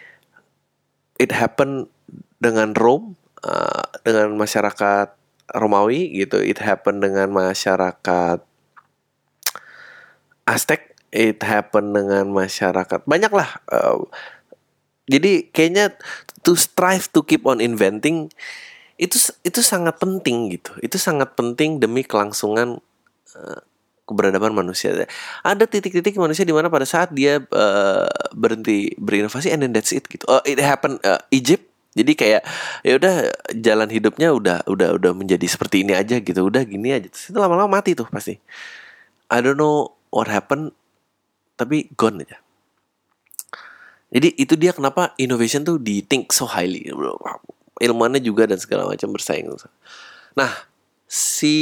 it 1.18 1.34
happen 1.34 1.90
dengan 2.38 2.78
Rome, 2.78 3.18
uh, 3.42 3.82
dengan 4.06 4.38
masyarakat 4.38 5.10
Romawi 5.54 6.12
gitu. 6.12 6.40
It 6.40 6.60
happen 6.60 7.00
dengan 7.00 7.32
masyarakat 7.32 8.38
Aztec. 10.48 10.96
It 11.08 11.40
happen 11.40 11.96
dengan 11.96 12.28
masyarakat 12.36 13.08
banyak 13.08 13.32
lah 13.32 13.64
uh, 13.72 14.04
jadi 15.08 15.48
kayaknya 15.48 15.96
to 16.44 16.52
strive 16.52 17.08
to 17.16 17.24
keep 17.24 17.48
on 17.48 17.64
inventing 17.64 18.28
itu 19.00 19.16
itu 19.40 19.60
sangat 19.64 19.96
penting 19.96 20.52
gitu. 20.52 20.76
Itu 20.84 21.00
sangat 21.00 21.32
penting 21.32 21.80
demi 21.80 22.04
kelangsungan 22.04 22.76
uh, 23.34 23.60
keberadaban 24.04 24.52
manusia. 24.52 24.92
Ada 25.40 25.64
titik-titik 25.64 26.16
manusia 26.20 26.44
di 26.44 26.52
mana 26.52 26.68
pada 26.68 26.84
saat 26.84 27.08
dia 27.16 27.40
uh, 27.40 28.08
berhenti 28.36 28.92
berinovasi 29.00 29.48
and 29.48 29.64
then 29.64 29.72
that's 29.72 29.96
it 29.96 30.04
gitu. 30.12 30.28
Uh, 30.28 30.44
it 30.44 30.60
happen 30.60 31.00
uh, 31.08 31.20
Egypt 31.32 31.67
jadi 31.96 32.12
kayak 32.12 32.42
ya 32.84 32.92
udah 33.00 33.14
jalan 33.56 33.88
hidupnya 33.88 34.28
udah 34.36 34.58
udah 34.68 35.00
udah 35.00 35.12
menjadi 35.16 35.46
seperti 35.48 35.88
ini 35.88 35.96
aja 35.96 36.20
gitu. 36.20 36.44
Udah 36.44 36.62
gini 36.68 36.92
aja. 36.92 37.08
Terus 37.08 37.32
itu 37.32 37.38
lama-lama 37.40 37.80
mati 37.80 37.96
tuh 37.96 38.04
pasti. 38.12 38.36
I 39.32 39.38
don't 39.40 39.56
know 39.56 39.96
what 40.12 40.28
happened 40.28 40.76
tapi 41.56 41.88
gone 41.96 42.22
aja. 42.22 42.38
Jadi 44.08 44.36
itu 44.40 44.54
dia 44.56 44.72
kenapa 44.72 45.12
innovation 45.20 45.64
tuh 45.64 45.76
di 45.76 46.00
think 46.00 46.32
so 46.32 46.48
highly 46.48 46.88
ilmuannya 47.78 48.24
juga 48.24 48.48
dan 48.48 48.56
segala 48.56 48.88
macam 48.88 49.12
bersaing. 49.12 49.52
Nah 50.36 50.52
si 51.08 51.56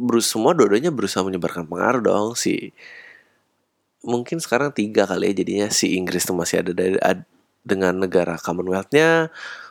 Bruce 0.00 0.32
semua 0.32 0.56
dua-duanya 0.56 0.88
berusaha 0.92 1.24
menyebarkan 1.24 1.68
pengaruh 1.68 2.04
dong 2.04 2.28
si. 2.36 2.72
Mungkin 4.00 4.40
sekarang 4.40 4.72
tiga 4.72 5.04
kali 5.04 5.28
ya 5.28 5.44
jadinya 5.44 5.68
si 5.68 5.92
Inggris 5.92 6.24
tuh 6.24 6.32
masih 6.32 6.64
ada 6.64 6.72
dari 6.72 6.96
dengan 7.64 7.96
negara 7.96 8.40
Commonwealth-nya 8.40 9.30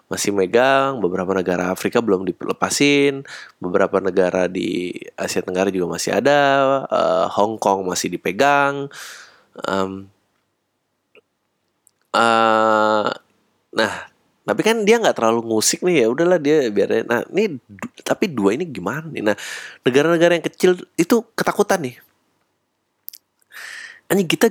masih 0.10 0.34
megang, 0.34 0.98
beberapa 0.98 1.38
negara 1.38 1.70
Afrika 1.70 2.02
belum 2.02 2.26
dilepasin, 2.26 3.22
beberapa 3.62 4.02
negara 4.02 4.50
di 4.50 4.90
Asia 5.14 5.46
Tenggara 5.46 5.70
juga 5.70 5.86
masih 5.94 6.18
ada, 6.18 6.42
uh, 6.90 7.26
Hong 7.30 7.62
Kong 7.62 7.86
masih 7.86 8.10
dipegang. 8.10 8.90
Um, 9.70 10.10
uh, 12.18 13.06
nah, 13.70 13.94
tapi 14.50 14.62
kan 14.66 14.82
dia 14.82 14.98
nggak 14.98 15.14
terlalu 15.14 15.46
musik 15.46 15.86
nih 15.86 16.02
ya, 16.02 16.08
udahlah 16.10 16.42
dia 16.42 16.74
biar. 16.74 17.06
Nah, 17.06 17.22
ini 17.30 17.62
tapi 18.02 18.26
dua 18.34 18.58
ini 18.58 18.66
gimana 18.66 19.06
nih? 19.06 19.22
Nah, 19.22 19.38
negara-negara 19.86 20.42
yang 20.42 20.46
kecil 20.50 20.74
itu 20.98 21.22
ketakutan 21.38 21.86
nih. 21.86 22.02
Hanya 24.10 24.26
kita 24.26 24.50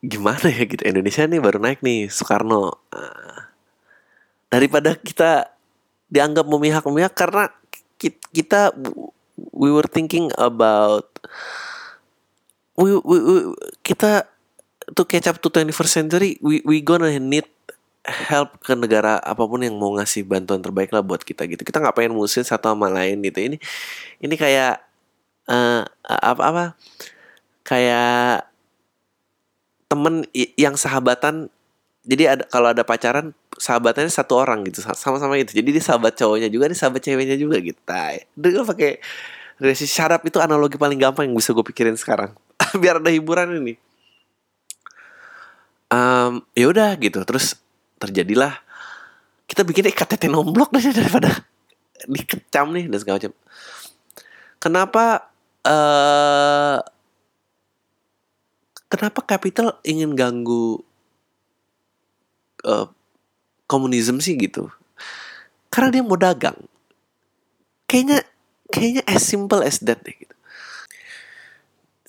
gimana 0.00 0.48
ya 0.48 0.64
gitu? 0.64 0.82
Indonesia 0.84 1.28
nih 1.28 1.40
baru 1.40 1.58
naik 1.60 1.84
nih 1.84 2.08
Soekarno. 2.08 2.72
Uh, 2.92 3.38
daripada 4.50 4.96
kita 4.96 5.52
dianggap 6.10 6.44
memihak-memihak 6.48 7.14
karena 7.14 7.52
kita 8.34 8.74
we 9.54 9.70
were 9.70 9.86
thinking 9.86 10.32
about 10.40 11.06
we, 12.74 12.96
we, 13.04 13.16
we 13.20 13.36
kita 13.84 14.26
to 14.96 15.06
catch 15.06 15.30
up 15.30 15.38
to 15.38 15.52
21st 15.52 15.92
century 15.92 16.40
we 16.42 16.64
we 16.66 16.82
gonna 16.82 17.12
need 17.20 17.46
help 18.02 18.58
ke 18.64 18.72
negara 18.72 19.20
apa 19.20 19.44
pun 19.44 19.60
yang 19.60 19.76
mau 19.76 19.92
ngasih 19.94 20.24
bantuan 20.24 20.64
terbaik 20.64 20.90
lah 20.90 21.04
buat 21.04 21.22
kita 21.22 21.44
gitu. 21.46 21.62
Kita 21.62 21.78
nggak 21.78 21.94
pengen 21.94 22.16
musuhin 22.16 22.48
satu 22.48 22.72
sama 22.72 22.88
lain 22.88 23.20
gitu. 23.22 23.38
Ini 23.44 23.56
ini 24.24 24.34
kayak 24.34 24.80
uh, 25.46 25.84
apa 26.08 26.42
apa? 26.42 26.64
Kayak 27.62 28.49
temen 29.90 30.22
yang 30.54 30.78
sahabatan 30.78 31.50
jadi 32.06 32.38
ada 32.38 32.44
kalau 32.48 32.72
ada 32.72 32.86
pacaran 32.86 33.36
sahabatannya 33.60 34.08
satu 34.08 34.40
orang 34.40 34.64
gitu 34.64 34.80
sama-sama 34.80 35.36
itu 35.36 35.52
jadi 35.52 35.68
dia 35.68 35.84
sahabat 35.84 36.16
cowoknya 36.16 36.48
juga 36.48 36.70
nih 36.70 36.78
sahabat 36.78 37.02
ceweknya 37.04 37.36
juga 37.36 37.60
gitu. 37.60 37.76
Dia 37.84 38.24
gue 38.56 38.64
pakai 38.64 39.02
relasi 39.60 39.84
syarap 39.84 40.24
itu 40.24 40.40
analogi 40.40 40.80
paling 40.80 40.96
gampang 40.96 41.28
yang 41.28 41.36
bisa 41.36 41.52
gue 41.52 41.66
pikirin 41.66 41.98
sekarang. 41.98 42.32
Biar 42.80 43.02
ada 43.02 43.12
hiburan 43.12 43.60
ini. 43.60 43.76
Um, 45.90 46.46
ya 46.54 46.70
udah 46.70 46.94
gitu 47.02 47.20
terus 47.26 47.58
terjadilah 47.98 48.54
kita 49.50 49.66
bikin 49.66 49.90
KTT 49.90 50.30
nomblok 50.30 50.70
deh 50.70 50.86
daripada 51.02 51.44
dikecam 52.06 52.72
nih 52.72 52.88
dan 52.88 52.98
segala 53.02 53.16
macam. 53.20 53.32
Kenapa 54.56 55.04
uh, 55.68 56.78
kenapa 58.90 59.22
Capital 59.22 59.78
ingin 59.86 60.18
ganggu 60.18 60.82
uh, 62.66 62.90
komunisme 63.70 64.18
sih 64.18 64.34
gitu? 64.34 64.68
Karena 65.70 65.94
dia 65.94 66.02
mau 66.02 66.18
dagang. 66.18 66.58
Kayaknya 67.86 68.26
kayaknya 68.68 69.02
as 69.06 69.22
simple 69.22 69.62
as 69.62 69.78
that 69.86 70.02
deh 70.02 70.14
gitu. 70.14 70.34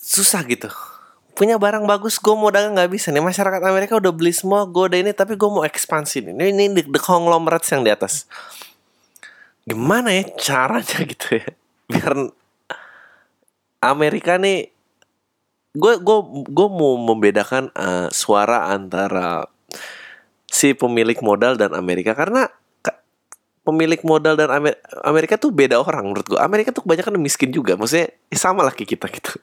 Susah 0.02 0.42
gitu. 0.50 0.68
Punya 1.38 1.56
barang 1.56 1.88
bagus, 1.88 2.20
gue 2.20 2.36
mau 2.36 2.52
dagang 2.52 2.76
nggak 2.76 2.92
bisa 2.92 3.14
nih. 3.14 3.24
Masyarakat 3.24 3.62
Amerika 3.64 3.96
udah 3.98 4.12
beli 4.12 4.34
semua, 4.36 4.68
gue 4.68 4.84
udah 4.92 5.00
ini, 5.00 5.14
tapi 5.16 5.40
gue 5.40 5.50
mau 5.50 5.64
ekspansi 5.64 6.28
nih. 6.28 6.34
Ini, 6.36 6.46
ini 6.52 6.66
the, 6.76 6.84
the 6.90 7.02
conglomerates 7.02 7.72
yang 7.72 7.86
di 7.86 7.90
atas. 7.94 8.28
Gimana 9.64 10.12
ya 10.12 10.28
caranya 10.36 11.00
gitu 11.16 11.40
ya? 11.40 11.48
Biar 11.88 12.14
Amerika 13.82 14.38
nih 14.38 14.70
gue 15.72 15.94
gue 16.04 16.18
gue 16.52 16.68
mau 16.68 17.00
membedakan 17.00 17.72
uh, 17.72 18.12
suara 18.12 18.68
antara 18.72 19.48
si 20.52 20.76
pemilik 20.76 21.16
modal 21.24 21.56
dan 21.56 21.72
Amerika 21.72 22.12
karena 22.12 22.52
pemilik 23.62 24.02
modal 24.04 24.34
dan 24.36 24.50
Amer 24.50 24.76
Amerika 25.06 25.38
tuh 25.38 25.54
beda 25.54 25.80
orang 25.80 26.12
menurut 26.12 26.28
gue 26.28 26.40
Amerika 26.42 26.74
tuh 26.74 26.84
kebanyakan 26.84 27.22
miskin 27.22 27.54
juga 27.54 27.78
maksudnya 27.78 28.10
eh, 28.10 28.40
sama 28.40 28.66
lah 28.66 28.74
kita 28.74 29.06
gitu. 29.08 29.38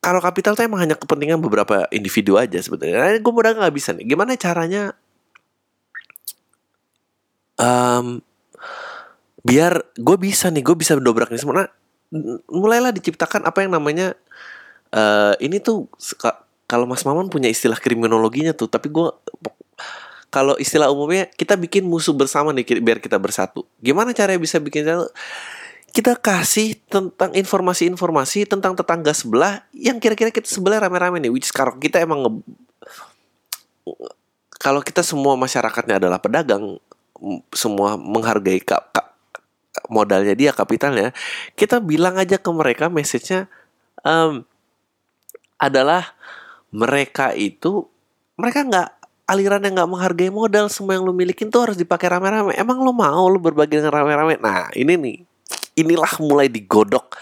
Kalau 0.00 0.22
kapital 0.22 0.54
tuh 0.54 0.62
emang 0.62 0.86
hanya 0.86 0.94
kepentingan 0.94 1.42
beberapa 1.42 1.90
individu 1.90 2.38
aja 2.38 2.62
sebetulnya 2.62 2.96
nah, 2.96 3.18
gue 3.18 3.32
modal 3.34 3.58
nggak 3.58 3.74
bisa 3.74 3.90
nih. 3.92 4.06
Gimana 4.06 4.38
caranya 4.38 4.94
um, 7.58 8.22
biar 9.42 9.82
gue 9.98 10.16
bisa 10.16 10.48
nih 10.54 10.62
gue 10.62 10.76
bisa 10.78 10.94
mendobrak 10.94 11.34
ini 11.34 11.42
semua. 11.42 11.66
Nah, 11.66 11.70
mulailah 12.50 12.92
diciptakan 12.94 13.44
apa 13.44 13.64
yang 13.64 13.74
namanya 13.74 14.16
uh, 14.92 15.34
ini 15.42 15.58
tuh 15.58 15.90
kalau 16.66 16.86
Mas 16.88 17.06
Maman 17.06 17.30
punya 17.30 17.50
istilah 17.50 17.78
kriminologinya 17.78 18.54
tuh 18.54 18.66
tapi 18.66 18.90
gue 18.90 19.08
kalau 20.30 20.58
istilah 20.60 20.90
umumnya 20.92 21.30
kita 21.32 21.56
bikin 21.56 21.86
musuh 21.86 22.12
bersama 22.12 22.52
nih 22.52 22.82
biar 22.82 23.00
kita 23.00 23.16
bersatu. 23.16 23.64
Gimana 23.80 24.12
caranya 24.12 24.36
bisa 24.42 24.60
bikin 24.60 24.84
kita 25.96 26.12
kasih 26.20 26.76
tentang 26.92 27.32
informasi-informasi 27.32 28.44
tentang 28.44 28.76
tetangga 28.76 29.16
sebelah 29.16 29.64
yang 29.72 29.96
kira-kira 29.96 30.28
kita 30.28 30.44
sebelah 30.44 30.76
rame-rame 30.84 31.24
nih 31.24 31.32
which 31.32 31.48
sekarang 31.48 31.80
kita 31.80 32.04
emang 32.04 32.20
nge 32.20 32.32
kalau 34.60 34.84
kita 34.84 35.00
semua 35.00 35.40
masyarakatnya 35.40 35.96
adalah 35.96 36.20
pedagang 36.20 36.76
semua 37.48 37.96
menghargai 37.96 38.60
modalnya 39.92 40.32
dia 40.36 40.50
kapitalnya 40.52 41.12
kita 41.58 41.80
bilang 41.82 42.16
aja 42.16 42.40
ke 42.40 42.50
mereka 42.52 42.88
message-nya 42.88 43.50
um, 44.04 44.44
adalah 45.56 46.16
mereka 46.72 47.32
itu 47.32 47.88
mereka 48.36 48.64
nggak 48.64 48.88
aliran 49.26 49.64
yang 49.66 49.74
nggak 49.82 49.90
menghargai 49.90 50.30
modal 50.30 50.70
semua 50.70 50.94
yang 50.94 51.02
lu 51.02 51.10
milikin 51.10 51.50
tuh 51.50 51.66
harus 51.66 51.76
dipakai 51.76 52.06
rame-rame. 52.06 52.54
Emang 52.54 52.78
lu 52.78 52.94
mau 52.94 53.26
lu 53.26 53.42
berbagi 53.42 53.82
dengan 53.82 53.90
rame-rame? 53.90 54.38
Nah 54.38 54.70
ini 54.78 54.94
nih 54.94 55.16
inilah 55.82 56.12
mulai 56.22 56.46
digodok 56.46 57.18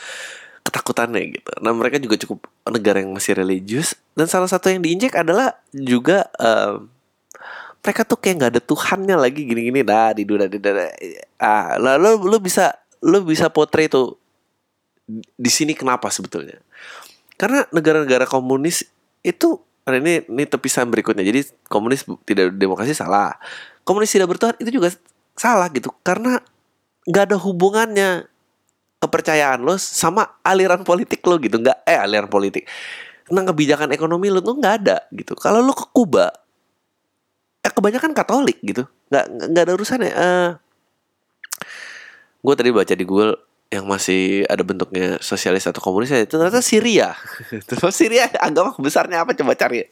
ketakutannya 0.64 1.40
gitu. 1.40 1.52
Nah 1.64 1.72
mereka 1.72 1.96
juga 1.96 2.20
cukup 2.20 2.44
negara 2.68 3.00
yang 3.00 3.16
masih 3.16 3.36
religius 3.36 3.96
dan 4.12 4.28
salah 4.28 4.48
satu 4.48 4.68
yang 4.68 4.84
diinjek 4.84 5.16
adalah 5.16 5.56
juga 5.72 6.28
um, 6.36 6.92
mereka 7.84 8.02
tuh 8.08 8.16
kayak 8.16 8.34
nggak 8.40 8.52
ada 8.56 8.62
Tuhannya 8.64 9.16
lagi 9.20 9.44
gini-gini 9.44 9.84
dah 9.84 10.16
di 10.16 10.24
dunia 10.24 10.48
di 10.48 10.58
ah 11.36 11.76
lalu 11.76 12.24
lu 12.24 12.38
bisa 12.40 12.72
lu 13.04 13.20
bisa 13.20 13.52
potret 13.52 13.92
tuh 13.92 14.16
di 15.36 15.50
sini 15.52 15.76
kenapa 15.76 16.08
sebetulnya 16.08 16.56
karena 17.36 17.68
negara-negara 17.68 18.24
komunis 18.24 18.88
itu 19.20 19.60
Nah, 19.84 20.00
ini 20.00 20.24
ini 20.24 20.44
tepisan 20.48 20.88
berikutnya. 20.88 21.20
Jadi 21.20 21.44
komunis 21.68 22.08
tidak 22.24 22.56
demokrasi 22.56 22.96
salah. 22.96 23.36
Komunis 23.84 24.08
tidak 24.08 24.32
bertuhan 24.32 24.56
itu 24.56 24.80
juga 24.80 24.88
salah 25.36 25.68
gitu. 25.68 25.92
Karena 26.00 26.40
nggak 27.04 27.24
ada 27.28 27.36
hubungannya 27.36 28.24
kepercayaan 29.04 29.60
lo 29.60 29.76
sama 29.76 30.40
aliran 30.40 30.88
politik 30.88 31.20
lo 31.28 31.36
gitu. 31.36 31.60
Nggak 31.60 31.84
eh 31.84 32.00
aliran 32.00 32.32
politik. 32.32 32.64
Tentang 33.28 33.52
kebijakan 33.52 33.92
ekonomi 33.92 34.32
lo 34.32 34.40
tuh 34.40 34.56
nggak 34.56 34.74
ada 34.84 35.04
gitu. 35.12 35.36
Kalau 35.36 35.60
lo 35.60 35.76
ke 35.76 35.84
Kuba, 35.92 36.32
eh 37.64 37.72
kebanyakan 37.72 38.12
Katolik 38.12 38.60
gitu. 38.60 38.84
Nggak 39.08 39.24
nggak 39.50 39.62
ada 39.64 39.72
urusannya. 39.72 40.12
Uh, 40.12 40.20
eh, 40.20 40.50
gue 42.44 42.54
tadi 42.54 42.70
baca 42.70 42.92
di 42.92 43.04
Google 43.08 43.40
yang 43.72 43.88
masih 43.88 44.44
ada 44.46 44.60
bentuknya 44.60 45.18
sosialis 45.18 45.64
atau 45.64 45.80
komunis 45.80 46.12
itu 46.12 46.36
ternyata 46.36 46.60
Syria. 46.60 47.16
Terus 47.68 47.96
Syria 47.96 48.28
agama 48.36 48.76
besarnya 48.76 49.24
apa 49.24 49.32
coba 49.32 49.56
cari. 49.56 49.88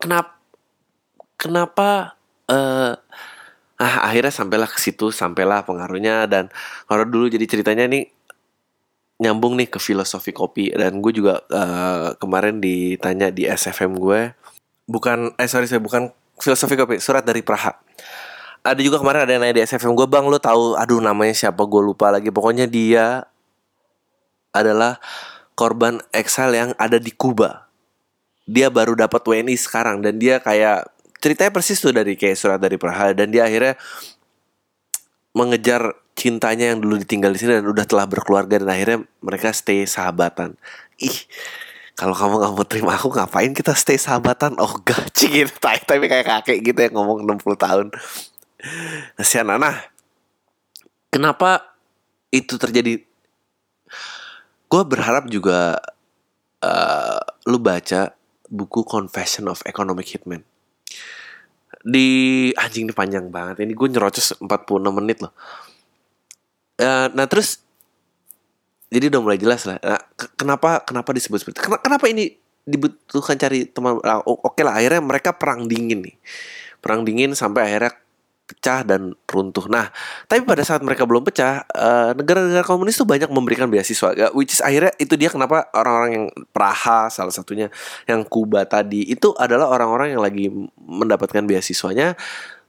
Kenapa 0.00 0.40
kenapa 1.36 2.16
uh, 2.48 2.96
ah 3.74 3.96
akhirnya 4.06 4.32
sampailah 4.32 4.70
ke 4.70 4.78
situ 4.80 5.12
sampailah 5.12 5.66
pengaruhnya 5.66 6.24
dan 6.30 6.48
kalau 6.88 7.04
dulu 7.04 7.26
jadi 7.28 7.44
ceritanya 7.44 7.84
nih 7.90 8.08
nyambung 9.18 9.54
nih 9.54 9.70
ke 9.70 9.78
filosofi 9.78 10.34
kopi 10.34 10.74
dan 10.74 10.98
gue 10.98 11.12
juga 11.14 11.42
uh, 11.50 12.18
kemarin 12.18 12.58
ditanya 12.58 13.30
di 13.30 13.46
SFM 13.46 13.94
gue 13.98 14.34
bukan 14.84 15.32
eh 15.36 15.48
sorry 15.48 15.68
saya 15.68 15.80
bukan 15.80 16.12
filosofi 16.38 16.74
kopi 16.76 16.96
surat 17.00 17.24
dari 17.24 17.40
Praha. 17.40 17.76
Ada 18.64 18.80
juga 18.80 18.96
kemarin 18.96 19.28
ada 19.28 19.32
yang 19.36 19.42
nanya 19.44 19.60
di 19.60 19.64
SFM 19.68 19.92
gue 19.92 20.08
bang 20.08 20.24
lo 20.24 20.40
tahu 20.40 20.80
aduh 20.80 20.96
namanya 21.00 21.36
siapa 21.36 21.68
gue 21.68 21.82
lupa 21.84 22.08
lagi. 22.08 22.32
Pokoknya 22.32 22.64
dia 22.64 23.28
adalah 24.56 24.96
korban 25.52 26.00
eksal 26.14 26.54
yang 26.56 26.70
ada 26.80 26.96
di 26.96 27.12
Kuba. 27.12 27.68
Dia 28.48 28.68
baru 28.68 28.96
dapat 28.96 29.20
WNI 29.24 29.56
sekarang 29.56 30.00
dan 30.04 30.16
dia 30.20 30.40
kayak 30.40 30.88
ceritanya 31.20 31.52
persis 31.52 31.80
tuh 31.80 31.92
dari 31.92 32.16
kayak 32.16 32.36
surat 32.36 32.60
dari 32.60 32.76
Praha 32.76 33.12
dan 33.16 33.32
dia 33.32 33.48
akhirnya 33.48 33.76
mengejar 35.32 35.96
cintanya 36.14 36.72
yang 36.72 36.78
dulu 36.80 37.00
ditinggal 37.00 37.34
di 37.34 37.38
sini 37.42 37.58
dan 37.58 37.66
udah 37.66 37.84
telah 37.88 38.06
berkeluarga 38.06 38.60
dan 38.60 38.70
akhirnya 38.70 38.98
mereka 39.20 39.50
stay 39.50 39.84
sahabatan. 39.84 40.56
Ih 41.00 41.26
kalau 41.94 42.14
kamu 42.14 42.42
nggak 42.42 42.52
mau 42.58 42.66
terima 42.66 42.92
aku 42.98 43.14
ngapain 43.14 43.54
kita 43.54 43.70
stay 43.74 43.94
sahabatan 43.94 44.58
oh 44.58 44.82
gak 44.82 45.14
gitu 45.14 45.50
tapi 45.88 46.10
kayak 46.10 46.26
kakek 46.26 46.58
gitu 46.62 46.78
yang 46.78 46.94
ngomong 46.98 47.22
60 47.22 47.54
tahun 47.54 47.86
Kasihan 49.14 49.46
Nah, 49.60 49.76
kenapa 51.12 51.76
itu 52.32 52.56
terjadi? 52.56 53.04
Gue 54.66 54.82
berharap 54.88 55.28
juga 55.28 55.78
uh, 56.64 57.20
lu 57.46 57.60
baca 57.60 58.16
buku 58.48 58.82
Confession 58.88 59.46
of 59.52 59.60
Economic 59.68 60.16
Hitman. 60.16 60.42
Di 61.84 62.08
anjing 62.56 62.88
ini 62.88 62.96
panjang 62.96 63.28
banget. 63.28 63.68
Ini 63.68 63.76
gue 63.76 63.88
nyerocos 63.92 64.40
46 64.40 64.48
menit 64.96 65.20
loh. 65.20 65.36
Uh, 66.80 67.12
nah 67.12 67.28
terus 67.28 67.62
jadi 68.94 69.10
udah 69.10 69.20
mulai 69.20 69.38
jelas 69.42 69.66
lah. 69.66 69.82
Nah, 69.82 69.98
kenapa 70.38 70.86
kenapa 70.86 71.10
disebut 71.10 71.42
seperti 71.42 71.58
itu? 71.58 71.66
Kenapa 71.82 72.06
ini 72.06 72.30
dibutuhkan 72.62 73.34
cari 73.34 73.66
teman? 73.66 73.98
Nah, 73.98 74.22
Oke 74.22 74.62
lah 74.62 74.78
akhirnya 74.78 75.02
mereka 75.02 75.34
perang 75.34 75.66
dingin 75.66 76.06
nih. 76.06 76.14
Perang 76.78 77.02
dingin 77.02 77.34
sampai 77.34 77.66
akhirnya 77.66 77.92
pecah 78.44 78.84
dan 78.84 79.16
runtuh. 79.24 79.64
Nah, 79.72 79.88
tapi 80.28 80.44
pada 80.44 80.60
saat 80.60 80.84
mereka 80.84 81.08
belum 81.08 81.24
pecah, 81.24 81.64
eh, 81.64 82.10
negara-negara 82.12 82.62
komunis 82.62 82.94
tuh 83.00 83.08
banyak 83.08 83.32
memberikan 83.32 83.72
beasiswa. 83.72 84.12
Which 84.36 84.54
is 84.54 84.60
akhirnya 84.60 84.92
itu 85.00 85.16
dia 85.16 85.32
kenapa 85.32 85.72
orang-orang 85.72 86.10
yang 86.12 86.26
Praha 86.52 87.08
salah 87.08 87.32
satunya, 87.32 87.72
yang 88.04 88.22
Kuba 88.28 88.68
tadi 88.68 89.08
itu 89.08 89.32
adalah 89.40 89.72
orang-orang 89.72 90.12
yang 90.14 90.22
lagi 90.22 90.52
mendapatkan 90.76 91.40
beasiswanya. 91.48 92.20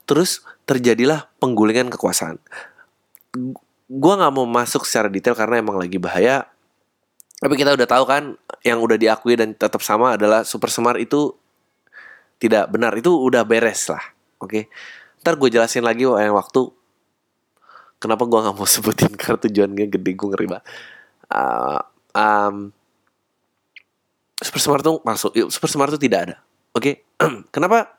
Terus 0.07 0.47
terjadilah 0.63 1.27
penggulingan 1.43 1.91
kekuasaan. 1.91 2.39
Gua 3.85 4.13
nggak 4.17 4.33
mau 4.33 4.47
masuk 4.49 4.83
secara 4.87 5.09
detail 5.11 5.37
karena 5.37 5.61
emang 5.61 5.77
lagi 5.77 6.01
bahaya. 6.01 6.49
Tapi 7.37 7.53
kita 7.59 7.75
udah 7.75 7.87
tahu 7.87 8.03
kan 8.07 8.33
yang 8.65 8.81
udah 8.81 8.97
diakui 8.97 9.37
dan 9.37 9.53
tetap 9.53 9.83
sama 9.85 10.17
adalah 10.17 10.41
Super 10.41 10.73
Semar 10.73 10.97
itu 10.97 11.35
tidak 12.41 12.71
benar. 12.73 12.97
Itu 12.97 13.13
udah 13.21 13.45
beres 13.45 13.91
lah. 13.91 14.01
Oke. 14.41 14.49
Okay? 14.49 14.63
ntar 15.25 15.41
gue 15.41 15.49
jelasin 15.49 15.81
lagi 15.81 16.05
yang 16.05 16.37
waktu 16.37 16.69
kenapa 17.97 18.29
gue 18.29 18.39
nggak 18.45 18.53
mau 18.61 18.69
sebutin 18.77 19.17
karena 19.17 19.41
tujuannya 19.41 19.89
gede 19.89 20.11
gue 20.13 20.27
ngeri 20.29 20.45
banget 20.45 20.65
uh, 21.33 21.81
um, 22.13 22.69
super 24.37 24.61
smart 24.61 24.85
tuh 24.85 25.01
masuk 25.01 25.33
super 25.49 25.65
smart 25.65 25.89
tuh 25.89 25.97
tidak 25.97 26.29
ada 26.29 26.35
oke 26.77 26.85
okay? 26.85 26.93
kenapa 27.53 27.97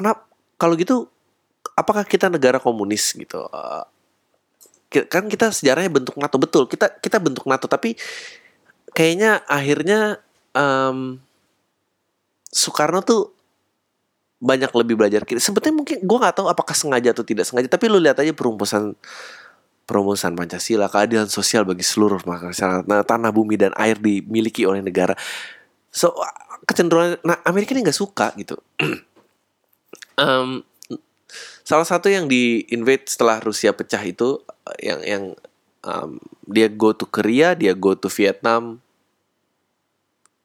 kenapa 0.00 0.24
kalau 0.56 0.72
gitu 0.80 1.12
apakah 1.76 2.02
kita 2.08 2.32
negara 2.32 2.58
komunis 2.58 3.12
gitu 3.12 3.44
uh, 3.46 3.84
kan 4.88 5.28
kita 5.28 5.52
sejarahnya 5.52 5.92
bentuk 5.92 6.16
NATO 6.16 6.40
betul 6.40 6.64
kita 6.66 6.88
kita 6.98 7.20
bentuk 7.20 7.44
NATO 7.44 7.68
tapi 7.68 7.94
kayaknya 8.96 9.44
akhirnya 9.44 10.24
um, 10.56 11.20
Soekarno 12.48 13.04
tuh 13.04 13.36
banyak 14.40 14.72
lebih 14.72 14.94
belajar 14.96 15.24
kiri. 15.24 15.40
Sebetulnya 15.40 15.76
mungkin 15.76 15.98
gue 16.00 16.18
nggak 16.20 16.36
tahu 16.40 16.46
apakah 16.48 16.76
sengaja 16.76 17.12
atau 17.12 17.24
tidak 17.24 17.48
sengaja, 17.48 17.68
tapi 17.68 17.88
lu 17.88 18.00
lihat 18.00 18.20
aja 18.20 18.32
perumusan 18.32 18.96
perumusan 19.86 20.34
Pancasila, 20.34 20.90
keadilan 20.90 21.30
sosial 21.30 21.62
bagi 21.62 21.86
seluruh 21.86 22.18
masyarakat, 22.26 22.90
nah, 22.90 23.06
tanah 23.06 23.30
bumi 23.30 23.54
dan 23.54 23.70
air 23.78 23.96
dimiliki 23.96 24.66
oleh 24.66 24.82
negara. 24.82 25.14
So 25.94 26.12
kecenderungan, 26.66 27.22
nah 27.22 27.38
Amerika 27.46 27.72
ini 27.72 27.86
nggak 27.86 27.96
suka 27.96 28.34
gitu. 28.36 28.58
um, 30.20 30.60
salah 31.66 31.82
satu 31.82 32.06
yang 32.06 32.30
di 32.30 32.62
invade 32.70 33.10
setelah 33.10 33.42
Rusia 33.42 33.74
pecah 33.74 33.98
itu, 34.06 34.38
yang 34.78 35.02
yang 35.02 35.24
um, 35.82 36.22
dia 36.46 36.70
go 36.70 36.94
to 36.94 37.10
Korea, 37.10 37.58
dia 37.58 37.74
go 37.74 37.98
to 37.98 38.06
Vietnam, 38.06 38.78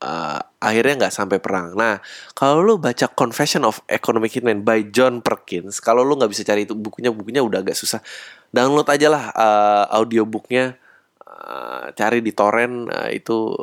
uh, 0.02 0.42
akhirnya 0.58 1.06
nggak 1.06 1.14
sampai 1.14 1.38
perang. 1.38 1.78
Nah, 1.78 2.02
kalau 2.34 2.66
lu 2.66 2.82
baca 2.82 3.06
Confession 3.14 3.62
of 3.70 3.86
Economic 3.86 4.34
Hitman 4.34 4.66
by 4.66 4.90
John 4.90 5.22
Perkins, 5.22 5.78
kalau 5.78 6.02
lu 6.02 6.18
nggak 6.18 6.34
bisa 6.34 6.42
cari 6.42 6.66
itu 6.66 6.74
bukunya, 6.74 7.14
bukunya 7.14 7.46
udah 7.46 7.62
agak 7.62 7.78
susah. 7.78 8.02
Download 8.50 8.90
aja 8.90 9.08
lah 9.14 9.30
uh, 9.38 9.86
audiobooknya, 9.94 10.74
uh, 11.22 11.94
cari 11.94 12.26
di 12.26 12.34
torrent 12.34 12.90
uh, 12.90 13.14
itu 13.14 13.54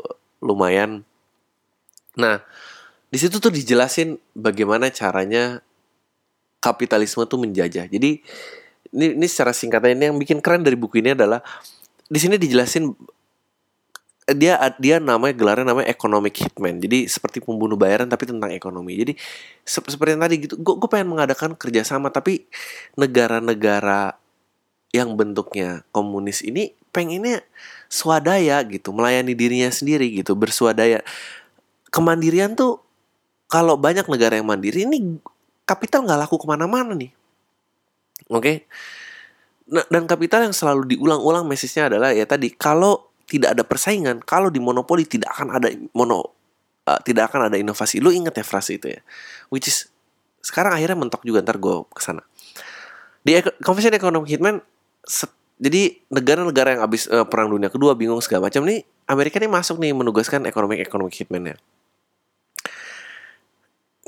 lumayan. 0.47 1.03
Nah, 2.15 2.39
di 3.11 3.19
situ 3.19 3.43
tuh 3.43 3.51
dijelasin 3.51 4.15
bagaimana 4.39 4.95
caranya 4.95 5.59
kapitalisme 6.59 7.25
tuh 7.25 7.39
menjajah. 7.41 7.87
Jadi 7.87 8.23
ini, 8.95 9.07
ini 9.15 9.27
secara 9.29 9.55
singkatnya 9.55 9.95
ini 9.95 10.05
yang 10.11 10.19
bikin 10.19 10.39
keren 10.43 10.65
dari 10.65 10.75
buku 10.75 11.01
ini 11.01 11.15
adalah 11.15 11.43
di 12.09 12.19
sini 12.19 12.41
dijelasin 12.41 12.93
dia 14.29 14.61
dia 14.77 15.01
namanya 15.01 15.33
gelarnya 15.33 15.73
namanya 15.73 15.89
economic 15.89 16.37
hitman. 16.37 16.77
Jadi 16.81 17.09
seperti 17.09 17.41
pembunuh 17.41 17.81
bayaran 17.81 18.09
tapi 18.09 18.29
tentang 18.29 18.53
ekonomi. 18.53 18.93
Jadi 18.97 19.13
se 19.65 19.81
seperti 19.81 20.17
yang 20.17 20.23
tadi 20.25 20.35
gitu 20.45 20.55
gue 20.61 20.89
pengen 20.91 21.17
mengadakan 21.17 21.57
kerjasama 21.57 22.13
tapi 22.13 22.45
negara-negara 23.01 24.21
yang 24.93 25.17
bentuknya 25.17 25.85
komunis 25.93 26.41
ini 26.41 26.73
pengennya 26.93 27.45
swadaya 27.93 28.61
gitu 28.65 28.93
melayani 28.93 29.37
dirinya 29.37 29.69
sendiri 29.69 30.09
gitu 30.13 30.33
berswadaya 30.33 31.05
kemandirian 31.93 32.57
tuh 32.57 32.81
kalau 33.49 33.77
banyak 33.77 34.05
negara 34.09 34.41
yang 34.41 34.49
mandiri 34.49 34.85
ini 34.89 35.21
kapital 35.69 36.09
nggak 36.09 36.25
laku 36.25 36.41
ke 36.41 36.47
mana-mana 36.49 36.97
nih 36.97 37.13
oke 38.33 38.41
okay? 38.41 38.57
nah, 39.69 39.85
dan 39.93 40.09
kapital 40.09 40.49
yang 40.49 40.57
selalu 40.57 40.97
diulang-ulang 40.97 41.45
message-nya 41.45 41.93
adalah 41.93 42.17
ya 42.17 42.25
tadi 42.25 42.49
kalau 42.57 43.09
tidak 43.29 43.55
ada 43.55 43.63
persaingan, 43.63 44.25
kalau 44.25 44.49
di 44.49 44.57
monopoli 44.57 45.05
tidak 45.05 45.37
akan 45.37 45.61
ada 45.61 45.69
mono 45.93 46.33
uh, 46.89 47.01
tidak 47.05 47.29
akan 47.31 47.53
ada 47.53 47.57
inovasi. 47.61 48.01
Lu 48.01 48.09
inget 48.09 48.33
ya 48.33 48.43
frase 48.43 48.81
itu 48.81 48.89
ya. 48.89 49.01
Which 49.53 49.69
is 49.69 49.93
sekarang 50.41 50.73
akhirnya 50.73 50.97
mentok 50.97 51.23
juga 51.29 51.45
ntar 51.45 51.61
gue 51.61 51.85
ke 51.93 52.01
sana. 52.01 52.25
Di 53.21 53.45
Confession 53.61 53.93
Economic 53.93 54.33
Hitman 54.33 54.65
jadi 55.61 56.01
negara-negara 56.09 56.81
yang 56.81 56.83
habis 56.89 57.05
uh, 57.13 57.29
perang 57.29 57.53
dunia 57.53 57.69
kedua 57.69 57.93
bingung 57.93 58.23
segala 58.25 58.49
macam 58.49 58.65
nih 58.65 58.87
Amerika 59.11 59.37
ini 59.43 59.51
masuk 59.51 59.77
nih 59.83 59.93
menugaskan 59.93 60.49
ekonomi 60.49 60.81
ekonomi 60.81 61.13
hitman 61.13 61.53
ya. 61.53 61.57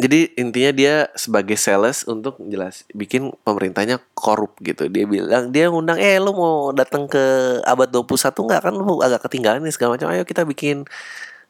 Jadi 0.01 0.33
intinya 0.41 0.73
dia 0.73 0.95
sebagai 1.13 1.61
sales 1.61 2.09
untuk 2.09 2.41
jelas 2.49 2.89
bikin 2.97 3.37
pemerintahnya 3.45 4.01
korup 4.17 4.57
gitu. 4.65 4.89
Dia 4.89 5.05
bilang 5.05 5.53
dia 5.53 5.69
ngundang 5.69 6.01
eh 6.01 6.17
lu 6.17 6.33
mau 6.33 6.73
datang 6.73 7.05
ke 7.05 7.21
abad 7.69 7.85
21 7.93 8.33
nggak? 8.33 8.61
Kan 8.65 8.75
lu 8.81 9.05
agak 9.05 9.29
ketinggalan 9.29 9.61
nih 9.61 9.77
segala 9.77 10.01
macam. 10.01 10.09
Ayo 10.09 10.25
kita 10.25 10.49
bikin 10.49 10.89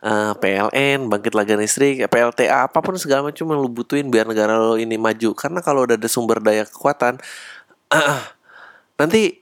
uh, 0.03 0.35
PLN 0.35 1.07
bangkit 1.07 1.39
lagi 1.39 1.55
listrik 1.55 2.03
PLTA 2.11 2.67
apa 2.67 2.83
pun 2.83 2.99
segala 2.99 3.31
macam 3.31 3.47
yang 3.47 3.63
lu 3.63 3.71
butuhin 3.71 4.11
biar 4.11 4.27
negara 4.27 4.59
lo 4.59 4.75
ini 4.75 4.99
maju. 4.99 5.31
Karena 5.39 5.63
kalau 5.63 5.87
udah 5.87 5.95
ada 5.95 6.11
sumber 6.11 6.43
daya 6.43 6.67
kekuatan 6.67 7.23
uh, 7.95 8.23
nanti 8.99 9.39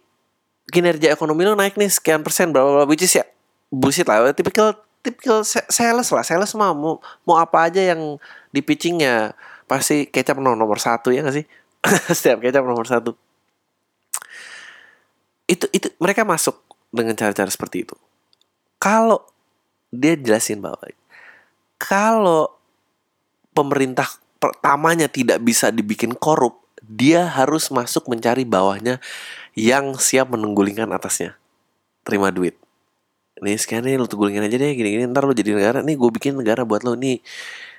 kinerja 0.68 1.16
ekonomi 1.16 1.48
lo 1.48 1.56
naik 1.56 1.80
nih 1.80 1.88
sekian 1.88 2.20
persen 2.20 2.52
berapa 2.52 2.84
which 2.84 3.08
is 3.08 3.16
ya 3.16 3.24
bullshit 3.72 4.04
lah. 4.04 4.36
Tipikal 4.36 4.76
tipikal 5.00 5.40
sales 5.48 6.12
lah. 6.12 6.24
Sales 6.28 6.52
mah 6.52 6.76
mau 6.76 7.00
mau 7.24 7.40
apa 7.40 7.72
aja 7.72 7.80
yang 7.80 8.20
di 8.52 8.60
pitchingnya. 8.64 9.36
Pasti 9.68 10.08
kecap 10.08 10.40
nomor, 10.40 10.56
nomor 10.56 10.80
satu 10.80 11.12
ya 11.12 11.20
gak 11.20 11.36
sih? 11.36 11.46
Setiap 12.16 12.40
kecap 12.40 12.64
nomor 12.64 12.88
satu. 12.88 13.12
Itu 15.48 15.68
itu 15.72 15.92
mereka 16.00 16.24
masuk 16.24 16.60
dengan 16.88 17.16
cara-cara 17.16 17.48
seperti 17.48 17.84
itu. 17.84 17.96
Kalau 18.80 19.24
dia 19.92 20.16
jelasin 20.16 20.60
bahwa 20.60 20.80
kalau 21.80 22.52
pemerintah 23.56 24.08
pertamanya 24.38 25.10
tidak 25.10 25.42
bisa 25.42 25.72
dibikin 25.72 26.14
korup 26.14 26.68
dia 26.88 27.28
harus 27.28 27.68
masuk 27.68 28.08
mencari 28.08 28.48
bawahnya 28.48 29.02
yang 29.52 29.98
siap 30.00 30.32
menunggulingkan 30.32 30.88
atasnya. 30.88 31.36
Terima 32.06 32.32
duit. 32.32 32.56
Nih 33.38 33.60
sekian 33.60 33.86
nih 33.86 34.00
lu 34.00 34.08
tunggulingin 34.08 34.42
aja 34.42 34.56
deh 34.58 34.72
gini-gini 34.74 35.04
ntar 35.10 35.28
lu 35.28 35.36
jadi 35.36 35.52
negara. 35.54 35.78
Nih 35.84 36.00
gue 36.00 36.10
bikin 36.10 36.38
negara 36.40 36.64
buat 36.64 36.82
lo 36.82 36.96
nih 36.96 37.20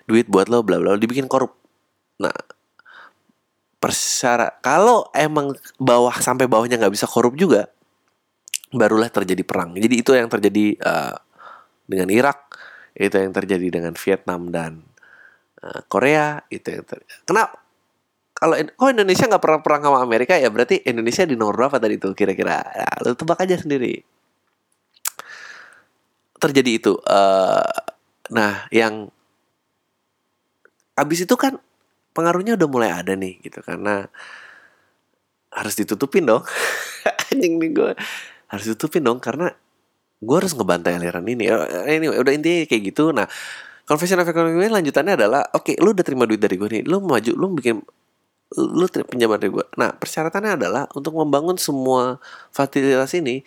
duit 0.10 0.26
buat 0.26 0.50
lo 0.50 0.66
bla 0.66 0.82
bla 0.82 0.98
dibikin 0.98 1.30
korup. 1.30 1.54
Nah 2.18 2.34
persyarat 3.80 4.60
kalau 4.60 5.08
emang 5.16 5.56
bawah 5.80 6.12
sampai 6.20 6.50
bawahnya 6.50 6.76
nggak 6.82 6.94
bisa 6.98 7.08
korup 7.08 7.38
juga 7.38 7.70
barulah 8.74 9.08
terjadi 9.08 9.46
perang. 9.46 9.78
Jadi 9.78 9.96
itu 10.02 10.12
yang 10.18 10.28
terjadi 10.28 10.76
uh, 10.82 11.16
dengan 11.86 12.10
Irak 12.10 12.58
itu 12.98 13.16
yang 13.16 13.32
terjadi 13.32 13.80
dengan 13.80 13.94
Vietnam 13.96 14.50
dan 14.52 14.84
uh, 15.64 15.82
Korea 15.88 16.44
itu 16.52 16.68
yang 16.74 16.84
terjadi 16.84 17.24
kenapa 17.24 17.70
kalau 18.40 18.56
kok 18.56 18.90
Indonesia 18.96 19.28
nggak 19.28 19.44
pernah 19.44 19.60
perang 19.60 19.82
sama 19.84 20.00
Amerika 20.00 20.40
ya? 20.40 20.48
Berarti 20.48 20.80
Indonesia 20.88 21.28
di 21.28 21.36
nomor 21.36 21.60
berapa 21.60 21.76
tadi 21.76 22.00
tuh 22.00 22.16
kira-kira? 22.16 22.64
Nah, 22.64 22.96
lu 23.04 23.12
tebak 23.12 23.44
aja 23.44 23.60
sendiri. 23.60 24.00
Terjadi 26.40 26.72
itu 26.72 26.96
uh, 27.04 27.68
nah 28.32 28.64
yang 28.72 29.12
abis 31.00 31.24
itu 31.24 31.36
kan 31.40 31.56
pengaruhnya 32.12 32.60
udah 32.60 32.68
mulai 32.68 32.90
ada 32.92 33.16
nih 33.16 33.40
gitu. 33.40 33.64
Karena 33.64 34.04
harus 35.56 35.74
ditutupin 35.80 36.28
dong. 36.28 36.44
Anjing 37.32 37.58
nih 37.58 37.70
gue 37.72 37.92
harus 38.50 38.66
ditutupin 38.68 39.06
dong 39.06 39.24
karena 39.24 39.54
gue 40.20 40.36
harus 40.36 40.52
ngebantai 40.52 41.00
aliran 41.00 41.24
ini. 41.24 41.48
Ini 41.88 42.06
udah 42.12 42.34
intinya 42.36 42.68
kayak 42.68 42.84
gitu. 42.92 43.16
Nah 43.16 43.26
confession 43.90 44.22
of 44.22 44.30
economy 44.30 44.70
lanjutannya 44.70 45.18
adalah 45.18 45.42
oke 45.50 45.74
okay, 45.74 45.76
lu 45.82 45.98
udah 45.98 46.06
terima 46.06 46.30
duit 46.30 46.38
dari 46.38 46.62
gue 46.62 46.70
nih 46.70 46.84
lu 46.86 47.02
maju 47.02 47.32
lu 47.34 47.58
bikin 47.58 47.82
lu 48.54 48.86
pinjam 48.86 49.34
dari 49.34 49.50
gue 49.50 49.66
nah 49.82 49.90
persyaratannya 49.98 50.62
adalah 50.62 50.86
untuk 50.94 51.18
membangun 51.18 51.58
semua 51.58 52.22
fasilitas 52.54 53.18
ini 53.18 53.42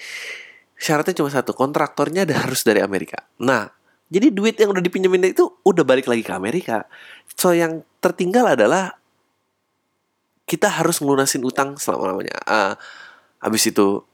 syaratnya 0.74 1.14
cuma 1.14 1.30
satu 1.30 1.54
kontraktornya 1.54 2.26
harus 2.26 2.66
dari 2.66 2.82
Amerika. 2.82 3.22
Nah 3.38 3.70
jadi 4.12 4.28
duit 4.28 4.60
yang 4.60 4.76
udah 4.76 4.84
dipinjemin 4.84 5.32
itu 5.32 5.48
udah 5.64 5.88
balik 5.88 6.04
lagi 6.04 6.20
ke 6.20 6.36
Amerika. 6.36 6.84
So 7.32 7.56
yang 7.56 7.80
tertinggal 8.04 8.44
adalah 8.44 9.00
kita 10.44 10.68
harus 10.68 11.00
ngelunasin 11.00 11.40
utang 11.40 11.80
selama-lamanya. 11.80 12.36
Uh, 12.44 12.74
habis 13.40 13.64
itu 13.72 14.04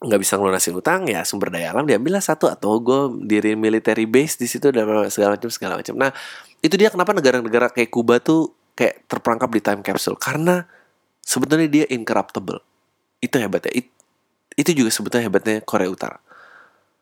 nggak 0.00 0.20
bisa 0.22 0.38
ngelunasin 0.38 0.72
utang 0.78 1.04
ya 1.10 1.26
sumber 1.28 1.52
daya 1.52 1.76
alam 1.76 1.84
diambil 1.84 2.16
lah 2.16 2.24
satu 2.24 2.48
atau 2.48 2.80
gue 2.80 3.28
diri 3.28 3.52
military 3.52 4.08
base 4.08 4.40
di 4.40 4.48
situ 4.48 4.72
dan 4.72 4.88
segala 5.10 5.34
macam 5.34 5.50
segala 5.50 5.74
macam. 5.76 5.94
Nah 5.98 6.14
itu 6.62 6.78
dia 6.78 6.88
kenapa 6.88 7.10
negara-negara 7.10 7.68
kayak 7.74 7.90
Kuba 7.90 8.22
tuh 8.22 8.54
kayak 8.78 9.10
terperangkap 9.10 9.50
di 9.50 9.60
time 9.60 9.82
capsule 9.82 10.16
karena 10.16 10.64
sebetulnya 11.20 11.66
dia 11.66 11.84
incorruptible. 11.90 12.62
Itu 13.18 13.36
hebatnya. 13.42 13.74
It, 13.74 13.90
itu 14.54 14.70
juga 14.72 14.94
sebetulnya 14.94 15.28
hebatnya 15.28 15.60
Korea 15.66 15.90
Utara. 15.90 16.18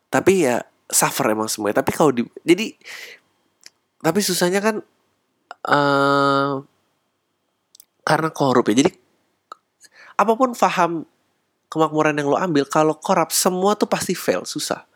Tapi 0.08 0.48
ya 0.48 0.64
suffer 0.88 1.28
emang 1.30 1.46
semuanya. 1.46 1.84
Tapi 1.84 1.92
kalau 1.92 2.10
di 2.10 2.24
jadi 2.42 2.72
tapi 4.00 4.20
susahnya 4.24 4.60
kan 4.64 4.76
uh, 5.68 6.64
karena 8.02 8.28
korup 8.32 8.66
ya. 8.72 8.84
Jadi 8.84 8.90
apa 10.18 10.32
pun 10.34 10.56
paham 10.56 11.06
kemakmuran 11.68 12.16
yang 12.16 12.28
lo 12.32 12.40
ambil 12.40 12.64
kalau 12.64 12.96
korup 12.96 13.30
semua 13.30 13.76
tuh 13.76 13.86
pasti 13.86 14.16
fail 14.16 14.48
susah. 14.48 14.88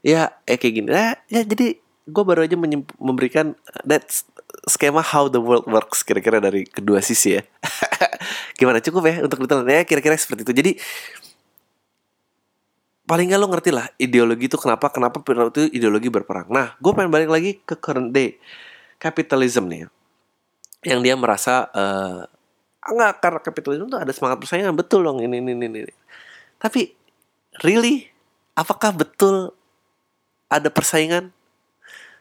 Ya 0.00 0.32
eh 0.48 0.56
kayak 0.56 0.74
gini. 0.74 0.88
Ya, 0.88 1.20
ya 1.28 1.42
jadi 1.44 1.76
gue 2.10 2.24
baru 2.24 2.48
aja 2.48 2.56
memberikan 2.98 3.54
that 3.86 4.08
skema 4.66 5.04
how 5.04 5.30
the 5.30 5.38
world 5.38 5.68
works 5.68 6.02
kira-kira 6.02 6.40
dari 6.42 6.64
kedua 6.64 7.04
sisi 7.04 7.38
ya. 7.38 7.42
Gimana? 8.58 8.80
Cukup 8.80 9.04
ya 9.08 9.24
untuk 9.24 9.44
ditelan. 9.44 9.68
Ya 9.68 9.84
kira-kira 9.84 10.16
seperti 10.16 10.48
itu. 10.48 10.52
Jadi 10.52 10.72
paling 13.10 13.26
nggak 13.26 13.42
lo 13.42 13.50
ngerti 13.50 13.74
lah 13.74 13.90
ideologi 13.98 14.46
itu 14.46 14.54
kenapa 14.54 14.86
kenapa 14.94 15.18
itu 15.18 15.66
ideologi 15.74 16.06
berperang. 16.06 16.46
Nah, 16.46 16.78
gue 16.78 16.92
pengen 16.94 17.10
balik 17.10 17.26
lagi 17.26 17.58
ke 17.58 17.74
current 17.74 18.14
day 18.14 18.38
capitalism 19.02 19.66
nih, 19.66 19.90
yang 20.86 21.02
dia 21.02 21.18
merasa 21.18 21.66
uh, 21.74 22.22
enggak 22.86 23.18
karena 23.18 23.40
kapitalisme 23.42 23.90
tuh 23.90 23.98
ada 23.98 24.14
semangat 24.14 24.38
persaingan 24.38 24.78
betul 24.78 25.02
dong 25.02 25.18
ini 25.18 25.42
ini 25.42 25.58
ini. 25.58 25.66
ini. 25.66 25.94
Tapi 26.62 26.94
really 27.66 28.06
apakah 28.54 28.94
betul 28.94 29.58
ada 30.46 30.70
persaingan 30.70 31.34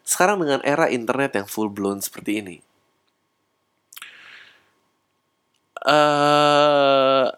sekarang 0.01 0.41
dengan 0.41 0.65
era 0.65 0.89
internet 0.89 1.37
yang 1.37 1.45
full 1.45 1.69
blown 1.69 2.01
seperti 2.01 2.41
ini? 2.41 2.57
Uh, 5.85 7.29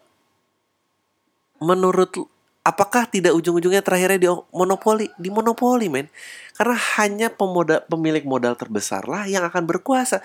menurut 1.60 2.16
apakah 2.62 3.10
tidak 3.10 3.34
ujung-ujungnya 3.34 3.82
terakhirnya 3.82 4.20
di 4.22 4.30
monopoli? 4.54 5.10
Di 5.18 5.30
monopoli 5.34 5.90
men. 5.90 6.08
Karena 6.54 6.78
hanya 6.98 7.28
pemoda, 7.34 7.82
pemilik 7.90 8.22
modal 8.26 8.54
terbesar 8.54 9.06
lah 9.10 9.26
yang 9.26 9.42
akan 9.46 9.66
berkuasa. 9.66 10.22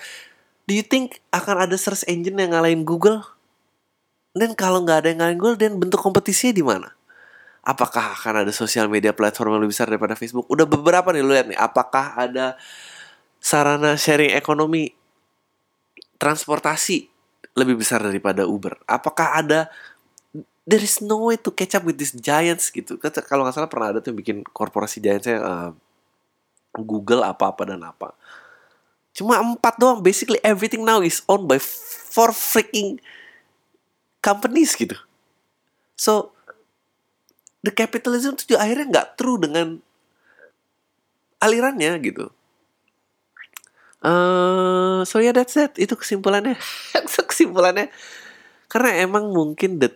Do 0.69 0.75
you 0.75 0.85
think 0.85 1.23
akan 1.33 1.65
ada 1.65 1.75
search 1.79 2.05
engine 2.05 2.37
yang 2.37 2.53
ngalahin 2.53 2.83
Google? 2.85 3.23
Dan 4.37 4.53
kalau 4.53 4.85
nggak 4.85 4.97
ada 5.01 5.07
yang 5.09 5.19
ngalahin 5.23 5.39
Google 5.41 5.57
dan 5.57 5.71
bentuk 5.81 5.97
kompetisinya 5.97 6.53
di 6.53 6.63
mana? 6.65 6.89
Apakah 7.67 8.15
akan 8.15 8.47
ada 8.47 8.53
sosial 8.53 8.87
media 8.87 9.11
platform 9.11 9.57
yang 9.57 9.61
lebih 9.65 9.75
besar 9.75 9.89
daripada 9.89 10.15
Facebook? 10.15 10.47
Udah 10.47 10.63
beberapa 10.63 11.11
nih 11.11 11.23
lu 11.25 11.33
lihat 11.33 11.51
nih. 11.51 11.59
Apakah 11.59 12.15
ada 12.15 12.55
sarana 13.41 13.97
sharing 13.99 14.37
ekonomi 14.37 14.93
transportasi 16.21 17.09
lebih 17.57 17.81
besar 17.81 18.05
daripada 18.05 18.45
Uber? 18.45 18.77
Apakah 18.85 19.41
ada 19.41 19.67
there 20.67 20.83
is 20.83 20.99
no 20.99 21.31
way 21.31 21.39
to 21.39 21.49
catch 21.55 21.79
up 21.79 21.87
with 21.87 21.95
these 21.95 22.11
giants 22.11 22.67
gitu. 22.67 22.99
Kalau 22.99 23.47
nggak 23.47 23.55
salah 23.55 23.71
pernah 23.71 23.95
ada 23.95 24.03
tuh 24.03 24.11
yang 24.11 24.19
bikin 24.19 24.37
korporasi 24.51 24.99
giantsnya 24.99 25.39
uh, 25.39 25.71
Google 26.75 27.23
apa-apa 27.23 27.71
dan 27.71 27.87
apa. 27.87 28.11
Cuma 29.15 29.39
empat 29.39 29.79
doang. 29.79 30.03
Basically 30.03 30.43
everything 30.43 30.83
now 30.83 30.99
is 30.99 31.23
owned 31.31 31.47
by 31.47 31.55
four 31.57 32.35
freaking 32.35 32.99
companies 34.19 34.75
gitu. 34.75 34.99
So 35.95 36.35
the 37.63 37.71
capitalism 37.71 38.35
itu 38.35 38.59
akhirnya 38.59 38.85
nggak 38.91 39.09
true 39.15 39.39
dengan 39.39 39.79
alirannya 41.39 41.95
gitu. 42.03 42.27
Uh, 44.03 45.01
so 45.07 45.23
yeah, 45.23 45.31
that's 45.31 45.55
it. 45.55 45.79
Itu 45.79 45.95
kesimpulannya. 45.95 46.59
kesimpulannya. 47.31 47.87
Karena 48.67 48.99
emang 48.99 49.31
mungkin 49.31 49.79
the 49.79 49.95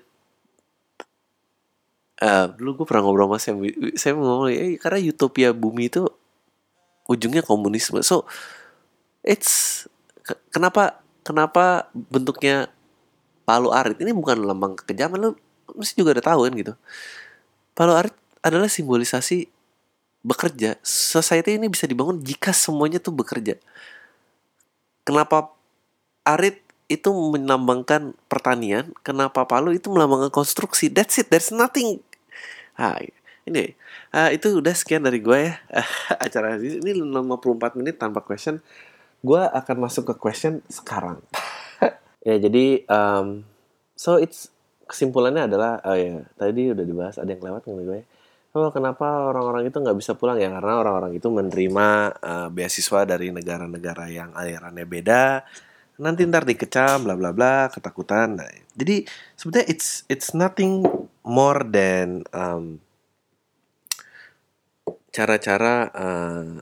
uh, 2.22 2.45
dulu 2.55 2.82
gue 2.82 2.86
pernah 2.88 3.03
ngobrol 3.03 3.28
sama 3.28 3.38
Sam 3.41 3.57
saya 3.97 4.13
ngomong 4.15 4.53
eh, 4.53 4.78
karena 4.78 4.99
utopia 5.09 5.49
bumi 5.51 5.89
itu 5.89 6.05
ujungnya 7.09 7.41
komunisme. 7.43 7.99
So 8.05 8.30
it's 9.26 9.86
kenapa 10.53 11.01
kenapa 11.26 11.89
bentuknya 11.93 12.69
palu 13.43 13.74
arit? 13.74 13.97
Ini 13.99 14.13
bukan 14.13 14.45
lambang 14.45 14.78
kekejaman 14.78 15.19
lo 15.19 15.30
mesti 15.76 15.97
juga 15.97 16.15
udah 16.15 16.26
tahu 16.26 16.39
kan 16.47 16.53
gitu. 16.55 16.74
Palu 17.74 17.93
arit 17.97 18.15
adalah 18.45 18.69
simbolisasi 18.69 19.49
bekerja. 20.22 20.78
Society 20.86 21.57
ini 21.57 21.67
bisa 21.67 21.89
dibangun 21.89 22.22
jika 22.22 22.53
semuanya 22.53 23.01
tuh 23.01 23.11
bekerja. 23.11 23.57
Kenapa 25.01 25.49
arit 26.22 26.61
itu 26.91 27.07
melambangkan 27.07 28.11
pertanian 28.28 28.91
kenapa 29.01 29.47
palu 29.47 29.74
itu 29.74 29.89
melambangkan 29.89 30.30
konstruksi? 30.30 30.91
That's 30.91 31.17
it 31.17 31.34
there's 31.34 31.49
nothing 31.49 32.03
Ah, 32.78 32.99
ini 33.47 33.74
uh, 34.13 34.30
itu 34.30 34.61
udah 34.61 34.74
sekian 34.76 35.03
dari 35.03 35.19
gue 35.19 35.39
ya. 35.49 35.53
Acara 36.26 36.55
ini 36.61 36.91
54 36.93 37.78
menit 37.80 37.97
tanpa 37.97 38.22
question. 38.22 38.61
gue 39.22 39.38
akan 39.38 39.78
masuk 39.86 40.13
ke 40.13 40.15
question 40.17 40.65
sekarang. 40.65 41.22
ya 42.28 42.41
jadi 42.41 42.82
um, 42.89 43.45
so 43.93 44.17
it's 44.17 44.49
kesimpulannya 44.89 45.45
adalah 45.45 45.78
oh 45.86 45.93
ya 45.93 46.26
tadi 46.41 46.74
udah 46.74 46.82
dibahas 46.82 47.15
ada 47.22 47.30
yang 47.30 47.41
lewat 47.45 47.69
nggak 47.69 47.86
gue. 47.86 48.01
Oh 48.51 48.67
kenapa 48.74 49.32
orang-orang 49.32 49.69
itu 49.69 49.78
nggak 49.78 49.93
bisa 49.93 50.17
pulang? 50.17 50.41
Ya 50.41 50.49
karena 50.51 50.82
orang-orang 50.82 51.15
itu 51.15 51.30
menerima 51.30 51.88
uh, 52.19 52.49
beasiswa 52.49 53.05
dari 53.05 53.30
negara-negara 53.30 54.09
yang 54.09 54.34
alirannya 54.34 54.89
beda. 54.89 55.45
Nanti 56.01 56.26
ntar 56.26 56.43
dikecam 56.43 57.05
bla 57.05 57.13
bla 57.13 57.32
bla 57.32 57.69
ketakutan. 57.69 58.41
Nah, 58.41 58.49
jadi 58.74 59.05
sebetulnya 59.38 59.69
it's 59.69 60.03
it's 60.09 60.34
nothing 60.34 60.84
more 61.22 61.61
than 61.67 62.26
um, 62.34 62.82
cara-cara 65.11 65.91
uh, 65.91 66.61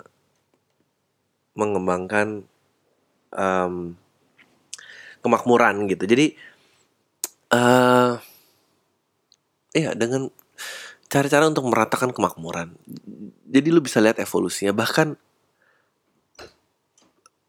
mengembangkan 1.55 2.47
um, 3.35 3.95
kemakmuran 5.19 5.87
gitu 5.91 6.03
jadi 6.07 6.25
uh, 7.51 8.17
iya 9.75 9.93
dengan 9.93 10.31
cara-cara 11.09 11.49
untuk 11.49 11.65
meratakan 11.65 12.13
kemakmuran. 12.13 12.77
Jadi 13.49 13.67
lu 13.73 13.81
bisa 13.81 13.97
lihat 13.97 14.21
evolusinya 14.21 14.71
bahkan 14.77 15.17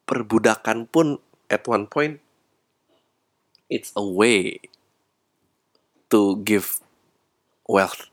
perbudakan 0.08 0.88
pun 0.88 1.20
at 1.52 1.62
one 1.68 1.86
point 1.86 2.18
it's 3.70 3.94
a 3.94 4.02
way 4.02 4.58
to 6.10 6.40
give 6.42 6.82
wealth. 7.70 8.10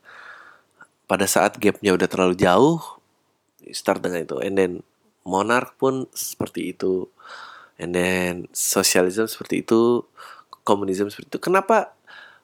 Pada 1.10 1.26
saat 1.26 1.58
gapnya 1.58 1.98
udah 1.98 2.06
terlalu 2.06 2.38
jauh, 2.38 2.78
start 3.74 4.04
dengan 4.04 4.22
itu. 4.22 4.38
And 4.38 4.54
then 4.54 4.72
monarch 5.26 5.74
pun 5.76 6.06
seperti 6.14 6.72
itu. 6.72 7.10
And 7.78 7.94
then 7.94 8.46
socialism 8.54 9.26
seperti 9.26 9.66
itu, 9.66 10.06
komunisme 10.62 11.10
seperti 11.10 11.36
itu. 11.36 11.40
Kenapa 11.42 11.98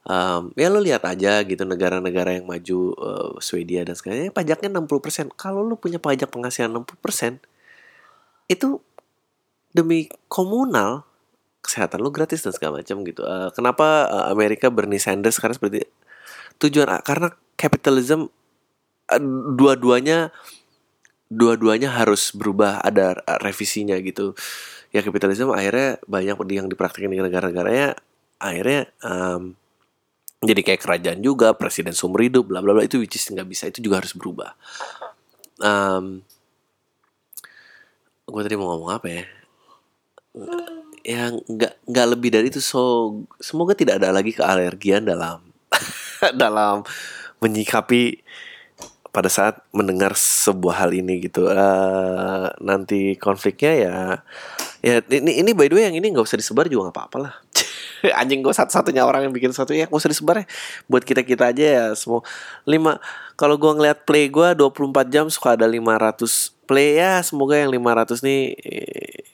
um, 0.07 0.53
ya 0.55 0.69
lo 0.71 0.81
lihat 0.81 1.03
aja 1.05 1.43
gitu 1.43 1.65
negara-negara 1.65 2.39
yang 2.39 2.47
maju 2.47 2.79
uh, 2.97 3.33
Swedia 3.41 3.83
dan 3.83 3.97
sebagainya 3.97 4.33
pajaknya 4.33 4.71
60%. 4.81 5.35
Kalau 5.35 5.65
lo 5.65 5.75
punya 5.77 5.99
pajak 5.99 6.31
penghasilan 6.31 6.71
60% 6.85 7.41
itu 8.49 8.79
demi 9.75 10.07
komunal 10.31 11.03
kesehatan 11.65 12.05
lo 12.05 12.13
gratis 12.13 12.45
dan 12.45 12.53
segala 12.53 12.85
macam 12.85 13.01
gitu. 13.03 13.25
Uh, 13.25 13.49
kenapa 13.57 14.07
uh, 14.07 14.27
Amerika 14.31 14.69
Bernie 14.69 15.01
Sanders 15.01 15.41
sekarang 15.41 15.57
seperti 15.57 15.89
tujuan 16.63 17.01
karena 17.03 17.33
capitalism 17.59 18.31
uh, 19.11 19.23
dua-duanya 19.55 20.35
dua-duanya 21.33 21.91
harus 21.91 22.31
berubah 22.31 22.81
ada 22.85 23.19
revisinya 23.43 23.97
gitu. 24.01 24.37
Ya 24.95 25.03
kapitalisme 25.03 25.51
akhirnya 25.51 25.99
banyak 26.07 26.39
yang 26.55 26.71
dipraktikkan 26.71 27.11
di 27.11 27.19
negara-negaranya 27.19 27.99
akhirnya 28.39 28.87
um, 29.03 29.59
jadi 30.45 30.61
kayak 30.61 30.81
kerajaan 30.85 31.21
juga 31.25 31.57
presiden 31.57 31.97
seumur 31.97 32.23
hidup 32.23 32.53
bla 32.53 32.61
bla 32.61 32.77
bla 32.77 32.85
itu 32.85 33.01
which 33.01 33.17
is 33.17 33.27
nggak 33.33 33.49
bisa 33.49 33.73
itu 33.73 33.81
juga 33.81 34.05
harus 34.05 34.15
berubah. 34.15 34.55
Um, 35.59 36.23
gue 38.29 38.43
tadi 38.45 38.55
mau 38.55 38.71
ngomong 38.77 38.93
apa 38.93 39.07
ya? 39.09 39.25
Yang 41.03 41.33
nggak 41.49 41.73
nggak 41.89 42.07
lebih 42.15 42.31
dari 42.31 42.47
itu 42.53 42.61
so 42.63 43.17
semoga 43.41 43.73
tidak 43.75 43.99
ada 43.99 44.15
lagi 44.15 44.37
kealergian 44.37 45.09
dalam 45.09 45.54
dalam 46.43 46.87
menyikapi 47.43 48.23
pada 49.15 49.31
saat 49.31 49.63
mendengar 49.71 50.19
sebuah 50.19 50.87
hal 50.87 50.91
ini 50.91 51.31
gitu. 51.31 51.47
Uh, 51.47 52.51
nanti 52.59 53.15
konfliknya 53.15 53.73
ya 53.79 53.97
ya 54.85 55.01
ini 55.07 55.41
ini 55.41 55.51
by 55.55 55.71
the 55.71 55.79
way 55.79 55.87
yang 55.87 55.97
ini 55.97 56.11
nggak 56.11 56.27
usah 56.27 56.37
disebar 56.37 56.67
juga 56.67 56.91
nggak 56.91 56.97
apa-apa 56.99 57.17
lah. 57.31 57.35
Anjing 58.21 58.45
gue 58.45 58.53
satu-satunya 58.53 59.07
orang 59.07 59.31
yang 59.31 59.33
bikin 59.33 59.55
sesuatu 59.55 59.73
ya 59.73 59.89
gak 59.89 59.97
usah 59.97 60.13
disebar 60.13 60.45
ya. 60.45 60.47
Buat 60.91 61.09
kita 61.09 61.25
kita 61.25 61.55
aja 61.55 61.65
ya 61.65 61.85
semua. 61.97 62.21
Lima 62.69 63.01
kalau 63.39 63.57
gue 63.57 63.71
ngeliat 63.71 64.05
play 64.05 64.29
gue 64.29 64.53
24 64.53 65.09
jam 65.09 65.25
suka 65.31 65.57
ada 65.57 65.65
500 65.65 66.55
play 66.65 66.97
ya 66.99 67.21
semoga 67.21 67.61
yang 67.61 67.71
500 67.71 68.25
nih 68.25 68.43
eh, 68.57 69.25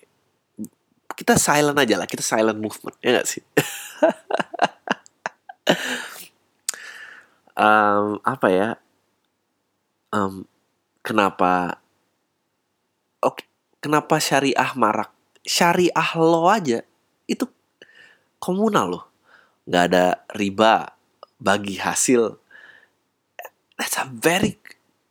kita 1.15 1.37
silent 1.37 1.79
aja 1.79 2.01
lah 2.01 2.09
kita 2.09 2.25
silent 2.25 2.59
movement 2.59 2.97
ya 3.05 3.21
gak 3.21 3.29
sih 3.29 3.45
um, 7.61 8.17
apa 8.25 8.49
ya 8.49 8.69
um, 10.17 10.49
kenapa 11.05 11.77
oke 13.21 13.45
kenapa 13.85 14.17
syariah 14.17 14.73
marak 14.73 15.13
syariah 15.45 16.11
lo 16.17 16.49
aja 16.49 16.81
itu 17.29 17.45
komunal 18.43 18.87
loh. 18.91 19.05
Nggak 19.69 19.85
ada 19.93 20.07
riba 20.35 20.97
bagi 21.39 21.79
hasil. 21.79 22.41
That's 23.79 23.97
a 24.01 24.09
very 24.09 24.59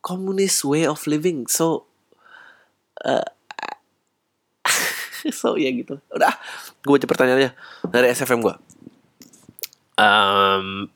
communist 0.03 0.65
way 0.65 0.83
of 0.83 1.05
living. 1.07 1.47
So, 1.47 1.87
uh, 3.05 3.23
so 5.39 5.55
ya 5.55 5.71
gitu. 5.71 6.01
Udah, 6.11 6.35
gue 6.83 6.91
baca 6.91 7.07
pertanyaannya 7.07 7.51
dari 7.87 8.07
SFM 8.11 8.43
gue. 8.43 8.55
Um, 9.99 10.87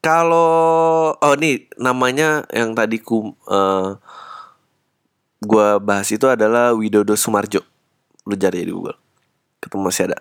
kalau 0.00 1.12
oh 1.18 1.34
nih 1.36 1.68
namanya 1.76 2.48
yang 2.54 2.72
tadi 2.72 2.96
ku 2.96 3.36
uh, 3.50 4.00
gue 5.42 5.68
bahas 5.84 6.08
itu 6.08 6.24
adalah 6.24 6.72
Widodo 6.72 7.12
Sumarjo. 7.12 7.60
Lu 8.24 8.34
cari 8.40 8.64
di 8.64 8.72
Google. 8.72 8.96
Ketemu 9.60 9.82
masih 9.84 10.08
ada. 10.08 10.18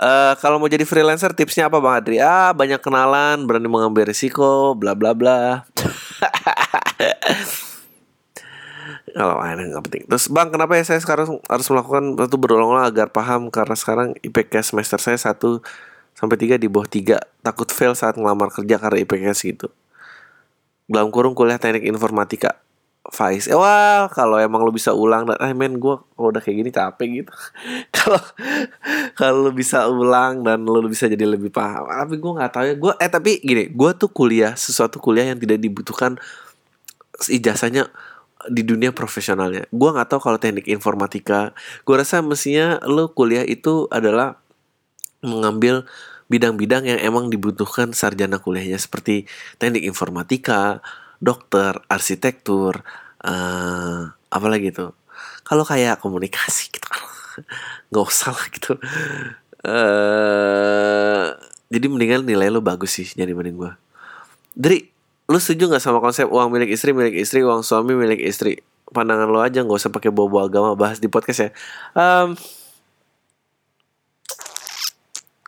Uh, 0.00 0.32
kalau 0.40 0.56
mau 0.56 0.70
jadi 0.72 0.88
freelancer 0.88 1.36
tipsnya 1.36 1.68
apa 1.68 1.76
Bang 1.76 1.92
Adri? 2.00 2.16
Ah, 2.24 2.56
banyak 2.56 2.80
kenalan, 2.80 3.44
berani 3.44 3.68
mengambil 3.68 4.08
risiko, 4.08 4.72
bla 4.72 4.96
bla 4.96 5.12
bla. 5.12 5.68
kalau 9.14 9.36
ada 9.40 9.60
nggak 9.60 9.84
penting. 9.86 10.04
Terus 10.08 10.26
Bang, 10.30 10.48
kenapa 10.54 10.78
ya 10.78 10.84
saya 10.86 11.00
sekarang 11.02 11.42
harus 11.46 11.66
melakukan 11.70 12.16
itu 12.16 12.36
berulang-ulang 12.38 12.86
agar 12.88 13.08
paham 13.10 13.50
karena 13.50 13.76
sekarang 13.76 14.14
IPK 14.22 14.64
semester 14.64 14.98
saya 14.98 15.18
satu 15.18 15.62
sampai 16.14 16.36
tiga 16.36 16.60
di 16.60 16.68
bawah 16.68 16.88
tiga 16.88 17.16
takut 17.40 17.70
fail 17.72 17.96
saat 17.96 18.20
ngelamar 18.20 18.52
kerja 18.52 18.76
karena 18.76 18.98
IPK 19.02 19.24
segitu. 19.32 19.66
Dalam 20.90 21.14
kurung 21.14 21.38
kuliah 21.38 21.56
teknik 21.56 21.86
informatika 21.86 22.58
Faiz, 23.10 23.48
eh, 23.48 23.56
wah 23.56 24.12
kalau 24.12 24.36
emang 24.36 24.60
lo 24.60 24.68
bisa 24.68 24.92
ulang 24.92 25.24
dan 25.24 25.40
eh 25.40 25.56
men 25.56 25.80
gue 25.80 25.96
kalau 25.96 26.28
udah 26.30 26.38
kayak 26.44 26.56
gini 26.62 26.70
capek 26.70 27.08
gitu. 27.24 27.32
Kalau 27.96 28.22
kalau 29.16 29.48
lo 29.48 29.50
bisa 29.56 29.88
ulang 29.88 30.44
dan 30.44 30.62
lo 30.68 30.84
bisa 30.84 31.08
jadi 31.08 31.24
lebih 31.24 31.48
paham. 31.48 31.88
Tapi 31.88 32.20
gue 32.20 32.32
nggak 32.36 32.52
tahu 32.52 32.64
ya. 32.68 32.74
Gue 32.76 32.92
eh 33.00 33.08
tapi 33.08 33.40
gini, 33.40 33.72
gue 33.72 33.90
tuh 33.96 34.12
kuliah 34.12 34.52
sesuatu 34.52 35.00
kuliah 35.00 35.32
yang 35.32 35.40
tidak 35.40 35.58
dibutuhkan 35.58 36.20
ijazahnya 37.28 37.88
di 38.48 38.64
dunia 38.64 38.94
profesionalnya. 38.94 39.68
Gue 39.68 39.90
nggak 39.92 40.08
tahu 40.16 40.20
kalau 40.22 40.38
teknik 40.40 40.64
informatika. 40.70 41.52
Gue 41.84 42.00
rasa 42.00 42.24
mestinya 42.24 42.80
lo 42.88 43.12
kuliah 43.12 43.44
itu 43.44 43.84
adalah 43.92 44.40
mengambil 45.20 45.84
bidang-bidang 46.30 46.86
yang 46.86 47.00
emang 47.02 47.28
dibutuhkan 47.28 47.92
sarjana 47.92 48.38
kuliahnya 48.38 48.78
seperti 48.80 49.26
teknik 49.60 49.84
informatika, 49.84 50.80
dokter, 51.18 51.76
arsitektur, 51.90 52.80
uh, 53.26 54.00
apa 54.08 54.46
lagi 54.48 54.72
tuh? 54.72 54.96
Kalau 55.44 55.66
kayak 55.66 55.98
komunikasi 56.00 56.70
gitu 56.70 56.86
nggak 57.90 58.04
usah 58.06 58.32
lah 58.32 58.46
gitu. 58.54 58.72
Uh, 59.60 61.36
jadi 61.68 61.86
mendingan 61.92 62.24
nilai 62.24 62.48
lo 62.48 62.64
bagus 62.64 62.96
sih 62.96 63.08
jadi 63.10 63.36
mending 63.36 63.58
gue. 63.60 63.72
Dari 64.56 64.99
lu 65.30 65.38
setuju 65.38 65.70
nggak 65.70 65.82
sama 65.82 66.02
konsep 66.02 66.26
uang 66.26 66.50
milik 66.50 66.74
istri 66.74 66.90
milik 66.90 67.14
istri 67.14 67.46
uang 67.46 67.62
suami 67.62 67.94
milik 67.94 68.18
istri? 68.18 68.58
Pandangan 68.90 69.30
lo 69.30 69.38
aja 69.38 69.62
nggak 69.62 69.78
usah 69.78 69.94
pakai 69.94 70.10
bawa-bawa 70.10 70.50
agama 70.50 70.70
bahas 70.74 70.98
di 70.98 71.06
podcast 71.06 71.46
ya. 71.46 71.50
Um, 71.94 72.34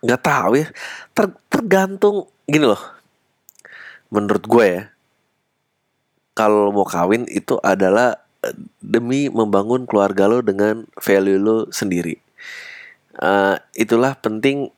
nggak 0.06 0.22
tahu 0.22 0.62
ya. 0.62 0.70
Ter, 1.10 1.26
tergantung 1.50 2.30
gini 2.46 2.70
loh. 2.70 2.78
Menurut 4.14 4.46
gue 4.46 4.66
ya 4.70 4.82
kalau 6.38 6.70
mau 6.70 6.86
kawin 6.86 7.26
itu 7.26 7.58
adalah 7.60 8.22
eh, 8.46 8.54
demi 8.78 9.26
membangun 9.28 9.84
keluarga 9.84 10.30
lo 10.30 10.46
dengan 10.46 10.86
value 11.02 11.42
lo 11.42 11.66
sendiri. 11.74 12.22
Uh, 13.18 13.58
itulah 13.76 14.14
penting 14.16 14.72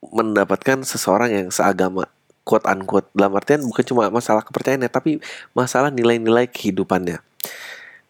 mendapatkan 0.00 0.82
seseorang 0.82 1.30
yang 1.30 1.48
seagama 1.54 2.10
quote 2.46 2.62
unquote 2.70 3.10
dalam 3.10 3.34
artian 3.34 3.66
bukan 3.66 3.82
cuma 3.82 4.06
masalah 4.06 4.46
kepercayaannya 4.46 4.86
tapi 4.86 5.18
masalah 5.50 5.90
nilai-nilai 5.90 6.46
kehidupannya. 6.46 7.18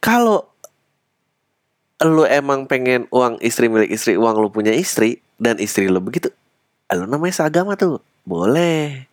Kalau 0.04 0.44
lo 2.04 2.28
emang 2.28 2.68
pengen 2.68 3.08
uang 3.08 3.40
istri 3.40 3.72
milik 3.72 3.88
istri, 3.88 4.20
uang 4.20 4.36
lo 4.36 4.52
punya 4.52 4.76
istri 4.76 5.24
dan 5.40 5.56
istri 5.56 5.88
lo 5.88 6.04
begitu, 6.04 6.28
lo 6.92 7.08
namanya 7.08 7.40
seagama 7.40 7.80
tuh 7.80 8.04
boleh. 8.28 9.08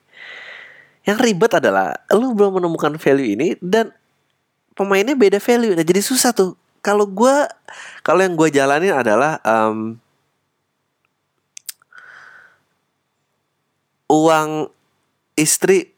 Yang 1.08 1.18
ribet 1.24 1.52
adalah 1.56 1.96
lu 2.12 2.36
belum 2.36 2.60
menemukan 2.60 3.00
value 3.00 3.32
ini 3.40 3.56
dan 3.64 3.96
pemainnya 4.74 5.14
beda 5.14 5.38
value 5.38 5.74
nah 5.78 5.86
jadi 5.86 6.02
susah 6.02 6.34
tuh 6.34 6.58
kalau 6.84 7.08
gue 7.08 7.36
kalau 8.04 8.20
yang 8.20 8.36
gue 8.36 8.50
jalanin 8.52 8.92
adalah 8.92 9.40
um, 9.46 9.96
uang 14.12 14.68
istri. 15.38 15.94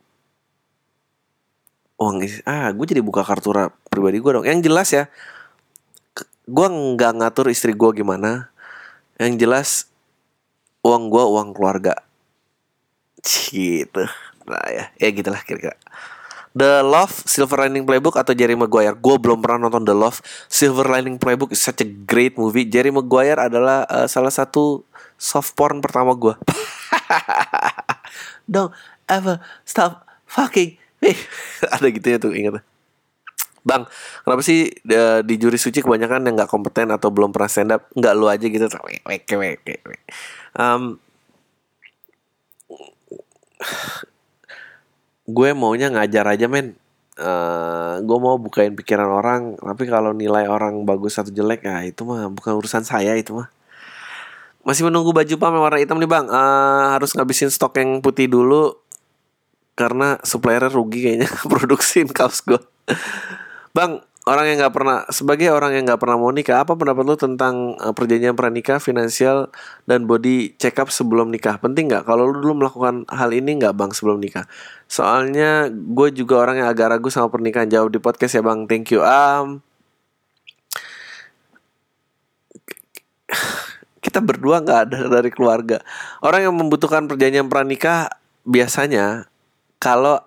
Uang 1.96 2.28
istri 2.28 2.44
ah 2.44 2.68
gue 2.76 2.86
jadi 2.86 3.00
buka 3.00 3.24
kartu 3.24 3.56
pribadi 3.88 4.20
gue 4.20 4.32
dong. 4.32 4.46
Yang 4.46 4.60
jelas 4.68 4.90
ya 4.92 5.06
gue 6.46 6.68
nggak 6.70 7.12
ngatur 7.22 7.50
istri 7.50 7.74
gue 7.74 7.92
gimana. 7.96 8.52
Yang 9.18 9.34
jelas 9.40 9.70
uang 10.86 11.10
gue 11.10 11.24
uang 11.24 11.50
keluarga. 11.56 11.96
Gitu. 13.24 14.04
Nah 14.46 14.66
ya. 14.70 14.92
Ya 15.00 15.10
gitulah 15.10 15.42
kira-kira. 15.42 15.80
The 16.56 16.80
Love 16.88 17.12
Silver 17.28 17.68
Lining 17.68 17.84
Playbook 17.84 18.16
atau 18.16 18.32
Jerry 18.32 18.56
Maguire. 18.56 18.96
Gue 18.96 19.20
belum 19.20 19.44
pernah 19.44 19.68
nonton 19.68 19.84
The 19.84 19.92
Love 19.92 20.24
Silver 20.48 20.88
Lining 20.88 21.20
Playbook. 21.20 21.52
Is 21.52 21.60
such 21.60 21.84
a 21.84 21.88
great 21.88 22.40
movie. 22.40 22.64
Jerry 22.64 22.96
Maguire 22.96 23.36
adalah 23.36 23.84
uh, 23.92 24.08
salah 24.08 24.32
satu 24.32 24.88
soft 25.20 25.52
porn 25.60 25.84
pertama 25.84 26.16
gue. 26.16 26.32
Don't 28.52 28.72
ever 29.10 29.42
stop 29.68 30.06
fucking 30.26 30.78
me. 31.02 31.14
Ada 31.76 31.88
gitu 31.90 32.08
ya 32.08 32.18
tuh 32.18 32.34
ingat. 32.34 32.62
Bang, 33.66 33.90
kenapa 34.22 34.46
sih 34.46 34.70
uh, 34.94 35.26
di 35.26 35.42
juri 35.42 35.58
suci 35.58 35.82
kebanyakan 35.82 36.30
yang 36.30 36.38
nggak 36.38 36.52
kompeten 36.54 36.94
atau 36.94 37.10
belum 37.10 37.34
pernah 37.34 37.50
stand 37.50 37.74
up? 37.74 37.90
Nggak 37.98 38.14
lu 38.14 38.30
aja 38.30 38.46
gitu. 38.46 38.70
Um, 40.54 41.02
gue 45.26 45.50
maunya 45.58 45.90
ngajar 45.90 46.30
aja 46.30 46.46
men 46.46 46.78
uh, 47.18 47.98
gue 47.98 48.18
mau 48.22 48.38
bukain 48.38 48.78
pikiran 48.78 49.10
orang 49.10 49.42
tapi 49.58 49.90
kalau 49.90 50.14
nilai 50.14 50.46
orang 50.46 50.86
bagus 50.86 51.18
atau 51.18 51.34
jelek 51.34 51.66
ya 51.66 51.82
itu 51.82 52.06
mah 52.06 52.30
bukan 52.30 52.62
urusan 52.62 52.86
saya 52.86 53.18
itu 53.18 53.34
mah 53.34 53.50
masih 54.66 54.86
menunggu 54.90 55.14
baju 55.14 55.34
pam 55.38 55.58
warna 55.58 55.82
hitam 55.82 55.98
nih 55.98 56.10
bang 56.10 56.26
uh, 56.30 56.98
harus 56.98 57.14
ngabisin 57.14 57.50
stok 57.50 57.78
yang 57.82 58.02
putih 58.02 58.30
dulu 58.30 58.78
karena 59.76 60.18
suppliernya 60.24 60.72
rugi 60.72 61.00
kayaknya 61.04 61.30
produksiin 61.52 62.10
kaos 62.10 62.42
gue 62.42 62.60
bang 63.76 64.00
orang 64.26 64.46
yang 64.50 64.58
nggak 64.66 64.74
pernah 64.74 64.98
sebagai 65.14 65.54
orang 65.54 65.78
yang 65.78 65.86
nggak 65.86 66.02
pernah 66.02 66.18
mau 66.18 66.34
nikah 66.34 66.66
apa 66.66 66.74
pendapat 66.74 67.04
lu 67.06 67.16
tentang 67.16 67.78
uh, 67.78 67.94
perjanjian 67.94 68.34
pranikah 68.34 68.82
finansial 68.82 69.54
dan 69.86 70.10
body 70.10 70.58
check 70.58 70.82
up 70.82 70.90
sebelum 70.90 71.30
nikah? 71.30 71.62
Penting 71.62 71.94
nggak? 71.94 72.10
Kalau 72.10 72.26
lu 72.34 72.42
dulu 72.42 72.66
melakukan 72.66 73.06
hal 73.14 73.30
ini 73.38 73.62
nggak 73.62 73.78
bang 73.78 73.94
sebelum 73.94 74.18
nikah? 74.18 74.50
Soalnya 74.90 75.70
gue 75.70 76.10
juga 76.10 76.42
orang 76.42 76.66
yang 76.66 76.70
agak 76.74 76.98
ragu 76.98 77.14
sama 77.14 77.30
pernikahan 77.30 77.70
jawab 77.70 77.94
di 77.94 78.02
podcast 78.02 78.34
ya 78.34 78.42
bang. 78.42 78.66
Thank 78.66 78.98
you. 78.98 79.06
Um 79.06 79.62
kita 84.02 84.22
berdua 84.22 84.62
nggak 84.62 84.80
ada 84.90 85.00
dari 85.10 85.30
keluarga. 85.30 85.82
Orang 86.26 86.42
yang 86.42 86.56
membutuhkan 86.58 87.06
perjanjian 87.06 87.46
pranikah 87.46 88.10
biasanya 88.46 89.30
kalau 89.86 90.18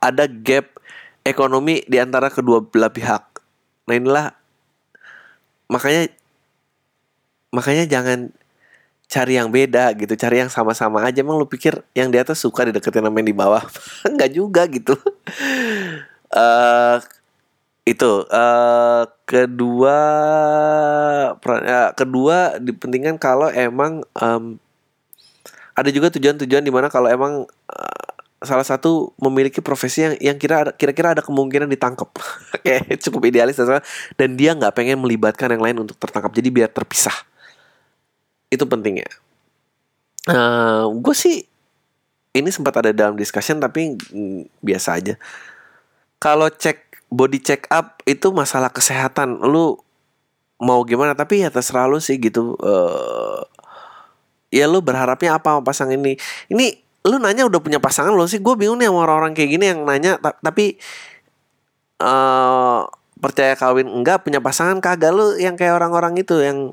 ada 0.00 0.24
gap 0.24 0.80
ekonomi 1.20 1.84
di 1.84 2.00
antara 2.00 2.32
kedua 2.32 2.64
belah 2.64 2.88
pihak 2.88 3.34
Nah 3.84 3.94
inilah 3.94 4.26
makanya 5.68 6.08
makanya 7.52 7.84
jangan 7.84 8.32
cari 9.04 9.36
yang 9.36 9.52
beda 9.52 9.92
gitu, 9.94 10.16
cari 10.16 10.40
yang 10.42 10.50
sama-sama 10.50 11.04
aja. 11.04 11.20
Emang 11.20 11.36
lu 11.36 11.46
pikir 11.46 11.84
yang 11.92 12.08
di 12.08 12.18
atas 12.18 12.40
suka 12.40 12.64
dideketin 12.66 13.04
sama 13.04 13.20
yang 13.20 13.28
di 13.30 13.36
bawah? 13.36 13.62
Enggak 14.10 14.30
juga 14.32 14.62
gitu. 14.66 14.96
uh, 16.32 16.96
itu 17.84 18.12
uh, 18.32 19.04
kedua 19.28 19.98
uh, 21.36 21.90
kedua 21.92 22.56
dipentingkan 22.56 23.20
kalau 23.20 23.52
emang 23.52 24.00
um, 24.16 24.56
ada 25.76 25.92
juga 25.92 26.08
tujuan-tujuan 26.16 26.64
di 26.64 26.72
mana 26.72 26.88
kalau 26.88 27.12
emang 27.12 27.44
salah 28.44 28.64
satu 28.64 29.12
memiliki 29.20 29.64
profesi 29.64 30.04
yang 30.04 30.14
yang 30.20 30.36
kira 30.38 30.72
kira-kira 30.76 31.18
ada 31.18 31.22
kemungkinan 31.24 31.68
ditangkap 31.68 32.08
kayak 32.64 33.00
cukup 33.00 33.28
idealis 33.28 33.58
dan 34.14 34.28
dia 34.38 34.54
nggak 34.54 34.72
pengen 34.76 35.00
melibatkan 35.00 35.50
yang 35.52 35.62
lain 35.62 35.76
untuk 35.84 35.96
tertangkap. 35.98 36.32
Jadi 36.32 36.48
biar 36.52 36.70
terpisah. 36.70 37.14
Itu 38.48 38.68
pentingnya. 38.68 39.08
Uh, 40.24 40.32
eh, 40.32 40.84
gue 41.04 41.14
sih 41.16 41.36
ini 42.34 42.50
sempat 42.50 42.74
ada 42.82 42.90
dalam 42.90 43.14
discussion 43.14 43.62
tapi 43.62 43.94
mm, 43.94 44.60
biasa 44.60 44.98
aja. 44.98 45.14
Kalau 46.18 46.50
cek 46.50 47.08
body 47.14 47.38
check 47.38 47.70
up 47.70 48.02
itu 48.04 48.34
masalah 48.34 48.74
kesehatan. 48.74 49.38
Lu 49.44 49.78
mau 50.58 50.82
gimana? 50.82 51.14
Tapi 51.14 51.46
ya 51.46 51.50
terserah 51.54 51.86
lu 51.86 52.02
sih 52.02 52.18
gitu. 52.18 52.58
Uh, 52.58 53.42
ya 54.50 54.66
lu 54.66 54.82
berharapnya 54.82 55.38
apa 55.38 55.62
pasang 55.62 55.94
ini? 55.94 56.18
Ini 56.50 56.83
lu 57.04 57.20
nanya 57.20 57.44
udah 57.44 57.60
punya 57.60 57.76
pasangan 57.76 58.16
lo 58.16 58.24
sih? 58.24 58.40
Gue 58.40 58.56
bingung 58.56 58.80
nih 58.80 58.88
sama 58.88 59.04
orang-orang 59.04 59.36
kayak 59.36 59.50
gini 59.52 59.64
yang 59.68 59.84
nanya 59.84 60.16
tapi 60.40 60.80
uh, 62.00 62.88
percaya 63.20 63.52
kawin 63.60 63.88
enggak 63.92 64.24
punya 64.24 64.40
pasangan 64.40 64.80
kagak? 64.80 65.12
Lu 65.12 65.36
yang 65.36 65.60
kayak 65.60 65.76
orang-orang 65.76 66.16
itu 66.16 66.40
yang 66.40 66.72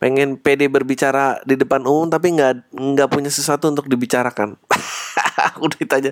pengen 0.00 0.40
pede 0.40 0.70
berbicara 0.70 1.42
di 1.44 1.60
depan 1.60 1.84
umum 1.84 2.08
tapi 2.08 2.32
nggak 2.32 2.72
nggak 2.72 3.08
punya 3.10 3.28
sesuatu 3.28 3.68
untuk 3.68 3.90
dibicarakan. 3.90 4.54
Itu 5.82 5.92
aja 5.92 6.10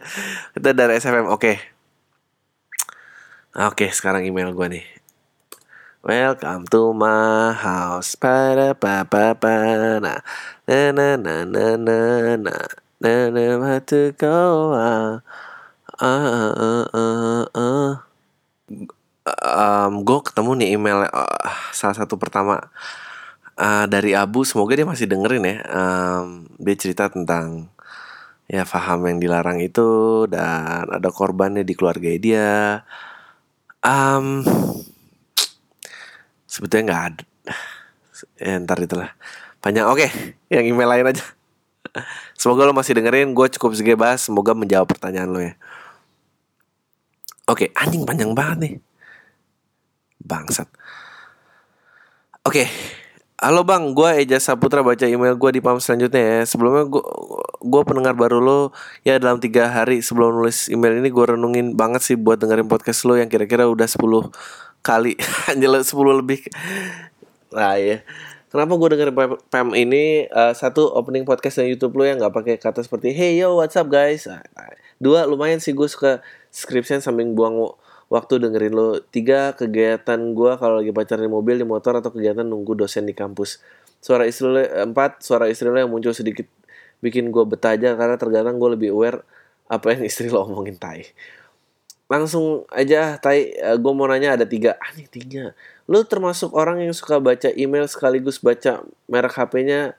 kita 0.52 0.70
dari 0.76 0.98
SFM 0.98 1.30
oke. 1.30 1.40
Okay. 1.40 1.56
oke 3.56 3.86
okay, 3.86 3.90
sekarang 3.94 4.26
email 4.26 4.50
gue 4.52 4.66
nih. 4.66 4.84
Welcome 6.02 6.66
to 6.74 6.90
my 6.90 7.54
house. 7.54 8.18
Pada 8.18 8.74
pa 8.74 9.06
pa 9.06 9.32
pa 9.38 9.54
na 10.02 10.20
na 10.66 10.92
na 11.16 11.16
na 11.16 11.34
na 11.78 12.34
na 12.36 12.54
na 12.98 13.30
Then 13.30 13.62
I 13.62 13.78
had 13.78 13.86
to 13.94 14.10
go 14.18 14.74
ah 14.74 15.22
ah 15.98 16.50
ah 16.54 16.86
ah 16.90 17.44
ah. 17.54 17.90
Um, 19.28 20.08
gue 20.08 20.18
ketemu 20.24 20.50
nih 20.56 20.68
email 20.74 20.98
uh, 21.04 21.52
salah 21.70 21.94
satu 21.94 22.18
pertama 22.18 22.72
uh, 23.54 23.86
dari 23.86 24.18
Abu. 24.18 24.42
Semoga 24.42 24.74
dia 24.74 24.88
masih 24.88 25.06
dengerin 25.06 25.44
ya. 25.46 25.56
Um, 25.70 26.50
dia 26.58 26.74
cerita 26.74 27.06
tentang 27.06 27.70
ya 28.48 28.64
faham 28.64 29.04
yang 29.06 29.20
dilarang 29.20 29.60
itu 29.60 30.24
dan 30.26 30.88
ada 30.88 31.08
korbannya 31.12 31.62
di 31.62 31.74
keluarga 31.78 32.08
dia. 32.18 32.82
Um, 33.78 34.42
sebetulnya 36.50 36.84
nggak 36.90 37.04
ada 37.14 37.24
ya, 38.42 38.58
ntar 38.58 38.78
itulah. 38.82 39.14
Panjang 39.62 39.86
oke 39.86 40.02
okay, 40.02 40.10
yang 40.50 40.66
email 40.66 40.90
lain 40.90 41.14
aja 41.14 41.37
Semoga 42.38 42.68
lo 42.68 42.72
masih 42.76 42.96
dengerin. 42.96 43.32
Gue 43.32 43.48
cukup 43.50 43.74
segi 43.74 43.94
bahas. 43.98 44.24
Semoga 44.24 44.52
menjawab 44.54 44.88
pertanyaan 44.88 45.30
lo 45.30 45.40
ya. 45.42 45.54
Oke, 47.48 47.72
anjing 47.72 48.04
panjang 48.04 48.36
banget 48.36 48.58
nih. 48.60 48.74
Bangsat. 50.20 50.68
Oke. 52.44 52.68
Halo 53.38 53.62
bang, 53.62 53.94
gue 53.94 54.26
Eja 54.26 54.42
Saputra 54.42 54.82
baca 54.82 55.06
email 55.06 55.38
gue 55.38 55.50
di 55.54 55.62
pam 55.62 55.78
selanjutnya 55.78 56.18
ya. 56.18 56.40
Sebelumnya 56.42 56.90
gue 57.62 57.82
pendengar 57.86 58.18
baru 58.18 58.42
lo 58.42 58.60
ya 59.06 59.14
dalam 59.22 59.38
tiga 59.38 59.70
hari 59.70 60.02
sebelum 60.02 60.42
nulis 60.42 60.66
email 60.66 60.98
ini 60.98 61.06
gue 61.06 61.24
renungin 61.38 61.78
banget 61.78 62.02
sih 62.02 62.16
buat 62.18 62.42
dengerin 62.42 62.66
podcast 62.66 63.06
lo 63.06 63.14
yang 63.14 63.30
kira-kira 63.30 63.70
udah 63.70 63.86
10 63.86 64.02
kali, 64.82 65.14
anjir 65.54 65.70
10 65.70 65.86
lebih. 66.18 66.50
Nah 67.54 67.78
ya. 67.78 68.02
Kenapa 68.48 68.80
gue 68.80 68.88
denger 68.96 69.12
Pam 69.52 69.76
ini 69.76 70.24
uh, 70.32 70.56
satu 70.56 70.88
opening 70.96 71.28
podcast 71.28 71.60
dan 71.60 71.68
YouTube 71.68 72.00
lo 72.00 72.08
yang 72.08 72.16
nggak 72.16 72.32
pakai 72.32 72.54
kata 72.56 72.80
seperti 72.80 73.12
Hey 73.12 73.36
yo 73.36 73.60
what's 73.60 73.76
up 73.76 73.92
guys. 73.92 74.24
Nah, 74.24 74.40
dua 74.96 75.28
lumayan 75.28 75.60
sih 75.60 75.76
gue 75.76 75.84
suka 75.84 76.24
skripsian 76.48 77.04
sambil 77.04 77.28
buang 77.28 77.76
waktu 78.08 78.40
dengerin 78.40 78.72
lo. 78.72 79.04
Tiga 79.12 79.52
kegiatan 79.52 80.16
gue 80.32 80.52
kalau 80.56 80.80
lagi 80.80 80.96
pacaran 80.96 81.28
di 81.28 81.32
mobil, 81.32 81.60
di 81.60 81.68
motor 81.68 82.00
atau 82.00 82.08
kegiatan 82.08 82.40
nunggu 82.40 82.72
dosen 82.72 83.04
di 83.04 83.12
kampus. 83.12 83.60
Suara 84.00 84.24
istri 84.24 84.48
lo 84.48 84.64
empat 84.64 85.20
suara 85.20 85.44
istri 85.52 85.68
lo 85.68 85.76
yang 85.76 85.92
muncul 85.92 86.16
sedikit 86.16 86.48
bikin 87.04 87.28
gue 87.28 87.44
betah 87.44 87.76
aja 87.76 88.00
karena 88.00 88.16
terkadang 88.16 88.56
gue 88.56 88.70
lebih 88.80 88.96
aware 88.96 89.28
apa 89.68 89.92
yang 89.92 90.02
istri 90.08 90.32
lo 90.32 90.48
omongin 90.48 90.80
tai. 90.80 91.04
Langsung 92.08 92.64
aja 92.72 93.20
tai, 93.20 93.52
uh, 93.60 93.76
gue 93.76 93.92
mau 93.92 94.08
nanya 94.08 94.40
ada 94.40 94.48
tiga, 94.48 94.80
aneh 94.80 95.04
tiga. 95.12 95.52
Lu 95.84 96.00
termasuk 96.08 96.56
orang 96.56 96.80
yang 96.80 96.96
suka 96.96 97.20
baca 97.20 97.52
email 97.52 97.84
sekaligus 97.84 98.40
baca 98.40 98.80
merek 99.12 99.36
HP-nya 99.36 99.92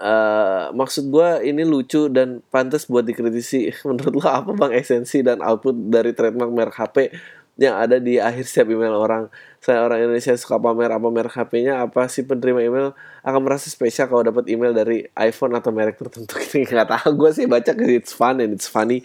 uh, 0.00 0.72
maksud 0.74 1.12
gue 1.12 1.28
ini 1.46 1.62
lucu 1.62 2.08
dan 2.08 2.40
pantas 2.48 2.88
buat 2.88 3.04
dikritisi. 3.04 3.70
Menurut 3.88 4.14
lo 4.16 4.26
apa 4.26 4.50
bang? 4.56 4.72
Esensi 4.72 5.20
dan 5.20 5.44
output 5.44 5.76
dari 5.92 6.16
trademark 6.16 6.50
merek 6.50 6.76
HP 6.80 7.12
yang 7.54 7.78
ada 7.78 8.02
di 8.02 8.18
akhir 8.18 8.48
setiap 8.48 8.72
email 8.74 8.96
orang. 8.98 9.30
Saya 9.62 9.84
orang 9.86 10.02
Indonesia 10.02 10.34
suka 10.34 10.58
pamer 10.58 10.90
apa 10.90 11.08
merek 11.12 11.36
HP-nya 11.36 11.84
apa 11.86 12.08
sih 12.10 12.26
penerima 12.26 12.60
email 12.64 12.88
akan 13.22 13.40
merasa 13.44 13.70
spesial 13.70 14.10
kalau 14.10 14.26
dapat 14.26 14.50
email 14.50 14.74
dari 14.74 15.06
iPhone 15.20 15.54
atau 15.54 15.70
merek 15.70 16.00
tertentu? 16.00 16.40
Ini 16.40 16.66
nggak 16.72 16.88
tahu. 16.90 17.10
Gue 17.14 17.30
sih 17.36 17.44
baca 17.44 17.70
it's 17.76 18.16
fun 18.16 18.40
and 18.40 18.56
it's 18.56 18.66
funny 18.66 19.04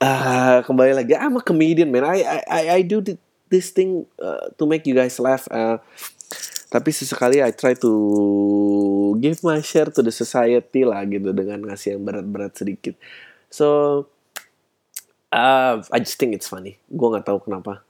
uh, 0.00 0.64
kembali 0.64 0.92
lagi. 0.96 1.12
I'm 1.14 1.36
a 1.36 1.44
comedian 1.44 1.92
man. 1.92 2.08
I 2.08 2.24
I 2.48 2.62
I 2.76 2.80
do 2.82 3.04
this 3.52 3.70
thing 3.70 4.08
uh, 4.18 4.50
to 4.56 4.64
make 4.64 4.88
you 4.88 4.96
guys 4.96 5.20
laugh 5.20 5.46
uh, 5.52 5.78
tapi 6.70 6.94
sesekali 6.94 7.42
I 7.42 7.50
try 7.50 7.74
to 7.82 7.92
give 9.18 9.42
my 9.42 9.58
share 9.58 9.90
to 9.90 10.00
the 10.06 10.14
society 10.14 10.86
lah 10.86 11.02
gitu 11.04 11.34
dengan 11.34 11.66
ngasih 11.66 11.98
yang 11.98 12.02
berat-berat 12.06 12.54
sedikit. 12.54 12.94
So 13.50 13.66
uh, 15.34 15.82
I 15.82 15.98
just 15.98 16.16
think 16.16 16.32
it's 16.32 16.46
funny. 16.46 16.78
Gue 16.86 17.10
nggak 17.10 17.26
tahu 17.26 17.42
kenapa. 17.42 17.82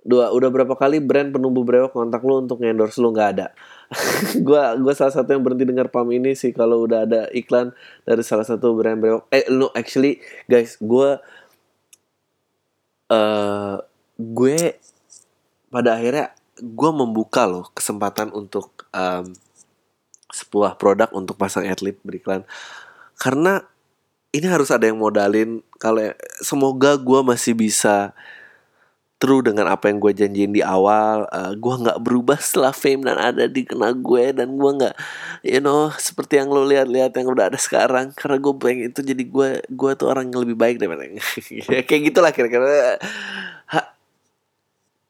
Dua 0.00 0.32
udah 0.32 0.48
berapa 0.48 0.72
kali 0.78 0.96
brand 1.02 1.28
penumbuh 1.34 1.60
brewok 1.66 1.92
kontak 1.92 2.24
lu 2.24 2.40
untuk 2.40 2.62
endorse 2.64 3.02
lu? 3.02 3.12
Nggak 3.12 3.28
ada. 3.36 3.46
Gue 4.46 4.62
gua 4.80 4.94
salah 4.96 5.12
satu 5.12 5.34
yang 5.34 5.42
berhenti 5.42 5.66
dengar 5.66 5.90
pam 5.90 6.08
ini 6.14 6.32
sih 6.32 6.54
kalau 6.54 6.86
udah 6.86 7.04
ada 7.04 7.20
iklan 7.34 7.74
dari 8.06 8.22
salah 8.24 8.46
satu 8.46 8.78
brand 8.78 8.96
brewok. 8.96 9.26
Eh 9.34 9.50
no 9.50 9.68
actually 9.74 10.22
guys 10.46 10.78
gue 10.78 11.20
uh, 13.10 13.76
gue 14.16 14.78
pada 15.70 15.98
akhirnya 15.98 16.32
gue 16.60 16.90
membuka 16.92 17.44
loh 17.44 17.68
kesempatan 17.74 18.30
untuk 18.32 18.86
um, 18.94 19.32
sebuah 20.30 20.78
produk 20.78 21.10
untuk 21.10 21.34
pasang 21.34 21.66
atlet 21.66 21.98
beriklan. 22.06 22.46
Karena 23.18 23.60
ini 24.30 24.46
harus 24.46 24.70
ada 24.70 24.86
yang 24.86 25.02
modalin 25.02 25.60
kalau 25.82 26.14
semoga 26.38 26.94
gue 26.94 27.20
masih 27.26 27.58
bisa 27.58 28.14
true 29.20 29.44
dengan 29.44 29.68
apa 29.68 29.92
yang 29.92 30.00
gue 30.00 30.16
janjiin 30.16 30.56
di 30.56 30.64
awal 30.64 31.28
uh, 31.28 31.52
gue 31.52 31.74
nggak 31.84 32.00
berubah 32.00 32.40
setelah 32.40 32.72
fame 32.72 33.04
dan 33.04 33.20
ada 33.20 33.44
di 33.44 33.68
kena 33.68 33.92
gue 33.92 34.32
dan 34.32 34.56
gue 34.56 34.70
nggak 34.80 34.96
you 35.44 35.60
know 35.60 35.92
seperti 35.92 36.40
yang 36.40 36.48
lo 36.48 36.64
lihat-lihat 36.64 37.12
yang 37.12 37.28
udah 37.28 37.52
ada 37.52 37.60
sekarang. 37.60 38.16
Karena 38.16 38.40
gue 38.40 38.54
pengen 38.56 38.88
itu 38.88 39.04
jadi 39.04 39.20
gue 39.20 39.48
gue 39.68 39.90
tuh 39.94 40.08
orang 40.08 40.32
yang 40.32 40.40
lebih 40.48 40.56
baik 40.56 40.80
daripada 40.80 41.04
yang 41.04 41.20
kayak 41.88 42.02
gitulah 42.08 42.32
kira-kira. 42.32 42.96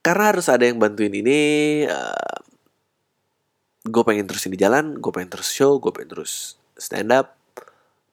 Karena 0.01 0.25
harus 0.33 0.51
ada 0.51 0.67
yang 0.67 0.81
bantuin 0.83 1.13
ini 1.13 1.39
uh, 1.87 2.41
gue 3.87 4.03
pengen 4.05 4.27
terus 4.29 4.45
ini 4.45 4.61
jalan 4.61 4.99
gue 5.01 5.13
pengen 5.15 5.33
terus 5.33 5.49
show 5.49 5.81
gue 5.81 5.89
pengen 5.89 6.19
terus 6.19 6.61
stand 6.77 7.09
up 7.13 7.37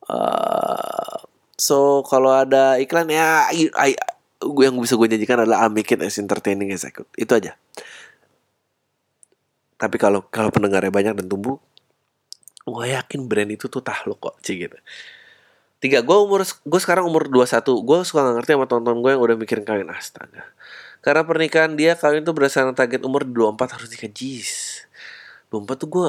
uh, 0.08 1.20
so 1.60 2.04
kalau 2.08 2.32
ada 2.32 2.80
iklan 2.80 3.12
ya 3.12 3.52
I, 3.52 3.68
I, 3.76 3.92
yang 4.42 4.78
bisa 4.78 4.94
gue 4.94 5.08
janjikan 5.10 5.46
adalah 5.46 5.66
I'll 5.66 5.74
make 5.74 5.90
it 5.90 6.02
as 6.02 6.22
entertaining 6.22 6.70
as 6.74 6.86
I 6.86 6.94
could. 6.94 7.10
Itu 7.18 7.34
aja. 7.34 7.58
Tapi 9.78 9.96
kalau 10.02 10.26
kalau 10.30 10.50
pendengarnya 10.50 10.90
banyak 10.90 11.14
dan 11.22 11.28
tumbuh, 11.30 11.62
gue 12.66 12.86
yakin 12.94 13.30
brand 13.30 13.50
itu 13.54 13.70
tuh 13.70 13.82
tahluk 13.82 14.18
kok, 14.18 14.36
sih 14.42 14.58
gitu. 14.58 14.78
Tiga, 15.78 16.02
gue 16.02 16.18
umur 16.18 16.42
gue 16.42 16.80
sekarang 16.82 17.06
umur 17.06 17.30
21 17.30 17.62
Gue 17.86 18.02
suka 18.02 18.26
gak 18.26 18.42
ngerti 18.42 18.58
sama 18.58 18.66
tonton 18.66 18.98
gue 18.98 19.14
yang 19.14 19.22
udah 19.22 19.38
mikirin 19.38 19.62
kawin 19.62 19.86
astaga 19.94 20.42
Karena 21.06 21.22
pernikahan 21.22 21.78
dia 21.78 21.94
kawin 21.94 22.26
tuh 22.26 22.34
berdasarkan 22.34 22.74
target 22.74 23.06
umur 23.06 23.22
24 23.22 23.78
harus 23.78 23.88
nikah 23.94 24.10
Jis 24.10 24.82
24 25.54 25.78
tuh 25.78 25.90
gue 25.94 26.08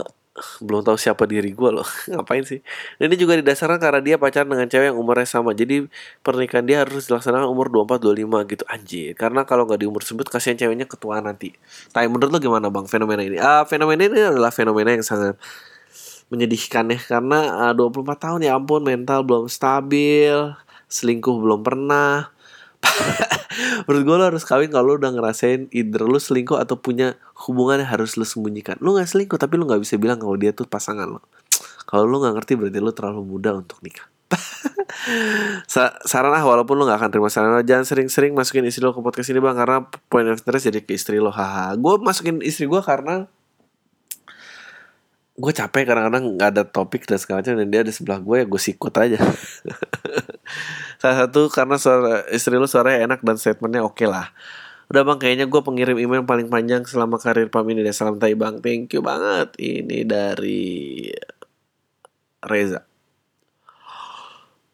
belum 0.64 0.82
tahu 0.86 0.97
siapa 0.99 1.24
diri 1.24 1.55
gue 1.55 1.70
loh. 1.70 1.86
Ngapain 2.11 2.43
sih? 2.43 2.61
Ini 2.99 3.14
juga 3.14 3.39
didasarkan 3.39 3.78
karena 3.78 4.01
dia 4.03 4.16
pacaran 4.16 4.49
dengan 4.49 4.66
cewek 4.66 4.93
yang 4.93 4.99
umurnya 4.99 5.28
sama. 5.28 5.53
Jadi 5.53 5.86
pernikahan 6.24 6.64
dia 6.64 6.82
harus 6.82 7.07
dilaksanakan 7.11 7.47
umur 7.47 7.70
24 7.70 8.05
25 8.05 8.53
gitu. 8.53 8.64
Anjir. 8.66 9.12
Karena 9.14 9.45
kalau 9.47 9.68
nggak 9.68 9.80
di 9.82 9.86
umur 9.86 10.03
tersebut 10.03 10.26
kasihan 10.28 10.57
ceweknya 10.59 10.86
ketua 10.89 11.20
nanti. 11.20 11.55
Tapi 11.91 12.07
menurut 12.09 12.30
lo 12.34 12.39
gimana 12.41 12.72
bang 12.72 12.86
fenomena 12.89 13.22
ini? 13.22 13.36
Ah 13.39 13.62
fenomena 13.68 14.03
ini 14.05 14.18
adalah 14.18 14.51
fenomena 14.55 14.95
yang 14.95 15.05
sangat 15.05 15.36
menyedihkan 16.32 16.89
ya. 16.93 16.99
Karena 16.99 17.70
uh, 17.70 17.74
24 17.76 18.16
tahun 18.16 18.41
ya 18.47 18.57
ampun 18.57 18.82
mental 18.84 19.24
belum 19.24 19.47
stabil 19.47 20.57
selingkuh 20.89 21.36
belum 21.36 21.61
pernah 21.61 22.32
menurut 23.87 24.03
gue 24.07 24.16
lo 24.16 24.24
harus 24.31 24.45
kawin 24.47 24.70
kalau 24.70 24.95
lo 24.95 25.03
udah 25.03 25.11
ngerasain 25.11 25.66
either 25.74 26.07
lo 26.07 26.22
selingkuh 26.22 26.59
atau 26.59 26.79
punya 26.79 27.18
hubungan 27.47 27.83
yang 27.83 27.91
harus 27.91 28.14
lo 28.14 28.24
sembunyikan. 28.24 28.79
Lo 28.79 28.95
nggak 28.95 29.09
selingkuh 29.11 29.39
tapi 29.39 29.59
lo 29.59 29.66
nggak 29.66 29.83
bisa 29.83 29.99
bilang 29.99 30.22
kalau 30.22 30.39
dia 30.39 30.55
tuh 30.55 30.66
pasangan 30.66 31.11
lo. 31.11 31.20
Kalau 31.89 32.07
lo 32.07 32.22
nggak 32.22 32.35
ngerti 32.39 32.53
berarti 32.55 32.79
lo 32.79 32.93
terlalu 32.95 33.22
muda 33.26 33.57
untuk 33.57 33.83
nikah. 33.83 34.07
Sa 35.72 35.97
saran 36.05 36.37
ah 36.37 36.45
walaupun 36.45 36.76
lo 36.76 36.85
gak 36.85 37.01
akan 37.01 37.11
terima 37.12 37.33
saran 37.33 37.64
jangan 37.64 37.89
sering-sering 37.89 38.37
masukin 38.37 38.64
istri 38.68 38.85
lo 38.85 38.93
ke 38.93 39.01
podcast 39.01 39.33
ini 39.33 39.41
bang 39.41 39.57
karena 39.57 39.89
point 40.12 40.29
of 40.29 40.37
interest 40.37 40.68
jadi 40.68 40.81
ke 40.85 40.93
istri 40.95 41.16
lo. 41.16 41.33
Haha. 41.33 41.76
Gue 41.81 41.97
masukin 42.01 42.45
istri 42.45 42.68
gue 42.68 42.81
karena 42.85 43.24
gue 45.39 45.53
capek 45.55 45.87
kadang-kadang 45.87 46.35
nggak 46.35 46.51
ada 46.51 46.62
topik 46.66 47.07
dan 47.07 47.14
segala 47.22 47.47
macam 47.47 47.55
dan 47.62 47.70
dia 47.70 47.81
ada 47.87 47.95
sebelah 47.95 48.18
gue 48.18 48.37
ya 48.43 48.47
gue 48.51 48.59
sikut 48.59 48.91
aja 48.99 49.22
salah 50.99 51.16
satu 51.24 51.46
karena 51.49 51.78
suara 51.78 52.26
istri 52.34 52.59
lu 52.59 52.66
suaranya 52.66 53.07
enak 53.07 53.22
dan 53.22 53.38
statementnya 53.38 53.86
oke 53.86 53.96
okay 53.96 54.09
lah. 54.11 54.34
Udah 54.90 55.05
bang 55.05 55.18
kayaknya 55.20 55.46
gue 55.46 55.61
pengirim 55.62 55.96
email 56.01 56.24
paling 56.26 56.51
panjang 56.51 56.82
selama 56.82 57.22
karir 57.22 57.46
pam 57.49 57.64
ini 57.70 57.86
deh. 57.86 57.94
Salam 57.94 58.18
tay 58.18 58.34
bang. 58.34 58.59
Thank 58.59 58.96
you 58.96 59.03
banget. 59.05 59.55
Ini 59.61 60.03
dari 60.03 61.07
Reza. 62.42 62.82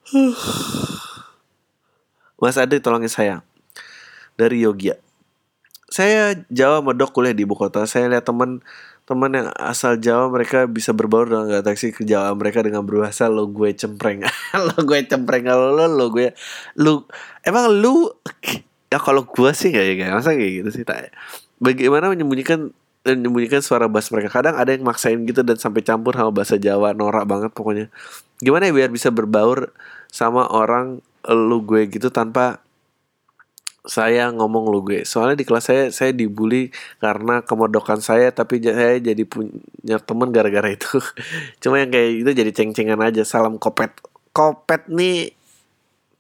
Mas 2.41 2.57
Adi 2.57 2.81
tolongin 2.81 3.13
saya. 3.13 3.45
Dari 4.35 4.67
Yogya 4.67 5.04
saya 5.95 6.35
Jawa 6.51 6.83
medok 6.83 7.15
kuliah 7.15 7.31
di 7.31 7.47
ibu 7.47 7.55
kota. 7.55 7.87
Saya 7.87 8.11
lihat 8.11 8.27
teman 8.27 8.59
teman 9.07 9.31
yang 9.31 9.49
asal 9.55 9.95
Jawa 9.95 10.27
mereka 10.27 10.67
bisa 10.67 10.91
berbaur 10.91 11.31
dengan 11.31 11.47
gak 11.47 11.71
taksi 11.71 11.95
ke 11.95 12.03
Jawa. 12.03 12.35
Mereka 12.35 12.67
dengan 12.67 12.83
berbahasa 12.83 13.31
lo 13.31 13.47
gue 13.47 13.71
cempreng. 13.79 14.27
Lo 14.67 14.75
gue 14.83 15.07
cempreng. 15.07 15.47
Kalau 15.47 15.71
lo 15.71 15.87
lo 15.87 16.11
gue 16.11 16.35
lu 16.83 17.07
emang 17.47 17.71
lu 17.71 18.11
ya 18.91 18.99
kalau 18.99 19.23
gue 19.23 19.51
sih 19.55 19.71
gak 19.71 20.11
masa 20.11 20.35
kayak 20.35 20.67
gitu 20.67 20.83
sih 20.83 20.83
tak 20.83 21.15
bagaimana 21.63 22.11
menyembunyikan 22.11 22.75
menyembunyikan 23.07 23.63
suara 23.63 23.87
bass 23.87 24.11
mereka? 24.11 24.43
Kadang 24.43 24.59
ada 24.59 24.75
yang 24.75 24.83
maksain 24.83 25.23
gitu 25.31 25.47
dan 25.47 25.63
sampai 25.63 25.87
campur 25.87 26.19
sama 26.19 26.35
bahasa 26.35 26.59
Jawa 26.59 26.91
norak 26.91 27.23
banget 27.23 27.55
pokoknya. 27.55 27.87
Gimana 28.43 28.67
ya 28.67 28.75
biar 28.75 28.91
bisa 28.91 29.15
berbaur 29.15 29.71
sama 30.11 30.51
orang 30.51 30.99
lu 31.31 31.63
gue 31.63 31.87
gitu 31.87 32.11
tanpa 32.11 32.64
saya 33.85 34.33
ngomong 34.33 34.73
lu 34.73 34.81
gue 34.81 35.05
soalnya 35.05 35.37
di 35.37 35.45
kelas 35.45 35.69
saya 35.69 35.85
saya 35.93 36.17
dibully 36.17 36.73
karena 37.05 37.45
kemodokan 37.45 38.01
saya 38.01 38.33
tapi 38.33 38.57
saya 38.65 38.97
jadi 38.97 39.25
punya 39.29 40.01
temen 40.01 40.33
gara-gara 40.33 40.73
itu. 40.73 40.97
Cuma 41.63 41.77
yang 41.77 41.93
kayak 41.93 42.25
itu 42.25 42.31
jadi 42.33 42.51
ceng-cengan 42.51 43.01
aja. 43.05 43.23
Salam 43.29 43.61
kopet 43.61 43.93
kopet 44.33 44.89
nih 44.89 45.37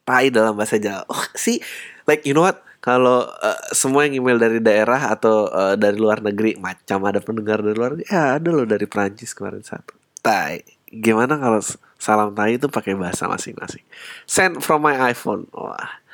tai 0.04 0.28
dalam 0.28 0.54
bahasa 0.54 0.76
Jawa. 0.76 1.08
Oh, 1.12 1.24
sih 1.32 1.58
like 2.04 2.28
you 2.28 2.36
know 2.36 2.44
what? 2.44 2.60
Kalau 2.84 3.32
uh, 3.32 3.60
semua 3.72 4.04
yang 4.04 4.20
email 4.20 4.36
dari 4.36 4.60
daerah 4.60 5.08
atau 5.08 5.48
uh, 5.48 5.72
dari 5.72 5.96
luar 5.96 6.20
negeri 6.20 6.60
macam 6.60 7.00
ada 7.08 7.16
pendengar 7.24 7.64
dari 7.64 7.72
luar 7.72 7.96
ya 8.04 8.36
ada 8.36 8.52
loh 8.52 8.68
dari 8.68 8.84
Prancis 8.84 9.32
kemarin 9.32 9.64
satu. 9.64 9.96
Tai. 10.20 10.60
Gimana 10.92 11.40
kalau 11.40 11.64
salam 11.96 12.36
tai 12.36 12.60
itu 12.60 12.68
pakai 12.68 12.92
bahasa 12.92 13.24
masing-masing? 13.24 13.80
Send 14.28 14.60
from 14.60 14.84
my 14.84 15.00
iPhone. 15.00 15.48
Wah 15.56 16.04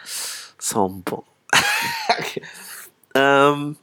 sombong 0.61 1.30
um, 3.21 3.75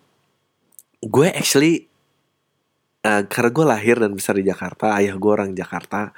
gue 1.03 1.27
actually 1.31 1.87
uh, 3.05 3.23
karena 3.27 3.49
gue 3.51 3.65
lahir 3.65 3.95
dan 3.99 4.11
besar 4.15 4.35
di 4.39 4.47
Jakarta 4.47 4.97
ayah 4.97 5.15
gue 5.15 5.31
orang 5.31 5.51
Jakarta 5.53 6.11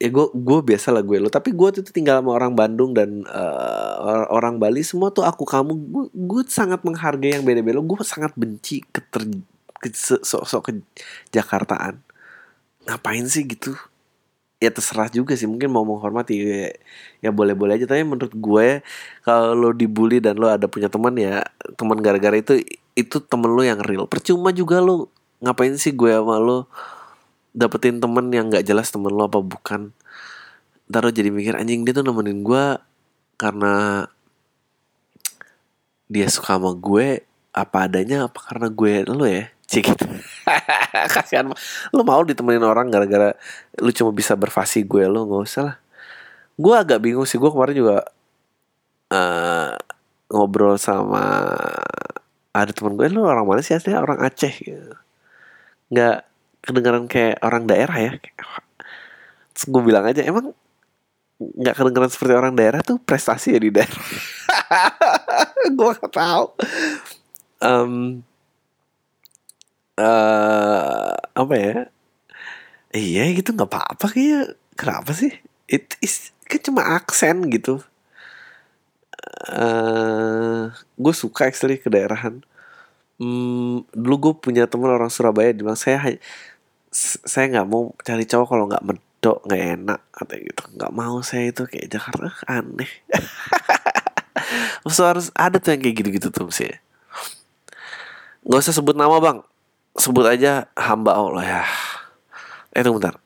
ya 0.00 0.08
gue 0.08 0.26
gue 0.32 0.58
biasa 0.64 0.92
lah 0.92 1.04
gue 1.04 1.16
lo 1.20 1.28
tapi 1.32 1.52
gue 1.52 1.68
tuh 1.80 1.84
tinggal 1.92 2.20
sama 2.20 2.36
orang 2.36 2.52
Bandung 2.52 2.92
dan 2.96 3.24
uh, 3.28 4.28
orang 4.32 4.56
Bali 4.60 4.84
semua 4.84 5.12
tuh 5.12 5.24
aku 5.24 5.44
kamu 5.44 5.72
gue 5.76 6.04
gue 6.12 6.42
sangat 6.48 6.80
menghargai 6.84 7.36
yang 7.40 7.44
beda-beda. 7.44 7.80
Gue 7.84 8.00
sangat 8.04 8.32
benci 8.36 8.80
keter 8.80 9.28
ke 9.80 9.88
sok-sok 9.96 10.62
ke 10.64 10.72
Jakartaan. 11.32 12.00
Ngapain 12.88 13.24
sih 13.28 13.44
gitu 13.44 13.76
ya 14.60 14.68
terserah 14.68 15.08
juga 15.08 15.32
sih 15.34 15.48
mungkin 15.48 15.72
mau 15.72 15.82
menghormati 15.88 16.36
ya, 16.36 16.68
ya 17.24 17.30
boleh-boleh 17.32 17.80
aja. 17.80 17.88
Tapi 17.88 18.04
menurut 18.04 18.30
gue 18.36 18.84
kalau 19.24 19.56
lo 19.56 19.72
dibully 19.72 20.20
dan 20.20 20.36
lo 20.36 20.52
ada 20.52 20.68
punya 20.68 20.92
teman 20.92 21.16
ya 21.16 21.40
teman 21.80 21.98
gara-gara 22.04 22.36
itu 22.36 22.60
itu 22.92 23.16
temen 23.24 23.50
lo 23.50 23.64
yang 23.64 23.80
real. 23.80 24.04
Percuma 24.04 24.52
juga 24.52 24.84
lo 24.84 25.08
ngapain 25.40 25.72
sih 25.80 25.96
gue 25.96 26.12
sama 26.12 26.36
lo 26.36 26.68
dapetin 27.56 27.98
temen 27.98 28.28
yang 28.30 28.52
nggak 28.52 28.62
jelas 28.68 28.92
temen 28.92 29.10
lo 29.10 29.26
apa 29.26 29.40
bukan? 29.40 29.96
Ntar 30.92 31.00
lo 31.08 31.10
jadi 31.10 31.32
mikir 31.32 31.56
anjing 31.56 31.88
dia 31.88 31.96
tuh 31.96 32.04
nemenin 32.04 32.44
gue 32.44 32.64
karena 33.40 34.04
dia 36.12 36.28
suka 36.28 36.60
sama 36.60 36.76
gue 36.76 37.24
apa 37.50 37.88
adanya 37.88 38.28
apa 38.28 38.38
karena 38.44 38.68
gue 38.68 38.92
lo 39.08 39.24
ya? 39.24 39.48
Cik 39.70 39.96
kasihan. 41.14 41.50
Lu 41.94 42.02
mau 42.02 42.22
ditemenin 42.22 42.64
orang 42.64 42.88
gara-gara 42.88 43.34
lu 43.80 43.90
cuma 43.94 44.10
bisa 44.10 44.36
berfasi 44.36 44.84
gue 44.84 45.04
lu 45.06 45.26
nggak 45.26 45.42
usah 45.44 45.62
lah. 45.72 45.76
Gue 46.60 46.74
agak 46.76 47.00
bingung 47.00 47.24
sih 47.24 47.40
gue 47.40 47.50
kemarin 47.50 47.76
juga 47.76 47.96
uh, 49.12 49.72
ngobrol 50.30 50.76
sama 50.76 51.50
ada 52.50 52.70
teman 52.74 52.98
gue 52.98 53.06
lu 53.10 53.24
orang 53.24 53.46
mana 53.46 53.62
sih 53.64 53.74
aslinya? 53.74 54.02
Orang 54.02 54.20
Aceh 54.20 54.54
gitu. 54.60 54.94
Nggak 55.90 56.26
kedengaran 56.60 57.04
kayak 57.08 57.40
orang 57.40 57.64
daerah 57.64 57.96
ya. 57.96 58.12
Gue 59.66 59.82
bilang 59.84 60.04
aja 60.08 60.24
emang 60.24 60.52
nggak 61.40 61.72
kedengeran 61.72 62.10
seperti 62.12 62.32
orang 62.36 62.52
daerah 62.52 62.84
tuh 62.84 63.00
prestasi 63.00 63.56
ya 63.56 63.60
di 63.60 63.72
daerah? 63.72 64.04
Gue 65.76 65.90
gak 65.96 66.12
tahu. 66.12 66.46
Um, 67.60 68.20
uh, 70.00 71.12
apa 71.14 71.54
ya? 71.54 71.76
Iya 72.90 73.22
gitu 73.36 73.54
nggak 73.54 73.70
apa-apa 73.70 74.06
kayak 74.10 74.58
kenapa 74.74 75.12
sih? 75.14 75.30
Itu 75.68 75.94
kan 76.48 76.60
cuma 76.64 76.82
aksen 76.98 77.46
gitu. 77.52 77.78
Uh, 79.46 80.72
gue 80.96 81.14
suka 81.14 81.46
actually 81.46 81.78
ke 81.78 81.86
daerahan. 81.92 82.42
Hmm, 83.20 83.84
dulu 83.92 84.16
gue 84.16 84.34
punya 84.40 84.64
teman 84.64 84.90
orang 84.90 85.12
Surabaya 85.12 85.52
bilang 85.52 85.76
saya 85.76 86.00
saya 86.90 87.46
nggak 87.52 87.68
mau 87.68 87.92
cari 88.00 88.24
cowok 88.26 88.46
kalau 88.48 88.64
nggak 88.66 88.84
medok 88.88 89.38
nggak 89.46 89.62
enak. 89.78 90.00
Katanya 90.10 90.42
gitu 90.50 90.62
nggak 90.74 90.92
mau 90.96 91.16
saya 91.22 91.44
itu 91.52 91.62
kayak 91.68 91.88
Jakarta 91.92 92.32
aneh. 92.48 92.90
So 94.90 95.06
harus 95.06 95.30
ada 95.36 95.62
tuh 95.62 95.76
yang 95.76 95.82
kayak 95.84 95.96
gitu-gitu 96.02 96.28
tuh 96.34 96.50
sih. 96.50 96.72
Nggak 98.42 98.60
usah 98.66 98.74
sebut 98.74 98.96
nama 98.98 99.20
bang 99.22 99.44
sebut 99.98 100.26
aja 100.26 100.70
hamba 100.78 101.16
Allah 101.16 101.44
ya. 101.44 101.62
Eh 102.74 102.82
tunggu 102.84 103.02
bentar. 103.02 103.18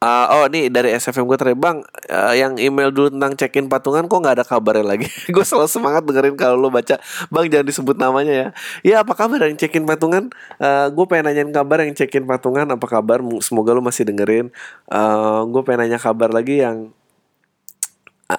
Uh, 0.00 0.24
oh 0.32 0.44
ini 0.48 0.72
dari 0.72 0.96
SFM 0.96 1.28
gue 1.28 1.36
tadi 1.36 1.52
bang 1.52 1.84
uh, 2.08 2.32
yang 2.32 2.56
email 2.56 2.88
dulu 2.88 3.12
tentang 3.12 3.36
check-in 3.36 3.68
patungan 3.68 4.08
kok 4.08 4.16
nggak 4.16 4.40
ada 4.40 4.44
kabarnya 4.48 4.96
lagi? 4.96 5.04
Gue 5.34 5.44
selalu 5.44 5.68
semangat 5.68 6.08
dengerin 6.08 6.40
kalau 6.40 6.56
lo 6.56 6.72
baca. 6.72 6.96
Bang 7.28 7.44
jangan 7.52 7.68
disebut 7.68 8.00
namanya 8.00 8.32
ya. 8.32 8.48
Ya 8.80 8.96
apa 9.04 9.12
kabar 9.12 9.44
yang 9.44 9.60
check-in 9.60 9.84
patungan? 9.84 10.32
Uh, 10.56 10.88
gue 10.88 11.04
pengen 11.04 11.28
nanyain 11.28 11.52
kabar 11.52 11.84
yang 11.84 11.92
check-in 11.92 12.24
patungan 12.24 12.64
apa 12.72 12.86
kabar? 12.88 13.20
Semoga 13.44 13.76
lo 13.76 13.84
masih 13.84 14.08
dengerin. 14.08 14.48
Uh, 14.88 15.44
gue 15.52 15.60
pengen 15.68 15.84
nanya 15.84 16.00
kabar 16.00 16.32
lagi 16.32 16.64
yang 16.64 16.96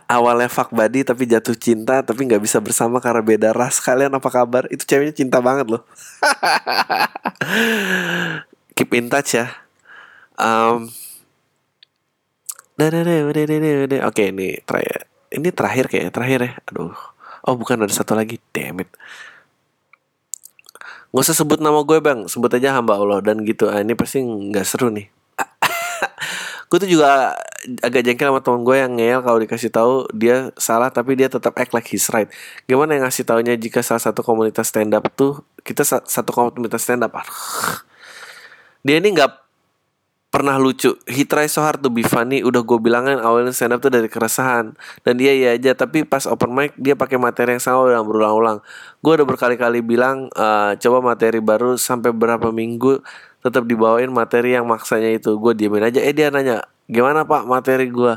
awalnya 0.08 0.48
fuck 0.48 0.72
buddy 0.72 1.04
tapi 1.04 1.28
jatuh 1.28 1.56
cinta 1.56 2.00
tapi 2.06 2.28
nggak 2.28 2.44
bisa 2.44 2.64
bersama 2.64 3.04
karena 3.04 3.20
beda 3.20 3.50
ras 3.52 3.84
kalian 3.84 4.16
apa 4.16 4.30
kabar 4.32 4.64
itu 4.72 4.88
ceweknya 4.88 5.16
cinta 5.16 5.44
banget 5.44 5.68
loh 5.68 5.84
keep 8.76 8.92
in 8.96 9.12
touch 9.12 9.36
ya 9.36 9.52
um, 10.40 10.88
Oke 14.10 14.34
ini 14.34 14.58
terakhir 14.66 15.06
ini 15.32 15.48
terakhir 15.54 15.86
kayak 15.88 16.10
terakhir 16.10 16.40
ya. 16.42 16.52
Aduh. 16.72 16.98
Oh 17.46 17.54
bukan 17.54 17.86
ada 17.86 17.94
satu 17.94 18.18
lagi. 18.18 18.42
Damn 18.50 18.82
it. 18.82 18.90
Gak 21.12 21.28
usah 21.28 21.36
sebut 21.36 21.60
nama 21.60 21.84
gue 21.84 22.00
bang, 22.00 22.24
sebut 22.26 22.48
aja 22.56 22.80
hamba 22.80 22.96
Allah 22.96 23.20
dan 23.20 23.44
gitu. 23.44 23.68
Ah, 23.68 23.84
ini 23.84 23.94
pasti 23.94 24.24
nggak 24.24 24.64
seru 24.64 24.88
nih. 24.90 25.12
gue 26.72 26.78
tuh 26.80 26.88
juga 26.88 27.36
agak 27.84 28.00
jengkel 28.08 28.32
sama 28.32 28.40
temen 28.40 28.64
gue 28.64 28.76
yang 28.80 28.96
ngeyel 28.96 29.20
kalau 29.20 29.44
dikasih 29.44 29.68
tahu 29.68 30.08
dia 30.16 30.56
salah 30.56 30.88
tapi 30.88 31.20
dia 31.20 31.28
tetap 31.28 31.52
act 31.60 31.76
like 31.76 31.84
he's 31.92 32.08
right. 32.16 32.32
Gimana 32.64 32.96
yang 32.96 33.04
ngasih 33.04 33.28
taunya 33.28 33.60
jika 33.60 33.84
salah 33.84 34.00
satu 34.00 34.24
komunitas 34.24 34.72
stand 34.72 34.96
up 34.96 35.04
tuh 35.12 35.44
kita 35.68 35.84
satu 35.84 36.32
komunitas 36.32 36.80
stand 36.80 37.04
up. 37.04 37.12
Dia 38.88 39.04
ini 39.04 39.12
nggak 39.12 39.42
pernah 40.32 40.56
lucu 40.56 40.96
he 41.12 41.28
try 41.28 41.44
so 41.44 41.60
hard 41.60 41.84
to 41.84 41.92
be 41.92 42.08
funny 42.08 42.40
udah 42.40 42.64
gue 42.64 42.80
bilangin 42.80 43.20
awalnya 43.20 43.52
stand 43.52 43.76
up 43.76 43.84
tuh 43.84 43.92
dari 43.92 44.08
keresahan 44.08 44.72
dan 45.04 45.14
dia 45.20 45.36
ya 45.36 45.60
aja 45.60 45.76
tapi 45.76 46.08
pas 46.08 46.24
open 46.24 46.56
mic 46.56 46.72
dia 46.80 46.96
pakai 46.96 47.20
materi 47.20 47.60
yang 47.60 47.60
sama 47.60 47.92
dan 47.92 48.08
berulang-ulang 48.08 48.64
gue 49.04 49.12
udah 49.12 49.28
berkali-kali 49.28 49.84
bilang 49.84 50.32
uh, 50.40 50.72
coba 50.80 51.04
materi 51.04 51.44
baru 51.44 51.76
sampai 51.76 52.16
berapa 52.16 52.48
minggu 52.48 53.04
tetap 53.42 53.66
dibawain 53.66 54.10
materi 54.14 54.54
yang 54.54 54.70
maksanya 54.70 55.10
itu. 55.18 55.36
Gue 55.42 55.58
diemin 55.58 55.86
aja. 55.86 56.00
Eh 56.02 56.14
dia 56.14 56.30
nanya 56.30 56.66
gimana 56.86 57.26
pak 57.26 57.46
materi 57.50 57.90
gue 57.90 58.14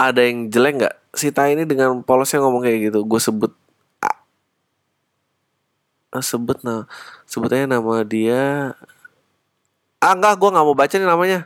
ada 0.00 0.20
yang 0.24 0.48
jelek 0.48 0.74
nggak? 0.80 0.96
Si 1.12 1.28
Tai 1.28 1.52
ini 1.52 1.68
dengan 1.68 2.00
polosnya 2.00 2.40
ngomong 2.40 2.64
kayak 2.64 2.90
gitu. 2.90 3.04
Gue 3.04 3.20
sebut 3.20 3.52
ah, 6.10 6.24
sebut 6.24 6.58
nah 6.64 6.88
sebutnya 7.28 7.68
nama 7.68 8.02
dia. 8.02 8.74
Ah 10.00 10.16
enggak 10.16 10.40
gue 10.40 10.48
nggak 10.48 10.66
mau 10.66 10.76
baca 10.76 10.94
nih 10.96 11.08
namanya. 11.08 11.40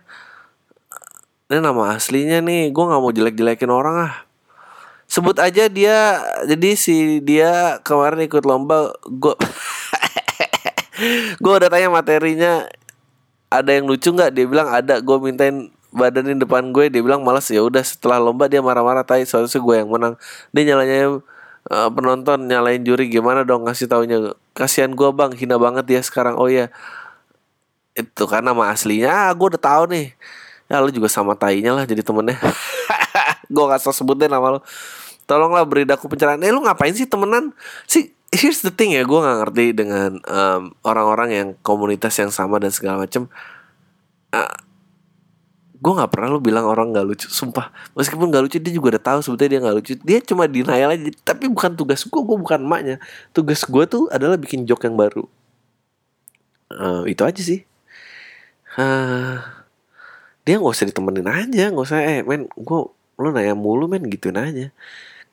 Ini 1.50 1.58
nama 1.58 1.98
aslinya 1.98 2.38
nih. 2.38 2.70
Gue 2.70 2.84
nggak 2.86 3.02
mau 3.02 3.10
jelek-jelekin 3.10 3.70
orang 3.74 3.96
ah. 4.10 4.14
Sebut 5.10 5.36
aja 5.42 5.68
dia 5.68 6.22
jadi 6.48 6.68
si 6.78 7.20
dia 7.20 7.82
kemarin 7.84 8.24
ikut 8.24 8.46
lomba 8.46 8.94
gue 9.04 9.34
gue 11.42 11.52
udah 11.52 11.70
tanya 11.70 11.88
materinya 11.90 12.66
ada 13.50 13.70
yang 13.70 13.86
lucu 13.86 14.10
nggak? 14.10 14.30
Dia 14.34 14.46
bilang 14.46 14.68
ada. 14.70 14.98
Gue 14.98 15.18
mintain 15.22 15.70
badanin 15.94 16.42
depan 16.42 16.74
gue 16.74 16.90
dia 16.90 17.02
bilang 17.06 17.22
malas 17.22 17.46
ya 17.46 17.62
udah 17.62 17.86
setelah 17.86 18.18
lomba 18.18 18.50
dia 18.50 18.58
marah-marah 18.58 19.06
tai 19.06 19.22
soalnya 19.22 19.54
gue 19.54 19.74
yang 19.78 19.90
menang. 19.90 20.14
Dia 20.50 20.62
nyalanya 20.74 21.22
uh, 21.70 21.88
penonton 21.94 22.50
nyalain 22.50 22.82
juri. 22.82 23.06
Gimana 23.10 23.46
dong? 23.46 23.66
Ngasih 23.66 23.86
taunya. 23.86 24.34
Kasihan 24.54 24.90
gue 24.90 25.08
bang. 25.14 25.30
Hina 25.34 25.56
banget 25.58 25.84
dia 25.86 26.00
sekarang. 26.02 26.34
Oh 26.38 26.50
ya 26.50 26.70
itu 27.94 28.24
kan 28.26 28.42
nama 28.42 28.74
aslinya. 28.74 29.30
Ah, 29.30 29.30
gue 29.30 29.46
udah 29.54 29.62
tahu 29.62 29.94
nih. 29.94 30.14
Ya 30.66 30.82
lu 30.82 30.90
juga 30.90 31.06
sama 31.06 31.38
tainya 31.38 31.76
lah 31.76 31.84
jadi 31.86 32.00
temennya. 32.00 32.40
Gue 33.52 33.68
gak 33.68 33.84
usah 33.84 33.92
sebut 33.92 34.16
deh 34.16 34.26
nama 34.26 34.56
lo 34.56 34.64
tolonglah 35.24 35.64
beri 35.64 35.84
aku 35.88 36.06
pencerahan. 36.08 36.40
Eh 36.40 36.52
lu 36.52 36.64
ngapain 36.64 36.92
sih 36.92 37.08
temenan? 37.08 37.52
Sih 37.88 38.12
here's 38.34 38.60
the 38.66 38.74
thing 38.74 38.92
ya 38.92 39.06
gue 39.06 39.18
nggak 39.18 39.38
ngerti 39.46 39.64
dengan 39.72 40.18
um, 40.26 40.74
orang-orang 40.82 41.30
yang 41.30 41.48
komunitas 41.62 42.18
yang 42.18 42.34
sama 42.34 42.58
dan 42.58 42.74
segala 42.74 43.06
macem. 43.06 43.30
Uh, 44.34 44.50
gue 45.78 45.92
nggak 45.94 46.10
pernah 46.10 46.28
lu 46.32 46.40
bilang 46.42 46.66
orang 46.66 46.90
nggak 46.90 47.06
lucu 47.06 47.26
sumpah. 47.30 47.70
Meskipun 47.94 48.32
nggak 48.32 48.42
lucu 48.48 48.58
dia 48.58 48.72
juga 48.74 48.98
udah 48.98 49.02
tahu 49.02 49.18
sebetulnya 49.22 49.50
dia 49.50 49.60
nggak 49.62 49.76
lucu. 49.78 49.92
Dia 50.02 50.18
cuma 50.24 50.44
denial 50.50 50.90
aja 50.90 51.02
tapi 51.22 51.46
bukan 51.46 51.78
tugas 51.78 52.02
gue 52.02 52.20
gue 52.20 52.36
bukan 52.36 52.58
emaknya. 52.58 52.96
Tugas 53.30 53.62
gue 53.62 53.84
tuh 53.86 54.10
adalah 54.10 54.34
bikin 54.34 54.66
joke 54.66 54.82
yang 54.82 54.98
baru. 54.98 55.24
Uh, 56.74 57.06
itu 57.06 57.22
aja 57.22 57.38
sih. 57.38 57.62
Uh, 58.74 59.38
dia 60.42 60.58
nggak 60.58 60.74
usah 60.74 60.90
ditemenin 60.90 61.30
aja 61.30 61.70
nggak 61.70 61.86
usah 61.86 62.02
eh 62.02 62.20
men 62.26 62.50
gue 62.50 62.80
lu 63.14 63.28
nanya 63.30 63.54
mulu 63.54 63.86
men 63.86 64.02
gitu 64.10 64.34
aja. 64.34 64.74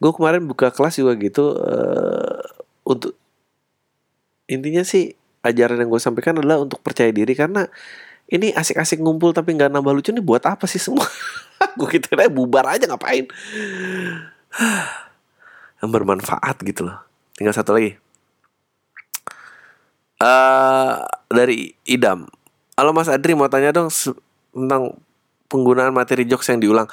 Gue 0.01 0.11
kemarin 0.17 0.45
buka 0.49 0.73
kelas 0.73 0.97
juga 0.97 1.13
gitu 1.17 1.57
uh, 1.61 2.40
untuk 2.85 3.13
intinya 4.49 4.83
sih 4.83 5.13
ajaran 5.41 5.81
yang 5.81 5.89
gue 5.89 6.01
sampaikan 6.01 6.37
adalah 6.37 6.61
untuk 6.61 6.81
percaya 6.81 7.09
diri. 7.09 7.33
Karena 7.33 7.65
ini 8.31 8.55
asik-asik 8.55 9.01
ngumpul 9.03 9.35
tapi 9.35 9.57
nggak 9.57 9.71
nambah 9.73 9.91
lucu 9.91 10.09
nih 10.15 10.23
buat 10.23 10.43
apa 10.47 10.65
sih 10.69 10.79
semua? 10.79 11.05
Gue 11.77 11.87
gitu 11.93 12.17
aja 12.17 12.31
bubar 12.31 12.65
aja 12.73 12.89
ngapain? 12.89 13.29
Yang 15.81 15.89
bermanfaat 15.89 16.57
gitu 16.65 16.89
loh. 16.89 16.97
Tinggal 17.37 17.53
satu 17.53 17.77
lagi. 17.77 17.97
Uh, 20.21 21.01
dari 21.33 21.73
idam. 21.85 22.29
Halo 22.77 22.93
Mas 22.93 23.09
Adri 23.09 23.33
mau 23.33 23.49
tanya 23.49 23.73
dong 23.73 23.89
tentang 24.53 24.93
penggunaan 25.49 25.91
materi 25.91 26.23
jokes 26.29 26.49
yang 26.49 26.61
diulang. 26.61 26.87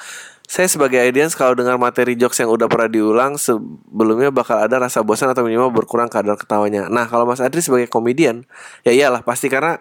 Saya 0.49 0.65
sebagai 0.65 0.97
audience 0.97 1.37
kalau 1.37 1.53
dengar 1.53 1.77
materi 1.77 2.17
jokes 2.17 2.41
yang 2.41 2.49
udah 2.49 2.65
pernah 2.65 2.89
diulang 2.89 3.37
sebelumnya 3.37 4.33
bakal 4.33 4.57
ada 4.57 4.81
rasa 4.81 5.05
bosan 5.05 5.29
atau 5.29 5.45
minimal 5.45 5.69
berkurang 5.69 6.09
kadar 6.09 6.33
ketawanya. 6.41 6.89
Nah 6.89 7.05
kalau 7.05 7.29
Mas 7.29 7.37
Adri 7.37 7.61
sebagai 7.61 7.85
komedian 7.85 8.49
ya 8.81 8.89
iyalah 8.89 9.21
pasti 9.21 9.45
karena 9.45 9.77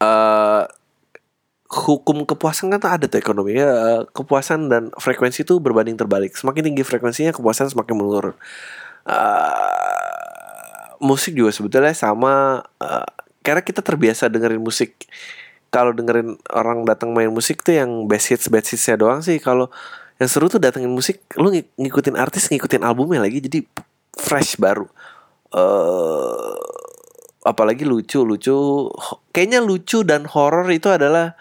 uh, 0.00 0.64
hukum 1.68 2.24
kepuasan 2.24 2.72
kan 2.72 2.80
ada 2.80 3.04
tuh 3.04 3.20
ekonomi 3.20 3.60
ya 3.60 4.00
kepuasan 4.16 4.72
dan 4.72 4.88
frekuensi 4.96 5.44
itu 5.44 5.60
berbanding 5.60 6.00
terbalik. 6.00 6.32
Semakin 6.40 6.72
tinggi 6.72 6.88
frekuensinya 6.88 7.36
kepuasan 7.36 7.68
semakin 7.68 7.92
menurun. 7.92 8.36
Uh, 9.04 10.96
musik 11.04 11.36
juga 11.36 11.52
sebetulnya 11.52 11.92
sama 11.92 12.64
uh, 12.80 13.08
karena 13.44 13.60
kita 13.60 13.84
terbiasa 13.84 14.32
dengerin 14.32 14.62
musik 14.64 15.04
kalau 15.72 15.96
dengerin 15.96 16.36
orang 16.52 16.84
datang 16.84 17.16
main 17.16 17.32
musik 17.32 17.64
tuh 17.64 17.72
yang 17.72 18.04
best 18.04 18.28
hits 18.28 18.52
best 18.52 18.76
hitsnya 18.76 19.00
doang 19.00 19.24
sih. 19.24 19.40
Kalau 19.40 19.72
yang 20.20 20.28
seru 20.28 20.52
tuh 20.52 20.60
datengin 20.60 20.92
musik 20.92 21.24
lu 21.40 21.48
ng 21.48 21.64
ngikutin 21.80 22.14
artis 22.20 22.52
ngikutin 22.52 22.84
albumnya 22.84 23.24
lagi 23.24 23.40
jadi 23.40 23.64
fresh 24.12 24.60
baru. 24.60 24.84
Uh, 25.48 26.52
apalagi 27.48 27.88
lucu 27.88 28.20
lucu 28.20 28.88
kayaknya 29.32 29.64
lucu 29.64 30.04
dan 30.04 30.28
horror 30.28 30.68
itu 30.68 30.92
adalah 30.92 31.34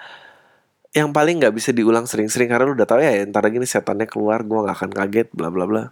yang 0.91 1.11
paling 1.11 1.39
nggak 1.39 1.55
bisa 1.55 1.71
diulang 1.71 2.03
sering-sering 2.07 2.51
karena 2.51 2.67
lu 2.67 2.75
udah 2.75 2.87
tahu 2.87 2.99
ya 2.99 3.23
entar 3.23 3.43
lagi 3.43 3.59
nih 3.59 3.67
setannya 3.67 4.07
keluar 4.07 4.43
gue 4.43 4.59
nggak 4.59 4.75
akan 4.79 4.91
kaget 4.95 5.27
bla 5.35 5.51
bla 5.51 5.67
bla. 5.67 5.83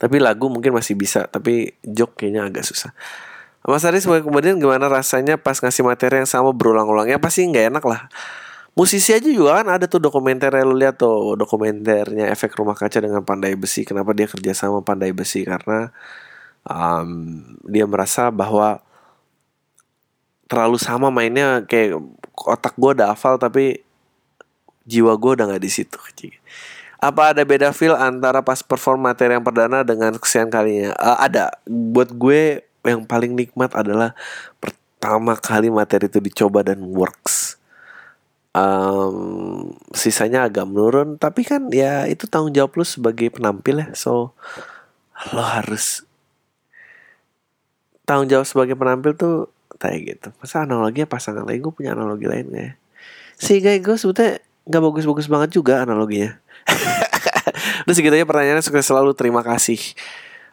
Tapi 0.00 0.16
lagu 0.24 0.48
mungkin 0.48 0.72
masih 0.72 0.96
bisa 0.96 1.28
tapi 1.28 1.76
joke 1.84 2.16
kayaknya 2.16 2.48
agak 2.48 2.64
susah 2.64 2.96
Mas 3.68 3.84
Aris 3.84 4.08
kemudian 4.08 4.56
gimana 4.56 4.88
rasanya 4.88 5.36
pas 5.36 5.60
ngasih 5.60 5.84
materi 5.84 6.24
yang 6.24 6.30
sama 6.30 6.56
berulang-ulang? 6.56 7.04
Ya 7.04 7.20
pasti 7.20 7.44
nggak 7.44 7.68
enak 7.68 7.84
lah. 7.84 8.08
Musisi 8.72 9.12
aja 9.12 9.28
juga 9.28 9.60
kan 9.60 9.68
ada 9.68 9.84
tuh 9.84 10.00
dokumenter 10.00 10.56
lu 10.64 10.72
lihat 10.72 10.96
tuh 10.96 11.36
dokumenternya 11.36 12.32
efek 12.32 12.56
rumah 12.56 12.72
kaca 12.72 12.96
dengan 13.04 13.20
pandai 13.20 13.52
besi. 13.60 13.84
Kenapa 13.84 14.16
dia 14.16 14.24
kerja 14.24 14.56
sama 14.56 14.80
pandai 14.80 15.12
besi? 15.12 15.44
Karena 15.44 15.92
um, 16.64 17.44
dia 17.68 17.84
merasa 17.84 18.32
bahwa 18.32 18.80
terlalu 20.48 20.80
sama 20.80 21.12
mainnya. 21.12 21.60
Kayak 21.68 22.00
otak 22.48 22.72
gue 22.80 22.90
udah 22.96 23.12
hafal 23.12 23.36
tapi 23.36 23.84
jiwa 24.88 25.12
gue 25.20 25.30
udah 25.36 25.44
nggak 25.44 25.60
di 25.60 25.68
situ 25.68 26.00
apa 26.98 27.30
ada 27.30 27.46
beda 27.46 27.70
feel 27.70 27.94
antara 27.94 28.42
pas 28.42 28.58
perform 28.58 29.06
materi 29.06 29.38
yang 29.38 29.46
perdana 29.46 29.86
dengan 29.86 30.18
kesekian 30.18 30.50
kalinya? 30.50 30.90
Uh, 30.98 31.18
ada. 31.22 31.54
Buat 31.70 32.10
gue 32.10 32.66
yang 32.86 33.02
paling 33.04 33.34
nikmat 33.34 33.74
adalah 33.74 34.14
pertama 34.62 35.34
kali 35.38 35.70
materi 35.70 36.06
itu 36.06 36.18
dicoba 36.22 36.62
dan 36.62 36.82
works. 36.82 37.58
Um, 38.58 39.76
sisanya 39.94 40.48
agak 40.48 40.66
menurun 40.66 41.14
tapi 41.20 41.46
kan 41.46 41.70
ya 41.70 42.08
itu 42.10 42.26
tanggung 42.26 42.50
jawab 42.50 42.74
lu 42.74 42.84
sebagai 42.86 43.30
penampil 43.30 43.82
ya. 43.82 43.88
So 43.94 44.34
lo 45.34 45.42
harus 45.42 46.02
tanggung 48.08 48.30
jawab 48.30 48.46
sebagai 48.48 48.74
penampil 48.74 49.14
tuh 49.14 49.52
kayak 49.78 49.98
gitu. 50.02 50.28
Masa 50.42 50.66
analoginya 50.66 51.06
pasangan 51.06 51.46
lain 51.46 51.62
gue 51.62 51.72
punya 51.74 51.94
analogi 51.94 52.26
lain 52.26 52.46
ya. 52.50 52.70
Guys 53.38 53.80
gue 53.84 53.96
sebetulnya 54.00 54.42
nggak 54.66 54.82
bagus-bagus 54.82 55.26
banget 55.30 55.50
juga 55.54 55.86
analoginya. 55.86 56.40
Terus 57.86 57.94
segitu 57.96 58.14
aja 58.18 58.26
pertanyaannya 58.28 58.64
selalu 58.84 59.14
terima 59.14 59.40
kasih 59.40 59.78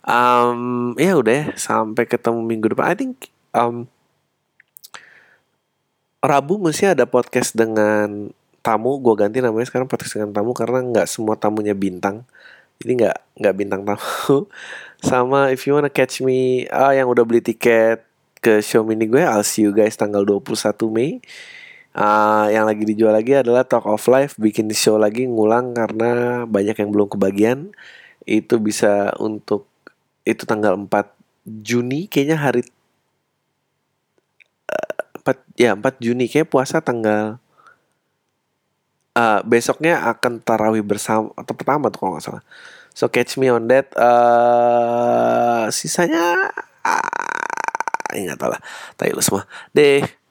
um, 0.06 0.94
ya 0.96 1.18
udah 1.18 1.34
ya, 1.34 1.46
sampai 1.58 2.06
ketemu 2.06 2.40
minggu 2.46 2.72
depan. 2.72 2.86
I 2.88 2.96
think 2.96 3.34
um, 3.52 3.90
Rabu 6.26 6.58
mesti 6.58 6.90
ada 6.90 7.06
podcast 7.06 7.54
dengan 7.54 8.34
tamu. 8.66 8.98
Gue 8.98 9.14
ganti 9.14 9.42
namanya 9.46 9.70
sekarang 9.70 9.86
podcast 9.86 10.18
dengan 10.18 10.34
tamu 10.34 10.58
karena 10.58 10.82
nggak 10.82 11.08
semua 11.10 11.38
tamunya 11.38 11.78
bintang. 11.78 12.26
Jadi 12.82 12.92
nggak 13.04 13.18
nggak 13.42 13.56
bintang 13.58 13.82
tamu. 13.86 14.50
Sama 15.06 15.54
if 15.54 15.70
you 15.70 15.78
wanna 15.78 15.94
catch 15.94 16.26
me 16.26 16.66
ah 16.74 16.94
yang 16.98 17.06
udah 17.06 17.22
beli 17.22 17.46
tiket 17.46 18.02
ke 18.42 18.62
show 18.62 18.82
mini 18.86 19.10
gue 19.10 19.22
I'll 19.22 19.46
see 19.46 19.66
you 19.66 19.74
guys 19.74 19.98
tanggal 19.98 20.26
21 20.26 20.50
Mei. 20.90 21.22
Uh, 21.96 22.52
yang 22.52 22.68
lagi 22.68 22.84
dijual 22.84 23.16
lagi 23.16 23.40
adalah 23.40 23.64
Talk 23.64 23.88
of 23.88 24.04
Life 24.12 24.36
bikin 24.36 24.68
show 24.76 25.00
lagi 25.00 25.24
ngulang 25.32 25.72
karena 25.78 26.44
banyak 26.50 26.76
yang 26.76 26.90
belum 26.90 27.08
kebagian. 27.08 27.70
Itu 28.26 28.58
bisa 28.58 29.14
untuk 29.22 29.70
itu 30.26 30.44
tanggal 30.44 30.74
4 30.76 30.90
Juni 31.46 32.10
kayaknya 32.10 32.42
hari 32.42 32.66
uh, 34.68 34.98
eh, 35.22 35.32
4 35.32 35.62
ya 35.62 35.72
4 35.78 36.02
Juni. 36.02 36.26
Kayak 36.26 36.50
puasa 36.50 36.82
tanggal 36.82 37.38
uh, 39.14 39.40
besoknya 39.46 40.02
akan 40.10 40.42
tarawih 40.42 40.82
bersama 40.82 41.30
atau 41.38 41.54
pertama 41.54 41.94
tuh 41.94 42.00
kalau 42.02 42.18
nggak 42.18 42.26
salah. 42.26 42.44
So 42.98 43.08
catch 43.08 43.38
me 43.38 43.54
on 43.54 43.70
that. 43.70 43.94
Uh, 43.94 45.70
sisanya 45.70 46.50
uh, 46.82 48.12
nggak 48.12 48.42
tahu 48.42 48.50
lah. 48.50 48.62
Tahu 48.98 49.22
semua. 49.22 49.44
Deh 49.72 50.25